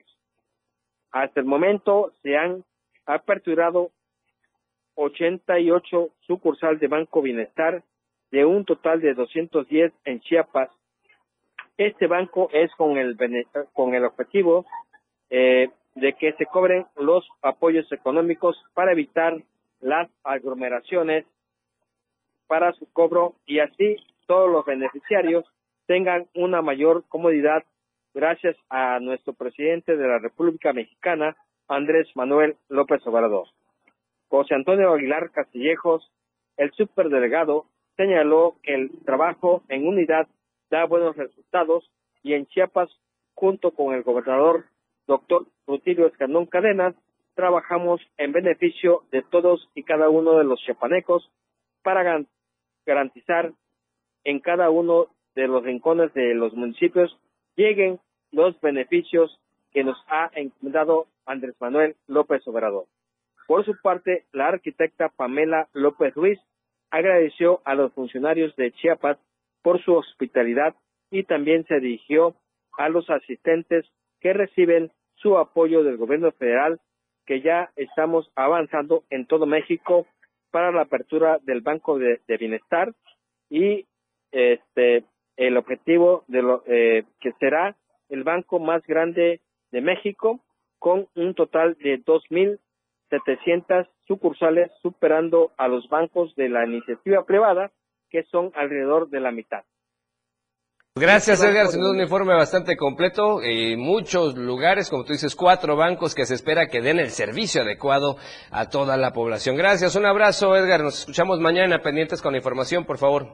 Hasta 1.12 1.40
el 1.40 1.46
momento 1.46 2.14
se 2.22 2.38
han 2.38 2.64
aperturado 3.06 3.92
88 4.96 6.10
sucursales 6.22 6.80
de 6.80 6.88
Banco 6.88 7.22
Bienestar 7.22 7.84
de 8.32 8.46
un 8.46 8.66
total 8.66 9.02
de 9.02 9.14
210 9.14 9.92
en 10.06 10.20
Chiapas. 10.22 10.70
Este 11.78 12.08
banco 12.08 12.50
es 12.54 12.72
con 12.76 12.98
el, 12.98 13.18
con 13.74 13.96
el 13.96 14.06
objetivo 14.06 14.66
eh, 15.30 15.70
de 15.96 16.14
que 16.14 16.34
se 16.34 16.46
cobren 16.46 16.86
los 16.96 17.28
apoyos 17.42 17.92
económicos 17.92 18.58
para 18.74 18.92
evitar 18.92 19.38
las 19.82 20.10
aglomeraciones 20.24 21.26
para 22.54 22.72
su 22.74 22.86
cobro 22.94 23.34
y 23.48 23.62
así 23.62 23.96
todos 24.28 24.48
los 24.48 24.64
beneficiarios 24.64 25.44
tengan 25.88 26.28
una 26.36 26.62
mayor 26.62 27.04
comodidad 27.10 27.64
gracias 28.14 28.56
a 28.70 29.00
nuestro 29.00 29.34
presidente 29.34 29.98
de 29.98 30.08
la 30.08 30.20
República 30.20 30.72
Mexicana, 30.72 31.36
Andrés 31.68 32.08
Manuel 32.14 32.56
López 32.70 33.02
Obrador. 33.08 33.48
José 34.28 34.54
Antonio 34.54 34.94
Aguilar 34.94 35.32
Castillejos, 35.32 36.08
el 36.56 36.72
superdelegado, 36.74 37.66
señaló 37.98 38.58
que 38.62 38.76
el 38.76 39.04
trabajo 39.04 39.64
en 39.68 39.88
unidad 39.88 40.28
da 40.70 40.86
buenos 40.86 41.18
resultados 41.18 41.90
y 42.22 42.36
en 42.36 42.46
Chiapas, 42.46 42.92
junto 43.34 43.72
con 43.72 43.96
el 43.96 44.04
gobernador 44.04 44.66
doctor 45.08 45.48
Rutilio 45.66 46.06
Escandón 46.06 46.46
Cadenas, 46.46 46.94
trabajamos 47.34 48.00
en 48.18 48.32
beneficio 48.32 49.06
de 49.12 49.24
todos 49.24 49.72
y 49.74 49.82
cada 49.82 50.10
uno 50.10 50.38
de 50.38 50.44
los 50.44 50.60
chiapanecos 50.60 51.32
para 51.82 52.04
garantizar 52.86 53.52
en 54.24 54.40
cada 54.40 54.70
uno 54.70 55.08
de 55.36 55.48
los 55.48 55.64
rincones 55.64 56.14
de 56.14 56.34
los 56.34 56.54
municipios 56.54 57.18
lleguen 57.56 58.00
los 58.32 58.60
beneficios 58.62 59.40
que 59.72 59.84
nos 59.84 59.98
ha 60.08 60.30
encomendado 60.36 61.08
Andrés 61.26 61.56
Manuel 61.60 61.96
López 62.08 62.48
Obrador. 62.48 62.86
Por 63.48 63.66
su 63.66 63.76
parte, 63.82 64.26
la 64.32 64.48
arquitecta 64.48 65.10
Pamela 65.10 65.68
López 65.74 66.14
Ruiz 66.16 66.40
agradeció 66.92 67.62
a 67.66 67.76
los 67.76 67.92
funcionarios 67.94 68.56
de 68.56 68.72
Chiapas 68.72 69.18
por 69.62 69.84
su 69.84 69.94
hospitalidad 69.94 70.76
y 71.10 71.24
también 71.24 71.66
se 71.66 71.80
dirigió 71.80 72.36
a 72.78 72.90
los 72.90 73.10
asistentes 73.10 73.86
que 74.20 74.34
reciben 74.34 74.92
su 75.16 75.38
apoyo 75.38 75.84
del 75.84 75.98
gobierno 75.98 76.32
federal, 76.32 76.80
que 77.26 77.42
ya 77.42 77.72
estamos 77.76 78.32
avanzando 78.36 79.04
en 79.10 79.26
todo 79.26 79.46
México 79.46 80.06
para 80.54 80.72
la 80.72 80.82
apertura 80.82 81.40
del 81.42 81.62
Banco 81.62 81.98
de, 81.98 82.20
Bienestar 82.40 82.94
y 83.50 83.88
este 84.32 85.04
el 85.36 85.58
objetivo 85.58 86.24
de 86.28 86.42
lo 86.44 86.64
eh, 86.68 87.06
que 87.20 87.32
será 87.40 87.76
el 88.10 88.24
banco 88.24 88.60
más 88.60 88.86
grande 88.86 89.42
de 89.72 89.82
México 89.82 90.42
con 90.78 91.08
un 91.16 91.34
total 91.34 91.76
de 91.80 91.98
dos 92.06 92.24
mil 92.30 92.60
700 93.10 93.88
sucursales, 94.08 94.72
superando 94.82 95.52
a 95.58 95.68
los 95.68 95.90
bancos 95.90 96.36
de 96.36 96.50
la 96.50 96.66
iniciativa 96.66 97.26
privada, 97.26 97.72
que 98.10 98.24
son 98.24 98.52
alrededor 98.56 99.10
de 99.10 99.20
la 99.20 99.32
mitad. 99.32 99.64
Gracias, 100.96 101.42
Edgar. 101.42 101.70
Sin 101.70 101.84
un 101.84 102.00
informe 102.00 102.36
bastante 102.36 102.78
completo. 102.78 103.42
En 103.42 103.80
muchos 103.80 104.38
lugares, 104.38 104.92
como 104.92 105.04
tú 105.04 105.14
dices, 105.14 105.36
cuatro 105.36 105.76
bancos 105.76 106.14
que 106.14 106.28
se 106.28 106.36
espera 106.36 106.68
que 106.68 106.82
den 106.82 107.00
el 107.00 107.10
servicio 107.10 107.64
adecuado 107.64 108.18
a 108.52 108.70
toda 108.70 108.96
la 108.96 109.12
población. 109.12 109.56
Gracias. 109.56 109.96
Un 109.96 110.06
abrazo, 110.06 110.56
Edgar. 110.56 110.82
Nos 110.82 111.00
escuchamos 111.00 111.40
mañana. 111.40 111.82
Pendientes 111.82 112.22
con 112.22 112.34
la 112.34 112.38
información, 112.38 112.86
por 112.86 113.00
favor. 113.00 113.28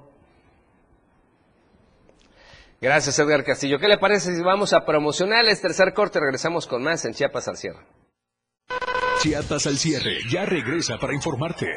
Gracias, 2.80 3.20
Edgar 3.20 3.44
Castillo. 3.44 3.78
¿Qué 3.78 3.90
le 3.90 3.98
parece 3.98 4.34
si 4.34 4.42
vamos 4.42 4.72
a 4.72 4.86
promocionales? 4.86 5.60
Tercer 5.62 5.94
corte. 5.94 6.22
Regresamos 6.22 6.66
con 6.66 6.82
más 6.82 7.04
en 7.04 7.14
Chiapas 7.14 7.50
al 7.50 7.58
cierre. 7.58 7.86
Chiapas 9.22 9.68
al 9.68 9.76
cierre 9.76 10.20
ya 10.30 10.46
regresa 10.46 10.98
para 10.98 11.14
informarte. 11.14 11.68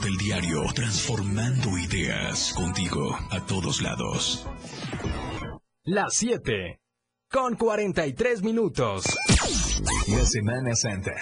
Del 0.00 0.16
diario, 0.16 0.62
transformando 0.74 1.76
ideas 1.78 2.52
contigo 2.54 3.16
a 3.30 3.44
todos 3.46 3.82
lados. 3.82 4.46
Las 5.84 6.14
7, 6.14 6.80
con 7.30 7.56
43 7.56 8.42
minutos. 8.42 9.04
La 10.08 10.24
Semana 10.24 10.74
Santa. 10.74 11.12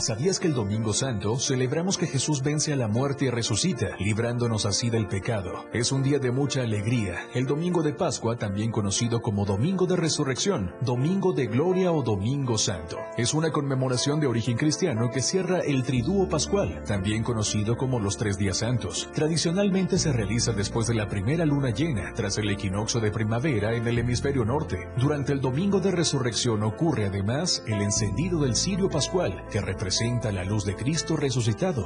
¿Sabías 0.00 0.38
que 0.38 0.46
el 0.46 0.54
Domingo 0.54 0.92
Santo 0.92 1.38
celebramos 1.38 1.96
que 1.96 2.06
Jesús 2.06 2.42
vence 2.42 2.72
a 2.72 2.76
la 2.76 2.86
muerte 2.86 3.24
y 3.24 3.30
resucita, 3.30 3.96
librándonos 3.98 4.66
así 4.66 4.90
del 4.90 5.06
pecado? 5.06 5.64
Es 5.72 5.90
un 5.90 6.02
día 6.02 6.18
de 6.18 6.30
mucha 6.30 6.62
alegría. 6.62 7.26
El 7.34 7.46
Domingo 7.46 7.82
de 7.82 7.94
Pascua, 7.94 8.36
también 8.36 8.70
conocido 8.70 9.22
como 9.22 9.46
Domingo 9.46 9.86
de 9.86 9.96
Resurrección, 9.96 10.72
Domingo 10.82 11.32
de 11.32 11.46
Gloria 11.46 11.92
o 11.92 12.02
Domingo 12.02 12.58
Santo, 12.58 12.98
es 13.16 13.32
una 13.32 13.50
conmemoración 13.50 14.20
de 14.20 14.26
origen 14.26 14.58
cristiano 14.58 15.10
que 15.10 15.22
cierra 15.22 15.60
el 15.60 15.82
Triduo 15.82 16.28
Pascual, 16.28 16.84
también 16.86 17.22
conocido 17.22 17.76
como 17.76 17.98
los 17.98 18.18
Tres 18.18 18.36
Días 18.36 18.58
Santos. 18.58 19.08
Tradicionalmente 19.14 19.98
se 19.98 20.12
realiza 20.12 20.52
después 20.52 20.86
de 20.86 20.94
la 20.94 21.08
primera 21.08 21.46
luna 21.46 21.70
llena, 21.70 22.12
tras 22.14 22.36
el 22.38 22.50
equinoccio 22.50 23.00
de 23.00 23.10
primavera 23.10 23.74
en 23.74 23.88
el 23.88 23.98
hemisferio 23.98 24.44
norte. 24.44 24.88
Durante 24.98 25.32
el 25.32 25.40
Domingo 25.40 25.80
de 25.80 25.90
Resurrección 25.90 26.62
ocurre 26.62 27.06
además 27.06 27.62
el 27.66 27.80
encendido 27.80 28.40
del 28.40 28.54
Cirio 28.54 28.90
Pascual, 28.90 29.42
que 29.50 29.60
representa 29.60 29.85
la 30.32 30.42
luz 30.42 30.64
de 30.64 30.74
Cristo 30.74 31.16
resucitado. 31.16 31.84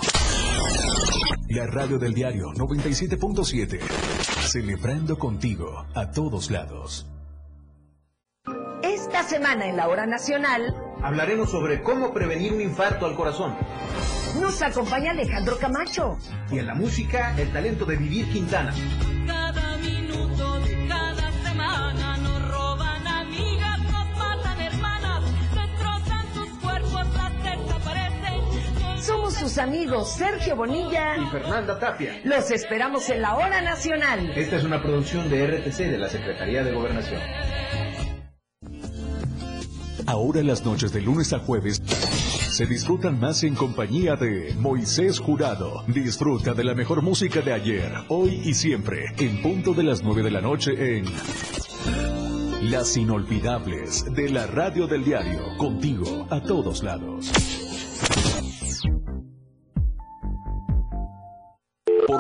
La 1.51 1.67
radio 1.67 1.99
del 1.99 2.15
diario 2.15 2.47
97.7, 2.55 3.79
celebrando 4.49 5.19
contigo 5.19 5.85
a 5.95 6.11
todos 6.11 6.51
lados. 6.51 7.07
Esta 8.83 9.23
semana 9.23 9.69
en 9.69 9.77
la 9.77 9.89
hora 9.89 10.07
nacional 10.07 10.75
hablaremos 11.03 11.51
sobre 11.51 11.83
cómo 11.83 12.15
prevenir 12.15 12.55
un 12.55 12.63
infarto 12.63 13.05
al 13.05 13.15
corazón. 13.15 13.55
Nos 14.41 14.63
acompaña 14.63 15.11
Alejandro 15.11 15.59
Camacho. 15.59 16.17
Y 16.51 16.59
en 16.59 16.69
la 16.69 16.75
música, 16.75 17.39
el 17.39 17.53
talento 17.53 17.85
de 17.85 17.97
Vivir 17.97 18.33
Quintana. 18.33 18.73
Sus 29.41 29.57
amigos 29.57 30.11
Sergio 30.11 30.55
Bonilla 30.55 31.17
y 31.17 31.27
Fernanda 31.31 31.79
Tapia. 31.79 32.21
Los 32.25 32.51
esperamos 32.51 33.09
en 33.09 33.23
la 33.23 33.37
hora 33.37 33.63
nacional. 33.63 34.31
Esta 34.37 34.57
es 34.57 34.65
una 34.65 34.83
producción 34.83 35.31
de 35.31 35.47
RTC 35.47 35.79
de 35.79 35.99
la 35.99 36.11
Secretaría 36.11 36.63
de 36.63 36.73
Gobernación. 36.73 37.21
Ahora 40.07 40.43
las 40.43 40.63
noches 40.67 40.93
de 40.93 41.01
lunes 41.01 41.33
a 41.33 41.39
jueves 41.39 41.81
se 41.87 42.67
disfrutan 42.67 43.19
más 43.19 43.43
en 43.43 43.55
compañía 43.55 44.15
de 44.17 44.55
Moisés 44.59 45.19
Jurado. 45.19 45.85
Disfruta 45.87 46.53
de 46.53 46.65
la 46.65 46.75
mejor 46.75 47.01
música 47.01 47.41
de 47.41 47.55
ayer, 47.55 47.91
hoy 48.09 48.43
y 48.45 48.53
siempre, 48.53 49.07
en 49.17 49.41
punto 49.41 49.73
de 49.73 49.85
las 49.85 50.03
9 50.03 50.23
de 50.23 50.31
la 50.31 50.43
noche 50.43 50.99
en 50.99 51.07
Las 52.71 52.95
inolvidables 52.99 54.05
de 54.13 54.29
la 54.29 54.47
radio 54.47 54.87
del 54.87 55.03
diario, 55.03 55.57
contigo 55.57 56.27
a 56.29 56.43
todos 56.43 56.83
lados. 56.83 57.60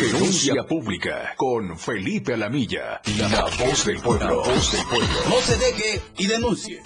Denuncia 0.00 0.62
pública 0.68 1.34
con 1.36 1.78
Felipe 1.78 2.34
Alamilla, 2.34 3.00
la 3.18 3.44
voz 3.44 3.86
del 3.86 3.98
pueblo. 3.98 4.26
La 4.26 4.52
voz 4.52 4.72
del 4.72 4.84
pueblo. 4.84 5.08
No 5.30 5.40
se 5.40 5.56
deje 5.56 6.02
y 6.18 6.26
denuncie. 6.26 6.82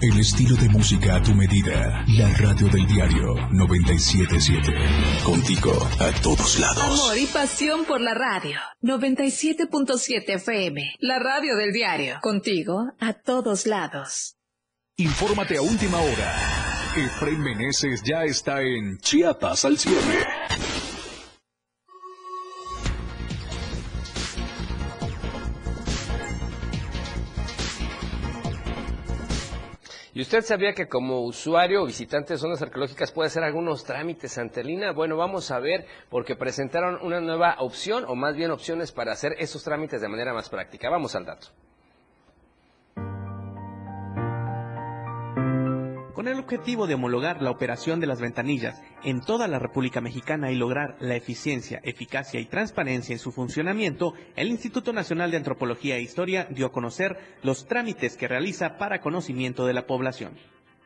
El 0.00 0.20
estilo 0.20 0.54
de 0.56 0.68
música 0.68 1.16
a 1.16 1.22
tu 1.22 1.34
medida. 1.34 2.04
La 2.16 2.28
radio 2.34 2.68
del 2.68 2.86
diario 2.86 3.34
977. 3.50 4.72
Contigo 5.24 5.72
a 5.98 6.12
todos 6.22 6.60
lados. 6.60 6.82
Amor 6.82 7.18
y 7.18 7.26
pasión 7.26 7.84
por 7.84 8.00
la 8.00 8.14
radio. 8.14 8.60
97.7 8.80 10.36
FM. 10.36 10.94
La 11.00 11.18
radio 11.18 11.56
del 11.56 11.72
diario. 11.72 12.20
Contigo 12.22 12.92
a 13.00 13.12
todos 13.12 13.66
lados. 13.66 14.36
Infórmate 14.96 15.56
a 15.56 15.62
última 15.62 15.98
hora. 15.98 16.61
Efraín 16.94 17.40
Meneses 17.40 18.02
ya 18.02 18.24
está 18.24 18.60
en 18.60 18.98
Chiapas 18.98 19.64
al 19.64 19.78
cierre. 19.78 20.26
¿Y 30.12 30.20
usted 30.20 30.42
sabía 30.42 30.74
que 30.74 30.86
como 30.86 31.22
usuario 31.22 31.82
o 31.82 31.86
visitante 31.86 32.34
de 32.34 32.38
zonas 32.38 32.60
arqueológicas 32.60 33.10
puede 33.10 33.28
hacer 33.28 33.42
algunos 33.42 33.84
trámites 33.84 34.36
ante 34.36 34.62
Lina? 34.62 34.92
Bueno, 34.92 35.16
vamos 35.16 35.50
a 35.50 35.58
ver 35.60 35.86
porque 36.10 36.36
presentaron 36.36 36.98
una 37.00 37.22
nueva 37.22 37.56
opción 37.60 38.04
o 38.06 38.14
más 38.14 38.36
bien 38.36 38.50
opciones 38.50 38.92
para 38.92 39.12
hacer 39.12 39.32
esos 39.38 39.64
trámites 39.64 40.02
de 40.02 40.08
manera 40.08 40.34
más 40.34 40.50
práctica. 40.50 40.90
Vamos 40.90 41.14
al 41.16 41.24
dato. 41.24 41.48
Con 46.22 46.30
el 46.32 46.38
objetivo 46.38 46.86
de 46.86 46.94
homologar 46.94 47.42
la 47.42 47.50
operación 47.50 47.98
de 47.98 48.06
las 48.06 48.20
ventanillas 48.20 48.80
en 49.02 49.22
toda 49.22 49.48
la 49.48 49.58
República 49.58 50.00
Mexicana 50.00 50.52
y 50.52 50.54
lograr 50.54 50.94
la 51.00 51.16
eficiencia, 51.16 51.80
eficacia 51.82 52.38
y 52.38 52.44
transparencia 52.44 53.12
en 53.12 53.18
su 53.18 53.32
funcionamiento, 53.32 54.14
el 54.36 54.46
Instituto 54.46 54.92
Nacional 54.92 55.32
de 55.32 55.38
Antropología 55.38 55.96
e 55.96 56.02
Historia 56.02 56.46
dio 56.48 56.66
a 56.66 56.70
conocer 56.70 57.18
los 57.42 57.66
trámites 57.66 58.16
que 58.16 58.28
realiza 58.28 58.78
para 58.78 59.00
conocimiento 59.00 59.66
de 59.66 59.74
la 59.74 59.88
población. 59.88 60.34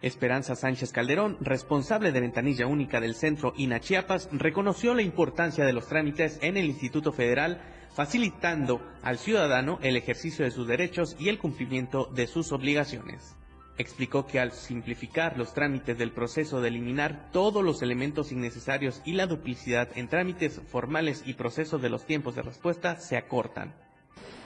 Esperanza 0.01 0.57
Sánchez 0.57 0.91
Calderón, 0.91 1.37
responsable 1.43 2.13
de 2.13 2.21
Ventanilla 2.21 2.67
Única 2.67 2.99
del 2.99 3.15
Centro 3.15 3.53
INA 3.59 3.81
Chiapas, 3.81 4.31
reconoció 4.33 4.95
la 4.95 5.03
importancia 5.03 5.67
de 5.67 5.75
los 5.75 5.87
trámites 5.87 6.39
en 6.41 6.57
el 6.57 6.65
Instituto 6.65 7.13
Federal, 7.13 7.61
facilitando 7.95 8.81
al 9.03 9.19
ciudadano 9.19 9.81
el 9.83 9.99
ejercicio 9.99 10.47
de 10.47 10.51
sus 10.51 10.67
derechos 10.67 11.15
y 11.19 11.29
el 11.29 11.39
cumplimiento 11.39 12.07
de 12.07 12.27
sus 12.27 12.53
obligaciones. 12.53 13.37
Explicó 13.79 14.27
que 14.27 14.41
al 14.41 14.53
simplificar 14.53 15.37
los 15.37 15.53
trámites 15.53 15.99
del 15.99 16.13
proceso 16.13 16.61
de 16.61 16.69
eliminar 16.69 17.31
todos 17.31 17.63
los 17.63 17.83
elementos 17.83 18.33
innecesarios 18.33 19.03
y 19.05 19.13
la 19.13 19.27
duplicidad 19.27 19.89
en 19.95 20.09
trámites 20.09 20.61
formales 20.69 21.23
y 21.27 21.35
procesos 21.35 21.83
de 21.83 21.91
los 21.91 22.07
tiempos 22.07 22.35
de 22.35 22.43
respuesta 22.43 22.99
se 22.99 23.19
acortan. 23.19 23.75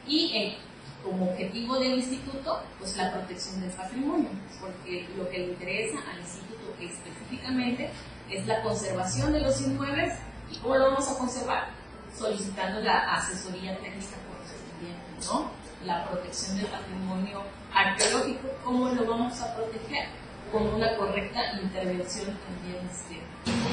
Y 0.06 0.32
eh, 0.34 0.56
como 1.04 1.30
objetivo 1.30 1.78
del 1.78 1.98
instituto, 1.98 2.60
pues 2.78 2.96
la 2.96 3.12
protección 3.12 3.60
del 3.60 3.70
patrimonio, 3.70 4.30
porque 4.60 5.08
lo 5.16 5.28
que 5.28 5.38
le 5.38 5.46
interesa 5.52 5.98
al 6.10 6.18
instituto 6.18 6.74
específicamente 6.80 7.90
es 8.28 8.46
la 8.46 8.62
conservación 8.62 9.32
de 9.32 9.40
los 9.40 9.60
inmuebles 9.60 10.14
y 10.50 10.56
cómo 10.58 10.76
lo 10.76 10.90
vamos 10.90 11.08
a 11.08 11.18
conservar, 11.18 11.68
solicitando 12.12 12.80
la 12.80 13.14
asesoría 13.14 13.78
técnica 13.78 14.16
correspondiente, 14.28 15.26
¿no? 15.26 15.59
La 15.84 16.04
protección 16.08 16.56
del 16.56 16.66
patrimonio 16.66 17.42
arqueológico, 17.72 18.48
¿cómo 18.64 18.88
lo 18.90 19.04
vamos 19.06 19.40
a 19.40 19.54
proteger? 19.56 20.08
Con 20.52 20.66
una 20.74 20.96
correcta 20.96 21.40
intervención 21.62 22.26
también 22.26 22.80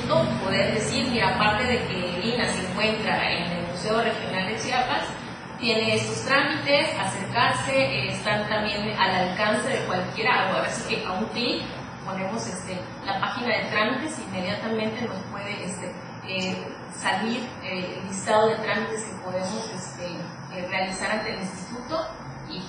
no 0.07 0.23
poder 0.39 0.73
decir 0.73 1.11
que 1.11 1.21
aparte 1.21 1.63
de 1.65 1.79
que 1.87 2.19
Lina 2.23 2.45
se 2.53 2.65
encuentra 2.65 3.31
en 3.31 3.43
el 3.51 3.67
Museo 3.67 4.01
Regional 4.01 4.47
de 4.47 4.57
Chiapas, 4.59 5.03
tiene 5.59 5.95
estos 5.95 6.25
trámites, 6.25 6.87
acercarse, 6.97 7.75
eh, 7.75 8.11
están 8.13 8.47
también 8.47 8.89
al 8.97 9.29
alcance 9.29 9.67
de 9.67 9.79
cualquiera, 9.85 10.49
ahora 10.49 10.69
sí 10.69 10.95
que 10.95 11.05
a 11.05 11.13
un 11.13 11.25
clic 11.25 11.63
ponemos 12.05 12.47
este, 12.47 12.79
la 13.05 13.19
página 13.19 13.57
de 13.57 13.65
trámites, 13.65 14.17
inmediatamente 14.19 15.01
nos 15.01 15.21
puede 15.31 15.65
este, 15.65 15.91
eh, 16.27 16.55
salir 16.95 17.41
eh, 17.63 17.99
el 17.99 18.07
listado 18.07 18.49
de 18.49 18.55
trámites 18.57 19.03
que 19.03 19.23
podemos 19.23 19.71
este, 19.75 20.67
realizar 20.69 21.11
ante 21.11 21.33
el 21.33 21.39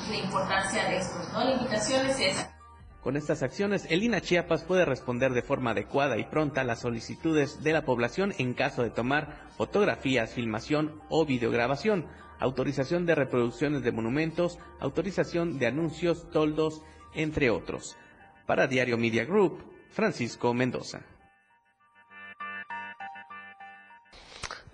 la 0.09 0.19
importancia 0.19 0.85
de 0.89 0.99
estos, 0.99 1.33
¿no? 1.33 1.45
La 1.45 1.53
invitación 1.53 2.07
es 2.07 2.21
esa. 2.21 2.55
Con 3.03 3.17
estas 3.17 3.43
acciones, 3.43 3.87
el 3.91 4.03
INA 4.03 4.21
Chiapas 4.21 4.65
puede 4.65 4.85
responder 4.85 5.33
de 5.33 5.43
forma 5.43 5.71
adecuada 5.71 6.19
y 6.19 6.25
pronta 6.25 6.63
a 6.63 6.65
las 6.65 6.81
solicitudes 6.81 7.63
de 7.63 7.73
la 7.73 7.85
población 7.85 8.35
en 8.39 8.55
caso 8.55 8.83
de 8.83 8.91
tomar 8.91 9.49
fotografías, 9.57 10.35
filmación 10.35 11.01
o 11.09 11.25
videograbación, 11.25 12.07
autorización 12.41 13.07
de 13.07 13.15
reproducciones 13.15 13.83
de 13.83 13.93
monumentos, 13.93 14.59
autorización 14.81 15.59
de 15.59 15.67
anuncios, 15.69 16.29
toldos, 16.31 16.83
entre 17.15 17.51
otros. 17.51 17.97
Para 18.47 18.67
Diario 18.67 18.99
Media 18.99 19.25
Group, 19.25 19.63
Francisco 19.91 20.53
Mendoza. 20.53 21.03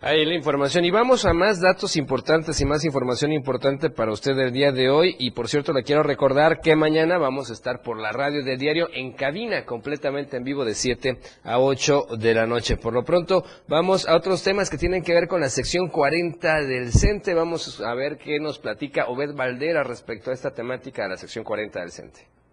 Ahí 0.06 0.26
la 0.26 0.34
información. 0.34 0.84
Y 0.84 0.90
vamos 0.90 1.24
a 1.24 1.32
más 1.32 1.62
datos 1.62 1.96
importantes 1.96 2.60
y 2.60 2.66
más 2.66 2.84
información 2.84 3.32
importante 3.32 3.88
para 3.88 4.12
usted 4.12 4.38
el 4.38 4.52
día 4.52 4.70
de 4.70 4.90
hoy. 4.90 5.16
Y 5.18 5.30
por 5.30 5.48
cierto, 5.48 5.72
le 5.72 5.82
quiero 5.82 6.02
recordar 6.02 6.60
que 6.60 6.76
mañana 6.76 7.16
vamos 7.16 7.48
a 7.48 7.54
estar 7.54 7.80
por 7.80 7.98
la 7.98 8.12
radio 8.12 8.44
de 8.44 8.58
diario 8.58 8.88
en 8.92 9.12
cabina, 9.12 9.64
completamente 9.64 10.36
en 10.36 10.44
vivo 10.44 10.66
de 10.66 10.74
7 10.74 11.16
a 11.44 11.58
8 11.58 12.18
de 12.18 12.34
la 12.34 12.46
noche. 12.46 12.76
Por 12.76 12.92
lo 12.92 13.02
pronto, 13.02 13.46
vamos 13.66 14.06
a 14.06 14.14
otros 14.14 14.42
temas 14.42 14.68
que 14.68 14.76
tienen 14.76 15.02
que 15.02 15.14
ver 15.14 15.26
con 15.26 15.40
la 15.40 15.48
sección 15.48 15.88
40 15.88 16.64
del 16.64 16.92
CENTE. 16.92 17.32
Vamos 17.32 17.80
a 17.80 17.94
ver 17.94 18.18
qué 18.18 18.38
nos 18.40 18.58
platica 18.58 19.06
Obed 19.06 19.34
Valdera 19.34 19.84
respecto 19.84 20.30
a 20.30 20.34
esta 20.34 20.50
temática 20.50 21.04
de 21.04 21.08
la 21.08 21.16
sección 21.16 21.44
40 21.44 21.80
del 21.80 21.92
CENTE. 21.92 22.43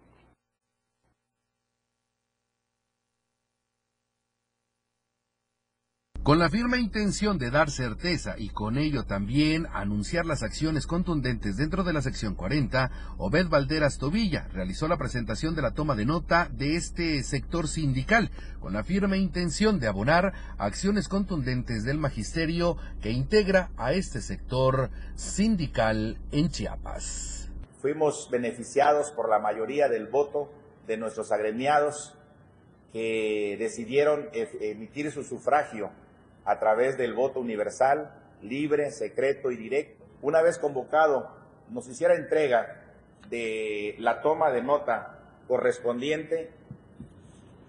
Con 6.22 6.38
la 6.38 6.48
firme 6.48 6.78
intención 6.78 7.36
de 7.36 7.50
dar 7.50 7.68
certeza 7.68 8.36
y 8.38 8.50
con 8.50 8.78
ello 8.78 9.02
también 9.02 9.66
anunciar 9.72 10.24
las 10.24 10.44
acciones 10.44 10.86
contundentes 10.86 11.56
dentro 11.56 11.82
de 11.82 11.92
la 11.92 12.00
sección 12.00 12.36
40, 12.36 12.92
Obed 13.18 13.48
Valderas 13.48 13.98
Tobilla 13.98 14.46
realizó 14.52 14.86
la 14.86 14.98
presentación 14.98 15.56
de 15.56 15.62
la 15.62 15.72
toma 15.72 15.96
de 15.96 16.04
nota 16.04 16.48
de 16.52 16.76
este 16.76 17.24
sector 17.24 17.66
sindical, 17.66 18.30
con 18.60 18.72
la 18.72 18.84
firme 18.84 19.18
intención 19.18 19.80
de 19.80 19.88
abonar 19.88 20.32
acciones 20.58 21.08
contundentes 21.08 21.82
del 21.82 21.98
magisterio 21.98 22.76
que 23.00 23.10
integra 23.10 23.72
a 23.76 23.92
este 23.92 24.20
sector 24.20 24.90
sindical 25.16 26.18
en 26.30 26.50
Chiapas. 26.50 27.50
Fuimos 27.80 28.28
beneficiados 28.30 29.10
por 29.10 29.28
la 29.28 29.40
mayoría 29.40 29.88
del 29.88 30.06
voto 30.06 30.52
de 30.86 30.98
nuestros 30.98 31.32
agremiados 31.32 32.14
que 32.92 33.56
decidieron 33.58 34.28
emitir 34.32 35.10
su 35.10 35.24
sufragio 35.24 35.90
a 36.44 36.58
través 36.58 36.96
del 36.96 37.14
voto 37.14 37.40
universal, 37.40 38.12
libre, 38.42 38.90
secreto 38.90 39.50
y 39.50 39.56
directo. 39.56 40.04
Una 40.22 40.42
vez 40.42 40.58
convocado, 40.58 41.30
nos 41.70 41.88
hiciera 41.88 42.14
entrega 42.14 42.82
de 43.28 43.94
la 43.98 44.20
toma 44.20 44.50
de 44.50 44.62
nota 44.62 45.18
correspondiente, 45.48 46.50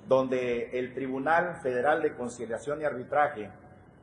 donde 0.07 0.77
el 0.77 0.93
Tribunal 0.93 1.59
Federal 1.61 2.01
de 2.01 2.13
Conciliación 2.13 2.81
y 2.81 2.85
Arbitraje 2.85 3.49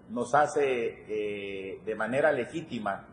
nos 0.08 0.34
hace 0.34 1.04
eh, 1.08 1.80
de 1.84 1.94
manera 1.94 2.32
legítima, 2.32 3.06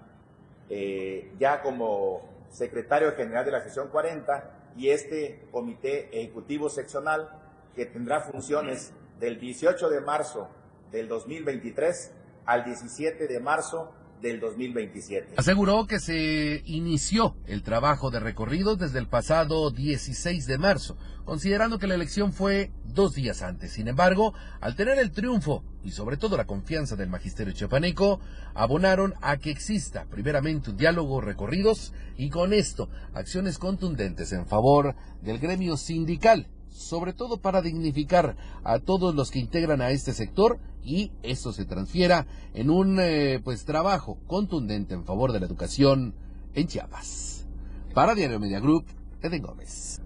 eh, 0.69 1.31
ya 1.37 1.61
como 1.61 2.21
secretario 2.49 3.13
general 3.15 3.45
de 3.45 3.51
la 3.51 3.61
sesión 3.61 3.89
40, 3.89 4.51
y 4.77 4.89
este 4.89 5.47
comité 5.51 6.09
ejecutivo 6.17 6.69
seccional 6.69 7.29
que 7.75 7.85
tendrá 7.85 8.21
funciones 8.21 8.93
del 9.19 9.39
18 9.39 9.89
de 9.89 10.01
marzo 10.01 10.49
del 10.91 11.07
2023 11.07 12.11
al 12.45 12.63
17 12.63 13.27
de 13.27 13.39
marzo 13.39 13.91
del 14.21 14.39
2027. 14.39 15.35
Aseguró 15.37 15.85
que 15.85 15.99
se 15.99 16.63
inició 16.65 17.35
el 17.45 17.61
trabajo 17.61 18.09
de 18.09 18.19
recorridos 18.19 18.79
desde 18.79 18.99
el 18.99 19.07
pasado 19.07 19.69
16 19.69 20.47
de 20.47 20.57
marzo, 20.57 20.97
considerando 21.23 21.77
que 21.77 21.87
la 21.87 21.95
elección 21.95 22.33
fue 22.33 22.71
dos 22.85 23.13
días 23.13 23.41
antes. 23.41 23.73
Sin 23.73 23.87
embargo, 23.87 24.33
al 24.59 24.75
tener 24.75 24.97
el 24.97 25.11
triunfo 25.11 25.63
y 25.83 25.91
sobre 25.91 26.17
todo 26.17 26.35
la 26.35 26.47
confianza 26.47 26.95
del 26.95 27.09
magisterio 27.09 27.53
chiapaneco, 27.53 28.19
abonaron 28.55 29.13
a 29.21 29.37
que 29.37 29.51
exista 29.51 30.05
primeramente 30.09 30.71
un 30.71 30.77
diálogo 30.77 31.21
recorridos 31.21 31.93
y 32.17 32.29
con 32.29 32.53
esto 32.53 32.89
acciones 33.13 33.59
contundentes 33.59 34.31
en 34.31 34.47
favor 34.47 34.95
del 35.21 35.37
gremio 35.37 35.77
sindical 35.77 36.47
sobre 36.77 37.13
todo 37.13 37.37
para 37.37 37.61
dignificar 37.61 38.37
a 38.63 38.79
todos 38.79 39.15
los 39.15 39.31
que 39.31 39.39
integran 39.39 39.81
a 39.81 39.91
este 39.91 40.13
sector 40.13 40.59
y 40.83 41.11
eso 41.23 41.51
se 41.51 41.65
transfiera 41.65 42.27
en 42.53 42.69
un 42.69 42.97
eh, 42.99 43.41
pues 43.43 43.65
trabajo 43.65 44.17
contundente 44.27 44.93
en 44.93 45.03
favor 45.03 45.33
de 45.33 45.39
la 45.39 45.45
educación 45.45 46.13
en 46.53 46.67
Chiapas. 46.67 47.45
Para 47.93 48.15
Diario 48.15 48.39
Media 48.39 48.59
Group, 48.59 48.85
Eden 49.21 49.41
Gómez. 49.41 50.01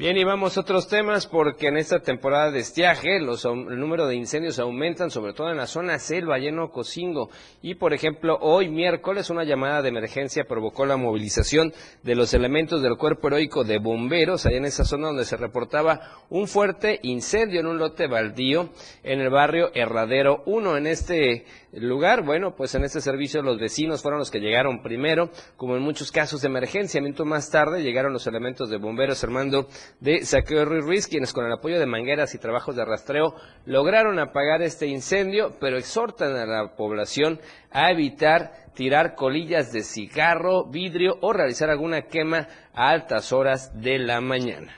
Bien, 0.00 0.16
y 0.16 0.24
vamos 0.24 0.56
a 0.56 0.62
otros 0.62 0.88
temas 0.88 1.26
porque 1.26 1.66
en 1.66 1.76
esta 1.76 2.00
temporada 2.00 2.50
de 2.50 2.60
estiaje 2.60 3.20
los, 3.20 3.44
el 3.44 3.78
número 3.78 4.06
de 4.06 4.14
incendios 4.14 4.58
aumentan, 4.58 5.10
sobre 5.10 5.34
todo 5.34 5.50
en 5.50 5.58
la 5.58 5.66
zona 5.66 5.98
selva, 5.98 6.38
lleno 6.38 6.70
Cocingo. 6.70 7.28
Y, 7.60 7.74
por 7.74 7.92
ejemplo, 7.92 8.38
hoy 8.40 8.70
miércoles 8.70 9.28
una 9.28 9.44
llamada 9.44 9.82
de 9.82 9.90
emergencia 9.90 10.44
provocó 10.48 10.86
la 10.86 10.96
movilización 10.96 11.74
de 12.02 12.14
los 12.14 12.32
elementos 12.32 12.80
del 12.80 12.96
cuerpo 12.96 13.26
heroico 13.28 13.62
de 13.62 13.78
bomberos, 13.78 14.46
allá 14.46 14.56
en 14.56 14.64
esa 14.64 14.86
zona 14.86 15.08
donde 15.08 15.26
se 15.26 15.36
reportaba 15.36 16.00
un 16.30 16.48
fuerte 16.48 16.98
incendio 17.02 17.60
en 17.60 17.66
un 17.66 17.76
lote 17.76 18.06
baldío 18.06 18.70
en 19.02 19.20
el 19.20 19.28
barrio 19.28 19.70
Herradero 19.74 20.42
1. 20.46 20.78
En 20.78 20.86
este 20.86 21.44
lugar, 21.72 22.24
bueno, 22.24 22.54
pues 22.56 22.74
en 22.74 22.84
este 22.84 23.00
servicio 23.00 23.42
los 23.42 23.58
vecinos 23.58 24.02
fueron 24.02 24.18
los 24.18 24.30
que 24.30 24.40
llegaron 24.40 24.82
primero, 24.82 25.30
como 25.56 25.76
en 25.76 25.82
muchos 25.82 26.10
casos 26.10 26.40
de 26.40 26.48
emergencia. 26.48 27.00
Minutos 27.00 27.26
más 27.26 27.50
tarde 27.50 27.82
llegaron 27.82 28.12
los 28.12 28.26
elementos 28.26 28.70
de 28.70 28.78
bomberos 28.78 29.22
Armando 29.22 29.68
de 30.00 30.24
Saqueo 30.24 30.64
Ruiz 30.64 30.84
Ruiz, 30.84 31.06
quienes 31.06 31.32
con 31.32 31.46
el 31.46 31.52
apoyo 31.52 31.78
de 31.78 31.86
mangueras 31.86 32.34
y 32.34 32.38
trabajos 32.38 32.76
de 32.76 32.84
rastreo 32.84 33.34
lograron 33.66 34.18
apagar 34.18 34.62
este 34.62 34.86
incendio, 34.86 35.56
pero 35.60 35.78
exhortan 35.78 36.34
a 36.36 36.46
la 36.46 36.76
población 36.76 37.40
a 37.70 37.90
evitar 37.90 38.52
tirar 38.74 39.14
colillas 39.14 39.72
de 39.72 39.82
cigarro, 39.82 40.64
vidrio 40.64 41.18
o 41.20 41.32
realizar 41.32 41.70
alguna 41.70 42.02
quema 42.02 42.48
a 42.74 42.90
altas 42.90 43.32
horas 43.32 43.80
de 43.80 43.98
la 43.98 44.20
mañana. 44.20 44.74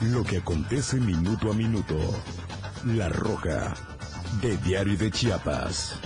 Lo 0.00 0.22
que 0.24 0.38
acontece 0.38 0.98
minuto 0.98 1.50
a 1.50 1.54
minuto. 1.54 1.96
La 2.84 3.08
Roja, 3.08 3.74
de 4.42 4.56
Diario 4.58 4.96
de 4.96 5.10
Chiapas. 5.10 5.98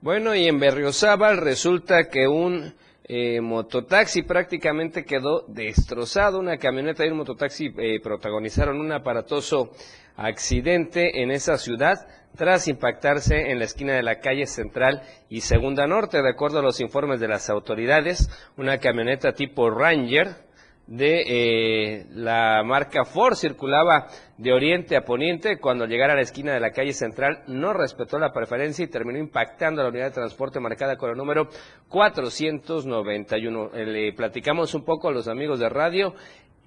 Bueno, 0.00 0.34
y 0.34 0.46
en 0.46 0.60
Berriozábal 0.60 1.38
resulta 1.38 2.08
que 2.08 2.28
un 2.28 2.74
eh, 3.04 3.40
mototaxi 3.40 4.22
prácticamente 4.22 5.04
quedó 5.04 5.44
destrozado. 5.48 6.38
Una 6.38 6.58
camioneta 6.58 7.04
y 7.04 7.08
un 7.08 7.18
mototaxi 7.18 7.72
eh, 7.76 8.00
protagonizaron 8.00 8.80
un 8.80 8.92
aparatoso 8.92 9.72
accidente 10.16 11.22
en 11.22 11.30
esa 11.30 11.56
ciudad 11.56 12.06
tras 12.36 12.68
impactarse 12.68 13.50
en 13.50 13.58
la 13.58 13.64
esquina 13.64 13.94
de 13.94 14.02
la 14.02 14.20
calle 14.20 14.46
Central 14.46 15.02
y 15.28 15.40
Segunda 15.40 15.86
Norte. 15.86 16.22
De 16.22 16.30
acuerdo 16.30 16.60
a 16.60 16.62
los 16.62 16.80
informes 16.80 17.18
de 17.18 17.28
las 17.28 17.50
autoridades, 17.50 18.30
una 18.56 18.78
camioneta 18.78 19.32
tipo 19.32 19.70
Ranger 19.70 20.47
de 20.88 21.22
eh, 21.26 22.06
la 22.14 22.62
marca 22.64 23.04
Ford 23.04 23.34
circulaba 23.34 24.06
de 24.38 24.52
oriente 24.52 24.96
a 24.96 25.04
poniente. 25.04 25.58
Cuando 25.58 25.84
llegara 25.86 26.14
a 26.14 26.16
la 26.16 26.22
esquina 26.22 26.54
de 26.54 26.60
la 26.60 26.70
calle 26.70 26.94
central 26.94 27.42
no 27.46 27.74
respetó 27.74 28.18
la 28.18 28.32
preferencia 28.32 28.84
y 28.84 28.88
terminó 28.88 29.18
impactando 29.18 29.82
a 29.82 29.84
la 29.84 29.90
unidad 29.90 30.06
de 30.06 30.12
transporte 30.12 30.60
marcada 30.60 30.96
con 30.96 31.10
el 31.10 31.16
número 31.16 31.48
491. 31.88 33.70
Eh, 33.74 33.86
le 33.86 34.12
platicamos 34.14 34.74
un 34.74 34.84
poco 34.84 35.08
a 35.08 35.12
los 35.12 35.28
amigos 35.28 35.60
de 35.60 35.68
radio 35.68 36.14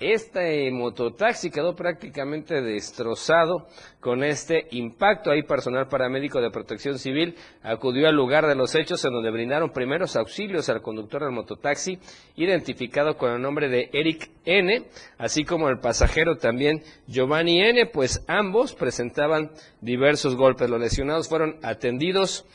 este 0.01 0.69
mototaxi 0.71 1.51
quedó 1.51 1.75
prácticamente 1.75 2.61
destrozado 2.61 3.67
con 3.99 4.23
este 4.23 4.67
impacto. 4.71 5.29
Ahí 5.29 5.43
personal 5.43 5.87
paramédico 5.87 6.41
de 6.41 6.49
protección 6.49 6.97
civil 6.97 7.35
acudió 7.61 8.07
al 8.07 8.15
lugar 8.15 8.47
de 8.47 8.55
los 8.55 8.73
hechos 8.73 9.05
en 9.05 9.13
donde 9.13 9.29
brindaron 9.29 9.69
primeros 9.69 10.15
auxilios 10.15 10.67
al 10.69 10.81
conductor 10.81 11.21
del 11.21 11.31
mototaxi, 11.31 11.99
identificado 12.35 13.15
con 13.15 13.31
el 13.31 13.41
nombre 13.41 13.69
de 13.69 13.89
Eric 13.93 14.31
N, 14.43 14.87
así 15.19 15.45
como 15.45 15.69
el 15.69 15.79
pasajero 15.79 16.37
también 16.37 16.81
Giovanni 17.07 17.61
N, 17.61 17.85
pues 17.85 18.25
ambos 18.27 18.73
presentaban 18.73 19.51
diversos 19.81 20.35
golpes. 20.35 20.69
Los 20.69 20.81
lesionados 20.81 21.29
fueron 21.29 21.59
atendidos 21.61 22.45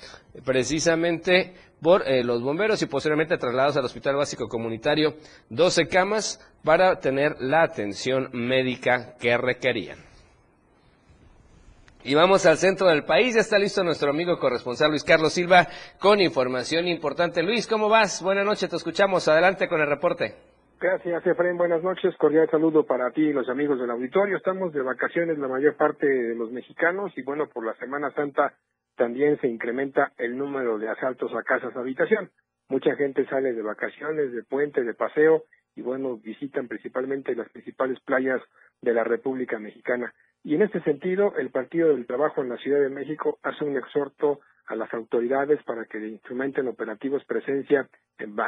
precisamente 0.45 1.55
por 1.83 2.03
eh, 2.07 2.25
los 2.25 2.43
bomberos 2.43 2.83
y 2.83 2.87
posteriormente 2.87 3.39
trasladados 3.39 3.77
al 3.77 3.85
Hospital 3.85 4.17
Básico 4.17 4.49
Comunitario, 4.49 5.15
12 5.51 5.89
camas 5.89 6.41
para 6.65 6.99
tener 7.01 7.37
la 7.41 7.63
atención 7.63 8.31
médica 8.33 9.15
que 9.21 9.37
requerían. 9.37 9.99
Y 12.05 12.15
vamos 12.15 12.47
al 12.47 12.57
centro 12.57 12.87
del 12.87 13.05
país, 13.05 13.35
ya 13.35 13.41
está 13.41 13.59
listo 13.59 13.83
nuestro 13.83 14.11
amigo 14.11 14.39
corresponsal 14.39 14.91
Luis 14.91 15.03
Carlos 15.03 15.33
Silva 15.33 15.67
con 15.99 16.21
información 16.21 16.87
importante. 16.87 17.43
Luis, 17.43 17.67
¿cómo 17.67 17.89
vas? 17.89 18.23
Buenas 18.23 18.47
noches, 18.47 18.71
te 18.71 18.77
escuchamos. 18.77 19.27
Adelante 19.27 19.67
con 19.67 19.81
el 19.81 19.89
reporte. 19.89 20.37
Gracias, 20.79 21.27
Efraín. 21.27 21.57
Buenas 21.57 21.83
noches. 21.83 22.15
Cordial 22.17 22.49
saludo 22.51 22.85
para 22.85 23.11
ti 23.11 23.23
y 23.23 23.33
los 23.33 23.49
amigos 23.49 23.81
del 23.81 23.91
auditorio. 23.91 24.37
Estamos 24.37 24.73
de 24.73 24.83
vacaciones 24.83 25.37
la 25.39 25.49
mayor 25.49 25.75
parte 25.77 26.07
de 26.07 26.35
los 26.37 26.53
mexicanos 26.53 27.11
y 27.17 27.23
bueno, 27.23 27.49
por 27.53 27.67
la 27.67 27.75
Semana 27.75 28.13
Santa 28.13 28.53
también 28.97 29.39
se 29.41 29.49
incrementa 29.49 30.13
el 30.17 30.37
número 30.37 30.79
de 30.79 30.89
asaltos 30.89 31.33
a 31.35 31.43
casas 31.43 31.77
habitación. 31.77 32.31
Mucha 32.69 32.97
gente 32.97 33.27
sale 33.27 33.53
de 33.53 33.63
vacaciones, 33.63 34.33
de 34.33 34.43
puente, 34.43 34.83
de 34.83 34.95
paseo 34.95 35.45
y 35.77 35.83
bueno, 35.83 36.17
visitan 36.17 36.67
principalmente 36.69 37.35
las 37.35 37.49
principales 37.51 38.01
playas 38.01 38.41
de 38.81 38.95
la 38.95 39.05
República 39.05 39.59
Mexicana. 39.59 40.13
Y 40.43 40.55
en 40.55 40.63
este 40.63 40.81
sentido, 40.83 41.35
el 41.37 41.51
Partido 41.51 41.89
del 41.89 42.07
Trabajo 42.07 42.43
en 42.43 42.49
la 42.49 42.57
Ciudad 42.57 42.81
de 42.81 42.89
México 42.89 43.39
hace 43.43 43.65
un 43.65 43.77
exhorto 43.77 44.41
a 44.67 44.75
las 44.75 44.93
autoridades 44.95 45.63
para 45.65 45.85
que 45.85 45.99
instrumenten 45.99 46.67
operativos 46.67 47.25
presencia 47.25 47.89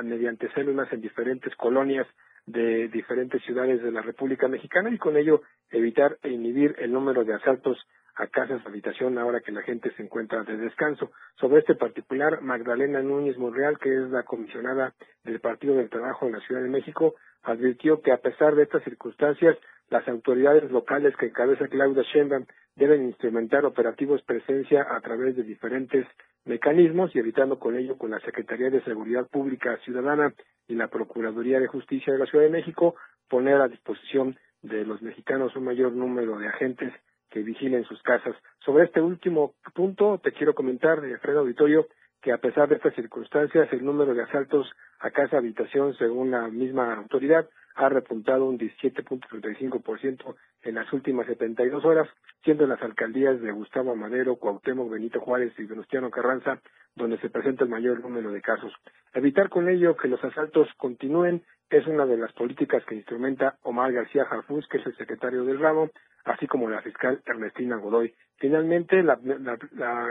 mediante 0.02 0.50
células 0.52 0.92
en 0.92 1.00
diferentes 1.00 1.54
colonias 1.56 2.06
de 2.46 2.88
diferentes 2.88 3.42
ciudades 3.42 3.82
de 3.82 3.92
la 3.92 4.00
República 4.00 4.48
Mexicana 4.48 4.90
y 4.90 4.98
con 4.98 5.16
ello 5.16 5.42
evitar 5.70 6.16
e 6.22 6.30
inhibir 6.30 6.74
el 6.78 6.92
número 6.92 7.24
de 7.24 7.34
asaltos 7.34 7.78
a 8.18 8.26
casas, 8.26 8.60
habitación, 8.66 9.16
ahora 9.16 9.40
que 9.40 9.52
la 9.52 9.62
gente 9.62 9.92
se 9.92 10.02
encuentra 10.02 10.42
de 10.42 10.56
descanso. 10.56 11.12
Sobre 11.40 11.60
este 11.60 11.76
particular, 11.76 12.42
Magdalena 12.42 13.00
Núñez 13.00 13.38
Monreal, 13.38 13.78
que 13.78 13.94
es 13.94 14.10
la 14.10 14.24
comisionada 14.24 14.92
del 15.22 15.40
Partido 15.40 15.76
del 15.76 15.88
Trabajo 15.88 16.26
en 16.26 16.32
la 16.32 16.40
Ciudad 16.40 16.60
de 16.60 16.68
México, 16.68 17.14
advirtió 17.42 18.02
que 18.02 18.10
a 18.10 18.18
pesar 18.18 18.56
de 18.56 18.64
estas 18.64 18.82
circunstancias, 18.82 19.56
las 19.88 20.06
autoridades 20.08 20.70
locales 20.70 21.16
que 21.16 21.26
encabeza 21.26 21.68
Claudia 21.68 22.02
Sheinbaum 22.02 22.44
deben 22.74 23.04
instrumentar 23.04 23.64
operativos 23.64 24.20
presencia 24.22 24.86
a 24.90 25.00
través 25.00 25.36
de 25.36 25.44
diferentes 25.44 26.04
mecanismos 26.44 27.14
y 27.14 27.20
evitando 27.20 27.58
con 27.58 27.76
ello 27.76 27.96
con 27.96 28.10
la 28.10 28.20
Secretaría 28.20 28.70
de 28.70 28.82
Seguridad 28.82 29.28
Pública 29.28 29.78
Ciudadana 29.84 30.34
y 30.66 30.74
la 30.74 30.88
Procuraduría 30.88 31.60
de 31.60 31.68
Justicia 31.68 32.12
de 32.12 32.18
la 32.18 32.26
Ciudad 32.26 32.44
de 32.44 32.50
México 32.50 32.96
poner 33.28 33.60
a 33.60 33.68
disposición 33.68 34.36
de 34.62 34.84
los 34.84 35.02
mexicanos 35.02 35.54
un 35.54 35.64
mayor 35.64 35.92
número 35.92 36.38
de 36.38 36.48
agentes 36.48 36.92
que 37.30 37.42
vigilen 37.42 37.84
sus 37.84 38.02
casas. 38.02 38.34
Sobre 38.64 38.84
este 38.84 39.00
último 39.00 39.54
punto, 39.74 40.18
te 40.22 40.32
quiero 40.32 40.54
comentar, 40.54 41.00
de 41.00 41.18
Fred 41.18 41.36
Auditorio, 41.36 41.86
que 42.20 42.32
a 42.32 42.38
pesar 42.38 42.68
de 42.68 42.76
estas 42.76 42.94
circunstancias, 42.94 43.68
el 43.72 43.84
número 43.84 44.14
de 44.14 44.22
asaltos 44.22 44.70
a 45.00 45.10
casa 45.10 45.38
habitación, 45.38 45.94
según 45.96 46.30
la 46.30 46.48
misma 46.48 46.94
autoridad, 46.94 47.48
ha 47.76 47.88
repuntado 47.88 48.46
un 48.46 48.58
17.35% 48.58 50.34
en 50.62 50.74
las 50.74 50.92
últimas 50.92 51.26
72 51.26 51.84
horas, 51.84 52.08
siendo 52.42 52.64
en 52.64 52.70
las 52.70 52.82
alcaldías 52.82 53.40
de 53.40 53.52
Gustavo 53.52 53.94
Madero, 53.94 54.36
Cuauhtémoc, 54.36 54.90
Benito 54.90 55.20
Juárez 55.20 55.52
y 55.58 55.64
Venustiano 55.64 56.10
Carranza 56.10 56.60
donde 56.98 57.18
se 57.18 57.30
presenta 57.30 57.64
el 57.64 57.70
mayor 57.70 58.00
número 58.00 58.30
de 58.30 58.42
casos. 58.42 58.72
Evitar 59.14 59.48
con 59.48 59.68
ello 59.68 59.96
que 59.96 60.08
los 60.08 60.22
asaltos 60.22 60.68
continúen 60.76 61.42
es 61.70 61.86
una 61.86 62.06
de 62.06 62.16
las 62.16 62.32
políticas 62.32 62.84
que 62.84 62.94
instrumenta 62.94 63.58
Omar 63.62 63.92
García 63.92 64.26
Harfus, 64.30 64.66
que 64.68 64.78
es 64.78 64.86
el 64.86 64.96
secretario 64.96 65.44
del 65.44 65.58
ramo, 65.58 65.90
así 66.24 66.46
como 66.46 66.68
la 66.68 66.82
fiscal 66.82 67.20
Ernestina 67.26 67.76
Godoy. 67.76 68.14
Finalmente, 68.36 69.02
la, 69.02 69.18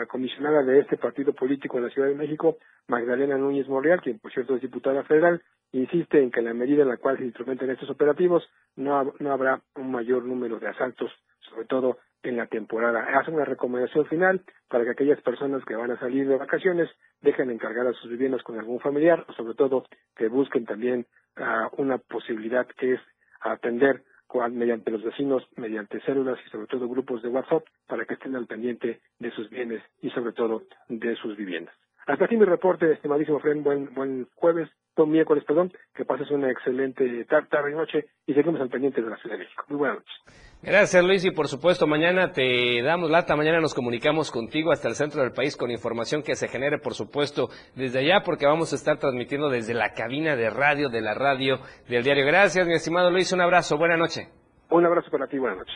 comisionada 0.08 0.62
de 0.64 0.80
este 0.80 0.98
partido 0.98 1.34
político 1.34 1.78
en 1.78 1.86
la 1.86 1.90
Ciudad 1.90 2.10
de 2.10 2.16
México, 2.16 2.58
Magdalena 2.88 3.38
Núñez 3.38 3.68
Morreal, 3.68 4.02
quien 4.02 4.20
por 4.20 4.32
cierto 4.32 4.56
es 4.56 4.62
diputada 4.62 5.04
federal, 5.04 5.42
insiste 5.72 6.22
en 6.22 6.32
que 6.32 6.40
en 6.40 6.46
la 6.46 6.54
medida 6.54 6.84
en 6.84 6.90
la 6.90 6.98
cual 6.98 7.18
se 7.18 7.26
instrumenten 7.26 7.70
estos 7.70 7.90
operativos 7.90 8.48
no, 8.76 9.14
no 9.20 9.32
habrá 9.32 9.62
un 9.76 9.92
mayor 9.92 10.24
número 10.24 10.60
de 10.60 10.68
asaltos, 10.68 11.12
sobre 11.40 11.66
todo 11.66 11.98
en 12.24 12.38
la 12.38 12.48
temporada. 12.48 13.06
Hace 13.20 13.32
una 13.32 13.46
recomendación 13.46 14.06
final 14.08 14.42
para 14.70 14.84
que 14.84 14.92
aquellas 14.92 15.22
personas 15.22 15.64
que 15.66 15.76
van 15.76 15.92
a 15.92 16.00
salir 16.00 16.28
de 16.28 16.38
vacaciones 16.38 16.90
dejen 17.22 17.52
encargadas 17.52 17.96
sus 17.98 18.10
viviendas 18.12 18.44
con 18.44 18.58
algún 18.58 18.80
familiar 18.80 19.26
o 19.28 19.34
sobre 19.34 19.54
todo 19.54 19.86
que 20.16 20.28
busquen 20.28 20.66
también 20.66 21.06
uh, 21.38 21.82
una 21.82 21.98
posibilidad 21.98 22.68
que 22.68 22.94
es 22.94 23.02
atender 23.42 24.04
mediante 24.52 24.92
los 24.92 25.04
vecinos, 25.04 25.48
mediante 25.56 26.02
células 26.02 26.38
y 26.46 26.50
sobre 26.50 26.68
todo 26.68 26.90
grupos 26.90 27.22
de 27.22 27.30
WhatsApp 27.30 27.64
para 27.88 28.06
que 28.06 28.16
estén 28.16 28.36
al 28.36 28.46
pendiente 28.46 29.00
de 29.20 29.32
sus 29.32 29.50
bienes 29.50 29.82
y 30.02 30.10
sobre 30.10 30.34
todo 30.34 30.64
de 30.90 31.16
sus 31.16 31.36
viviendas. 31.38 31.74
Hasta 32.08 32.24
aquí 32.24 32.38
mi 32.38 32.46
reporte, 32.46 32.90
estimadísimo 32.94 33.38
Fren, 33.40 33.64
buen, 33.64 33.94
buen 33.94 34.28
jueves, 34.36 34.70
buen 34.96 35.12
miércoles, 35.12 35.44
perdón, 35.46 35.74
que 35.94 36.06
pases 36.06 36.32
una 36.32 36.50
excelente 36.50 37.26
tarde 37.26 37.72
y 37.72 37.76
noche 37.76 38.06
y 38.26 38.34
seguimos 38.34 38.62
al 38.62 38.70
pendiente 38.70 39.02
de 39.02 39.10
la 39.10 39.18
Ciudad 39.18 39.36
de 39.36 39.44
México. 39.44 39.66
Muy 39.68 39.80
buenas 39.80 39.98
noches. 39.98 40.16
Gracias 40.64 41.04
Luis 41.04 41.26
y 41.26 41.32
por 41.32 41.50
supuesto 41.50 41.86
mañana 41.86 42.32
te 42.32 42.82
damos 42.82 43.12
lata, 43.12 43.36
mañana 43.36 43.60
nos 43.60 43.74
comunicamos 43.74 44.32
contigo 44.32 44.72
hasta 44.72 44.88
el 44.88 44.96
centro 44.96 45.22
del 45.22 45.34
país 45.34 45.58
con 45.58 45.70
información 45.70 46.24
que 46.24 46.36
se 46.36 46.48
genere 46.48 46.80
por 46.80 46.94
supuesto 46.94 47.50
desde 47.76 48.00
allá 48.00 48.24
porque 48.24 48.46
vamos 48.46 48.72
a 48.72 48.78
estar 48.78 48.98
transmitiendo 48.98 49.50
desde 49.50 49.74
la 49.74 49.92
cabina 49.92 50.38
de 50.38 50.50
radio 50.50 50.88
de 50.88 51.02
la 51.02 51.14
radio 51.14 51.60
del 51.90 52.04
diario. 52.04 52.26
Gracias 52.26 52.66
mi 52.66 52.74
estimado 52.74 53.12
Luis, 53.12 53.34
un 53.34 53.42
abrazo, 53.42 53.78
buena 53.78 53.98
noche. 53.98 54.30
Un 54.70 54.86
abrazo 54.86 55.12
para 55.12 55.28
ti, 55.28 55.38
buenas 55.38 55.60
noches. 55.60 55.76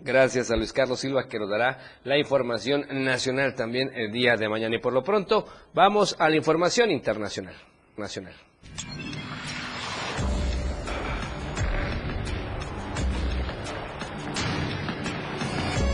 Gracias 0.00 0.50
a 0.50 0.56
Luis 0.56 0.72
Carlos 0.72 1.00
Silva 1.00 1.26
que 1.28 1.38
nos 1.38 1.50
dará 1.50 1.78
la 2.04 2.16
información 2.16 2.86
nacional 2.90 3.54
también 3.54 3.90
el 3.94 4.12
día 4.12 4.36
de 4.36 4.48
mañana. 4.48 4.76
Y 4.76 4.80
por 4.80 4.92
lo 4.92 5.02
pronto 5.02 5.46
vamos 5.74 6.16
a 6.18 6.28
la 6.28 6.36
información 6.36 6.90
internacional. 6.90 7.54
Nacional. 7.96 8.34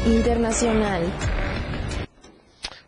Internacional. 0.06 1.02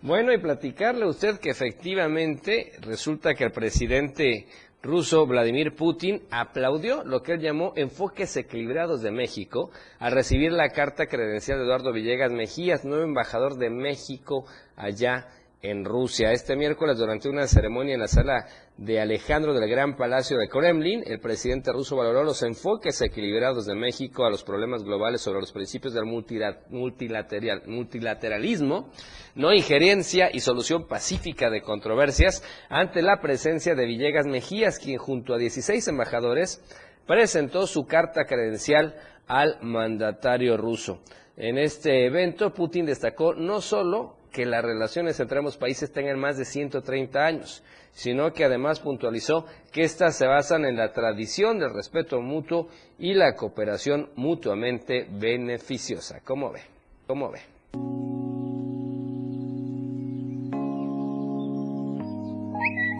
Bueno, 0.02 0.32
y 0.32 0.38
platicarle 0.38 1.04
a 1.04 1.08
usted 1.08 1.40
que 1.40 1.50
efectivamente 1.50 2.74
resulta 2.82 3.34
que 3.34 3.44
el 3.44 3.50
presidente 3.50 4.46
ruso 4.82 5.26
Vladimir 5.26 5.74
Putin 5.74 6.22
aplaudió 6.30 7.04
lo 7.04 7.22
que 7.22 7.32
él 7.32 7.40
llamó 7.40 7.72
enfoques 7.76 8.36
equilibrados 8.36 9.02
de 9.02 9.10
México 9.10 9.70
al 9.98 10.12
recibir 10.12 10.52
la 10.52 10.68
carta 10.70 11.06
credencial 11.06 11.58
de 11.58 11.64
Eduardo 11.64 11.92
Villegas 11.92 12.32
Mejías, 12.32 12.84
nuevo 12.84 13.04
embajador 13.04 13.56
de 13.56 13.70
México 13.70 14.44
allá 14.76 15.28
en 15.70 15.84
Rusia. 15.84 16.32
Este 16.32 16.54
miércoles, 16.54 16.96
durante 16.96 17.28
una 17.28 17.48
ceremonia 17.48 17.94
en 17.94 18.00
la 18.00 18.06
sala 18.06 18.46
de 18.76 19.00
Alejandro 19.00 19.52
del 19.52 19.68
Gran 19.68 19.96
Palacio 19.96 20.38
de 20.38 20.48
Kremlin, 20.48 21.02
el 21.04 21.18
presidente 21.18 21.72
ruso 21.72 21.96
valoró 21.96 22.22
los 22.22 22.40
enfoques 22.42 23.02
equilibrados 23.02 23.66
de 23.66 23.74
México 23.74 24.24
a 24.24 24.30
los 24.30 24.44
problemas 24.44 24.84
globales 24.84 25.22
sobre 25.22 25.40
los 25.40 25.50
principios 25.52 25.92
del 25.92 26.04
multilateralismo, 26.04 28.92
no 29.34 29.52
injerencia 29.52 30.30
y 30.32 30.38
solución 30.40 30.86
pacífica 30.86 31.50
de 31.50 31.62
controversias 31.62 32.44
ante 32.68 33.02
la 33.02 33.20
presencia 33.20 33.74
de 33.74 33.86
Villegas 33.86 34.26
Mejías, 34.26 34.78
quien 34.78 34.98
junto 34.98 35.34
a 35.34 35.38
16 35.38 35.88
embajadores 35.88 36.62
presentó 37.06 37.66
su 37.66 37.86
carta 37.86 38.24
credencial 38.24 38.94
al 39.26 39.58
mandatario 39.62 40.56
ruso. 40.56 41.00
En 41.36 41.58
este 41.58 42.06
evento, 42.06 42.54
Putin 42.54 42.86
destacó 42.86 43.34
no 43.34 43.60
solo 43.60 44.15
que 44.36 44.44
las 44.44 44.62
relaciones 44.62 45.18
entre 45.18 45.38
ambos 45.38 45.56
países 45.56 45.90
tengan 45.90 46.18
más 46.18 46.36
de 46.36 46.44
130 46.44 47.24
años, 47.24 47.62
sino 47.92 48.34
que 48.34 48.44
además 48.44 48.80
puntualizó 48.80 49.46
que 49.72 49.80
éstas 49.80 50.14
se 50.14 50.26
basan 50.26 50.66
en 50.66 50.76
la 50.76 50.92
tradición 50.92 51.58
del 51.58 51.72
respeto 51.72 52.20
mutuo 52.20 52.68
y 52.98 53.14
la 53.14 53.34
cooperación 53.34 54.10
mutuamente 54.14 55.08
beneficiosa. 55.10 56.20
¿Cómo 56.22 56.52
ve? 56.52 56.60
¿Cómo 57.06 57.30
ve? 57.30 57.40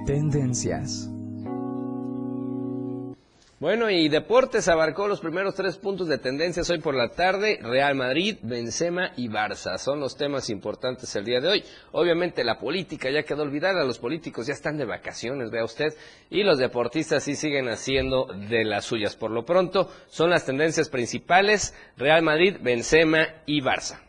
Tendencias. 0.07 1.16
Bueno, 3.59 3.89
y 3.89 4.11
Deportes 4.11 4.69
abarcó 4.69 5.09
los 5.09 5.21
primeros 5.21 5.55
tres 5.55 5.79
puntos 5.79 6.09
de 6.09 6.19
tendencias 6.19 6.69
hoy 6.69 6.79
por 6.79 6.95
la 6.95 7.09
tarde. 7.09 7.59
Real 7.63 7.95
Madrid, 7.95 8.37
Benzema 8.43 9.13
y 9.17 9.31
Barça 9.31 9.79
son 9.79 9.99
los 9.99 10.15
temas 10.15 10.51
importantes 10.51 11.17
el 11.17 11.25
día 11.25 11.41
de 11.41 11.49
hoy. 11.49 11.65
Obviamente 11.93 12.45
la 12.45 12.59
política 12.59 13.09
ya 13.09 13.23
quedó 13.23 13.45
olvidada, 13.45 13.83
los 13.83 13.99
políticos 13.99 14.47
ya 14.47 14.53
están 14.53 14.77
de 14.77 14.85
vacaciones, 14.85 15.51
vea 15.51 15.65
usted, 15.65 15.95
y 16.29 16.43
los 16.43 16.59
deportistas 16.59 17.23
sí 17.23 17.35
siguen 17.35 17.71
haciendo 17.71 18.27
de 18.27 18.63
las 18.67 18.85
suyas. 18.85 19.17
Por 19.17 19.31
lo 19.31 19.47
pronto, 19.47 19.91
son 20.09 20.29
las 20.29 20.45
tendencias 20.45 20.91
principales, 20.91 21.75
Real 21.97 22.21
Madrid, 22.21 22.59
Benzema 22.61 23.27
y 23.47 23.63
Barça. 23.63 24.06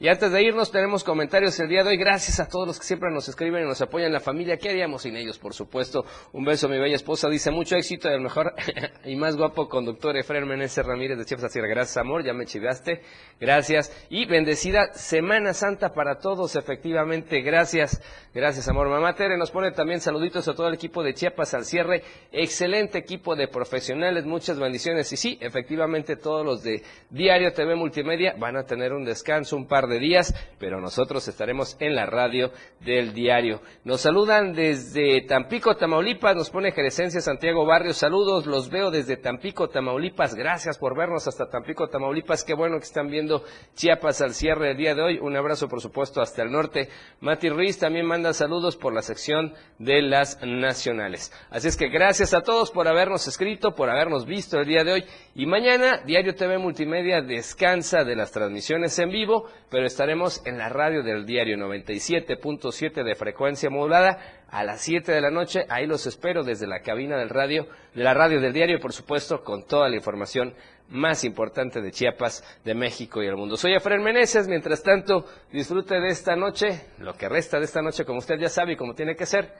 Y 0.00 0.06
antes 0.06 0.30
de 0.30 0.40
irnos, 0.44 0.70
tenemos 0.70 1.02
comentarios 1.02 1.58
el 1.58 1.68
día 1.68 1.82
de 1.82 1.88
hoy. 1.88 1.96
Gracias 1.96 2.38
a 2.38 2.46
todos 2.46 2.68
los 2.68 2.78
que 2.78 2.86
siempre 2.86 3.10
nos 3.10 3.28
escriben 3.28 3.64
y 3.64 3.66
nos 3.66 3.80
apoyan. 3.80 4.12
La 4.12 4.20
familia, 4.20 4.56
¿qué 4.56 4.68
haríamos 4.68 5.02
sin 5.02 5.16
ellos? 5.16 5.40
Por 5.40 5.54
supuesto. 5.54 6.04
Un 6.32 6.44
beso 6.44 6.68
a 6.68 6.70
mi 6.70 6.78
bella 6.78 6.94
esposa. 6.94 7.28
Dice 7.28 7.50
mucho 7.50 7.74
éxito 7.74 8.08
el 8.08 8.20
mejor 8.20 8.54
y 9.04 9.16
más 9.16 9.36
guapo 9.36 9.68
conductor, 9.68 10.16
Efraín 10.16 10.46
Meneses 10.46 10.86
Ramírez 10.86 11.18
de 11.18 11.24
Chiefs 11.24 11.50
Sierra. 11.50 11.66
Gracias, 11.66 11.96
amor. 11.96 12.22
Ya 12.22 12.32
me 12.32 12.46
chivaste. 12.46 13.02
Gracias. 13.40 13.92
Y 14.08 14.26
bendecida 14.26 14.92
Semana 14.92 15.52
Santa 15.52 15.92
para 15.92 16.20
todos, 16.20 16.54
efectivamente. 16.54 17.40
Gracias. 17.40 18.00
Gracias, 18.32 18.68
amor. 18.68 18.88
Mamá 18.88 19.16
Tere 19.16 19.36
nos 19.36 19.50
pone 19.50 19.72
también 19.72 20.00
saluditos 20.00 20.46
a 20.46 20.54
todo 20.54 20.68
el 20.68 20.74
equipo 20.74 21.02
de 21.02 21.14
Chiapas 21.14 21.54
al 21.54 21.64
cierre. 21.64 22.04
Excelente 22.30 22.98
equipo 22.98 23.34
de 23.34 23.48
profesionales. 23.48 24.26
Muchas 24.26 24.60
bendiciones. 24.60 25.12
Y 25.12 25.16
sí, 25.16 25.38
efectivamente, 25.40 26.14
todos 26.14 26.46
los 26.46 26.62
de 26.62 26.84
Diario 27.10 27.52
TV 27.52 27.74
Multimedia 27.74 28.36
van 28.38 28.56
a 28.56 28.62
tener 28.62 28.92
un 28.92 29.04
descanso, 29.04 29.56
un 29.56 29.66
par 29.66 29.87
de 29.88 29.98
días, 29.98 30.34
pero 30.58 30.80
nosotros 30.80 31.26
estaremos 31.28 31.76
en 31.80 31.94
la 31.94 32.06
radio 32.06 32.52
del 32.80 33.12
diario. 33.12 33.60
Nos 33.84 34.02
saludan 34.02 34.52
desde 34.52 35.22
Tampico, 35.22 35.76
Tamaulipas, 35.76 36.36
nos 36.36 36.50
pone 36.50 36.72
Jeresencia 36.72 37.20
Santiago 37.20 37.66
Barrio, 37.66 37.92
saludos, 37.92 38.46
los 38.46 38.70
veo 38.70 38.90
desde 38.90 39.16
Tampico, 39.16 39.68
Tamaulipas, 39.68 40.34
gracias 40.34 40.78
por 40.78 40.96
vernos 40.96 41.26
hasta 41.26 41.48
Tampico, 41.48 41.88
Tamaulipas, 41.88 42.44
qué 42.44 42.54
bueno 42.54 42.78
que 42.78 42.84
están 42.84 43.08
viendo 43.08 43.42
Chiapas 43.74 44.20
al 44.20 44.34
cierre 44.34 44.68
del 44.68 44.76
día 44.76 44.94
de 44.94 45.02
hoy, 45.02 45.18
un 45.18 45.36
abrazo 45.36 45.68
por 45.68 45.80
supuesto 45.80 46.20
hasta 46.20 46.42
el 46.42 46.50
norte. 46.50 46.88
Mati 47.20 47.48
Ruiz 47.48 47.78
también 47.78 48.06
manda 48.06 48.32
saludos 48.32 48.76
por 48.76 48.94
la 48.94 49.02
sección 49.02 49.54
de 49.78 50.02
las 50.02 50.38
nacionales. 50.42 51.32
Así 51.50 51.68
es 51.68 51.76
que 51.76 51.88
gracias 51.88 52.34
a 52.34 52.42
todos 52.42 52.70
por 52.70 52.88
habernos 52.88 53.26
escrito, 53.26 53.74
por 53.74 53.90
habernos 53.90 54.26
visto 54.26 54.58
el 54.58 54.66
día 54.66 54.84
de 54.84 54.92
hoy 54.92 55.04
y 55.34 55.46
mañana 55.46 56.02
Diario 56.04 56.34
TV 56.34 56.58
Multimedia 56.58 57.22
descansa 57.22 58.04
de 58.04 58.16
las 58.16 58.32
transmisiones 58.32 58.98
en 58.98 59.10
vivo, 59.10 59.48
estaremos 59.86 60.44
en 60.46 60.58
la 60.58 60.68
radio 60.68 61.02
del 61.02 61.26
diario 61.26 61.56
97.7 61.56 63.04
de 63.04 63.14
frecuencia 63.14 63.70
modulada 63.70 64.18
a 64.48 64.64
las 64.64 64.80
7 64.82 65.12
de 65.12 65.20
la 65.20 65.30
noche. 65.30 65.66
Ahí 65.68 65.86
los 65.86 66.06
espero 66.06 66.42
desde 66.42 66.66
la 66.66 66.80
cabina 66.80 67.22
radio, 67.26 67.66
de 67.94 68.02
la 68.02 68.14
radio 68.14 68.40
del 68.40 68.52
diario, 68.52 68.80
por 68.80 68.92
supuesto, 68.92 69.42
con 69.44 69.66
toda 69.66 69.88
la 69.88 69.96
información 69.96 70.54
más 70.88 71.24
importante 71.24 71.80
de 71.80 71.90
Chiapas, 71.90 72.42
de 72.64 72.74
México 72.74 73.22
y 73.22 73.26
el 73.26 73.36
mundo. 73.36 73.56
Soy 73.56 73.74
Efraín 73.74 74.02
Meneses. 74.02 74.48
Mientras 74.48 74.82
tanto, 74.82 75.26
disfrute 75.52 76.00
de 76.00 76.08
esta 76.08 76.34
noche, 76.34 76.86
lo 76.98 77.14
que 77.14 77.28
resta 77.28 77.58
de 77.58 77.66
esta 77.66 77.82
noche, 77.82 78.04
como 78.04 78.18
usted 78.18 78.38
ya 78.38 78.48
sabe 78.48 78.72
y 78.72 78.76
como 78.76 78.94
tiene 78.94 79.16
que 79.16 79.26
ser, 79.26 79.52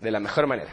de 0.00 0.10
la 0.10 0.20
mejor 0.20 0.46
manera. 0.46 0.72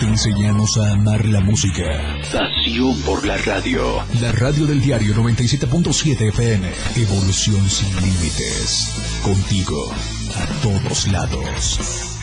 Te 0.00 0.06
enseñamos 0.06 0.78
a 0.78 0.92
amar 0.92 1.26
la 1.26 1.40
música. 1.40 1.84
Pasión 2.32 2.98
por 3.02 3.26
la 3.26 3.36
radio. 3.36 4.02
La 4.22 4.32
radio 4.32 4.64
del 4.64 4.80
diario 4.80 5.14
97.7 5.14 6.28
FM. 6.28 6.70
Evolución 6.96 7.68
sin 7.68 7.94
límites. 7.96 9.20
Contigo. 9.22 9.92
A 10.36 10.46
todos 10.62 11.06
lados. 11.08 12.18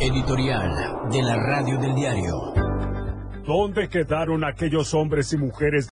Editorial 0.00 1.10
de 1.12 1.22
la 1.22 1.36
radio 1.36 1.78
del 1.78 1.94
diario. 1.94 2.54
¿Dónde 3.46 3.88
quedaron 3.88 4.42
aquellos 4.42 4.94
hombres 4.94 5.32
y 5.32 5.36
mujeres 5.36 5.86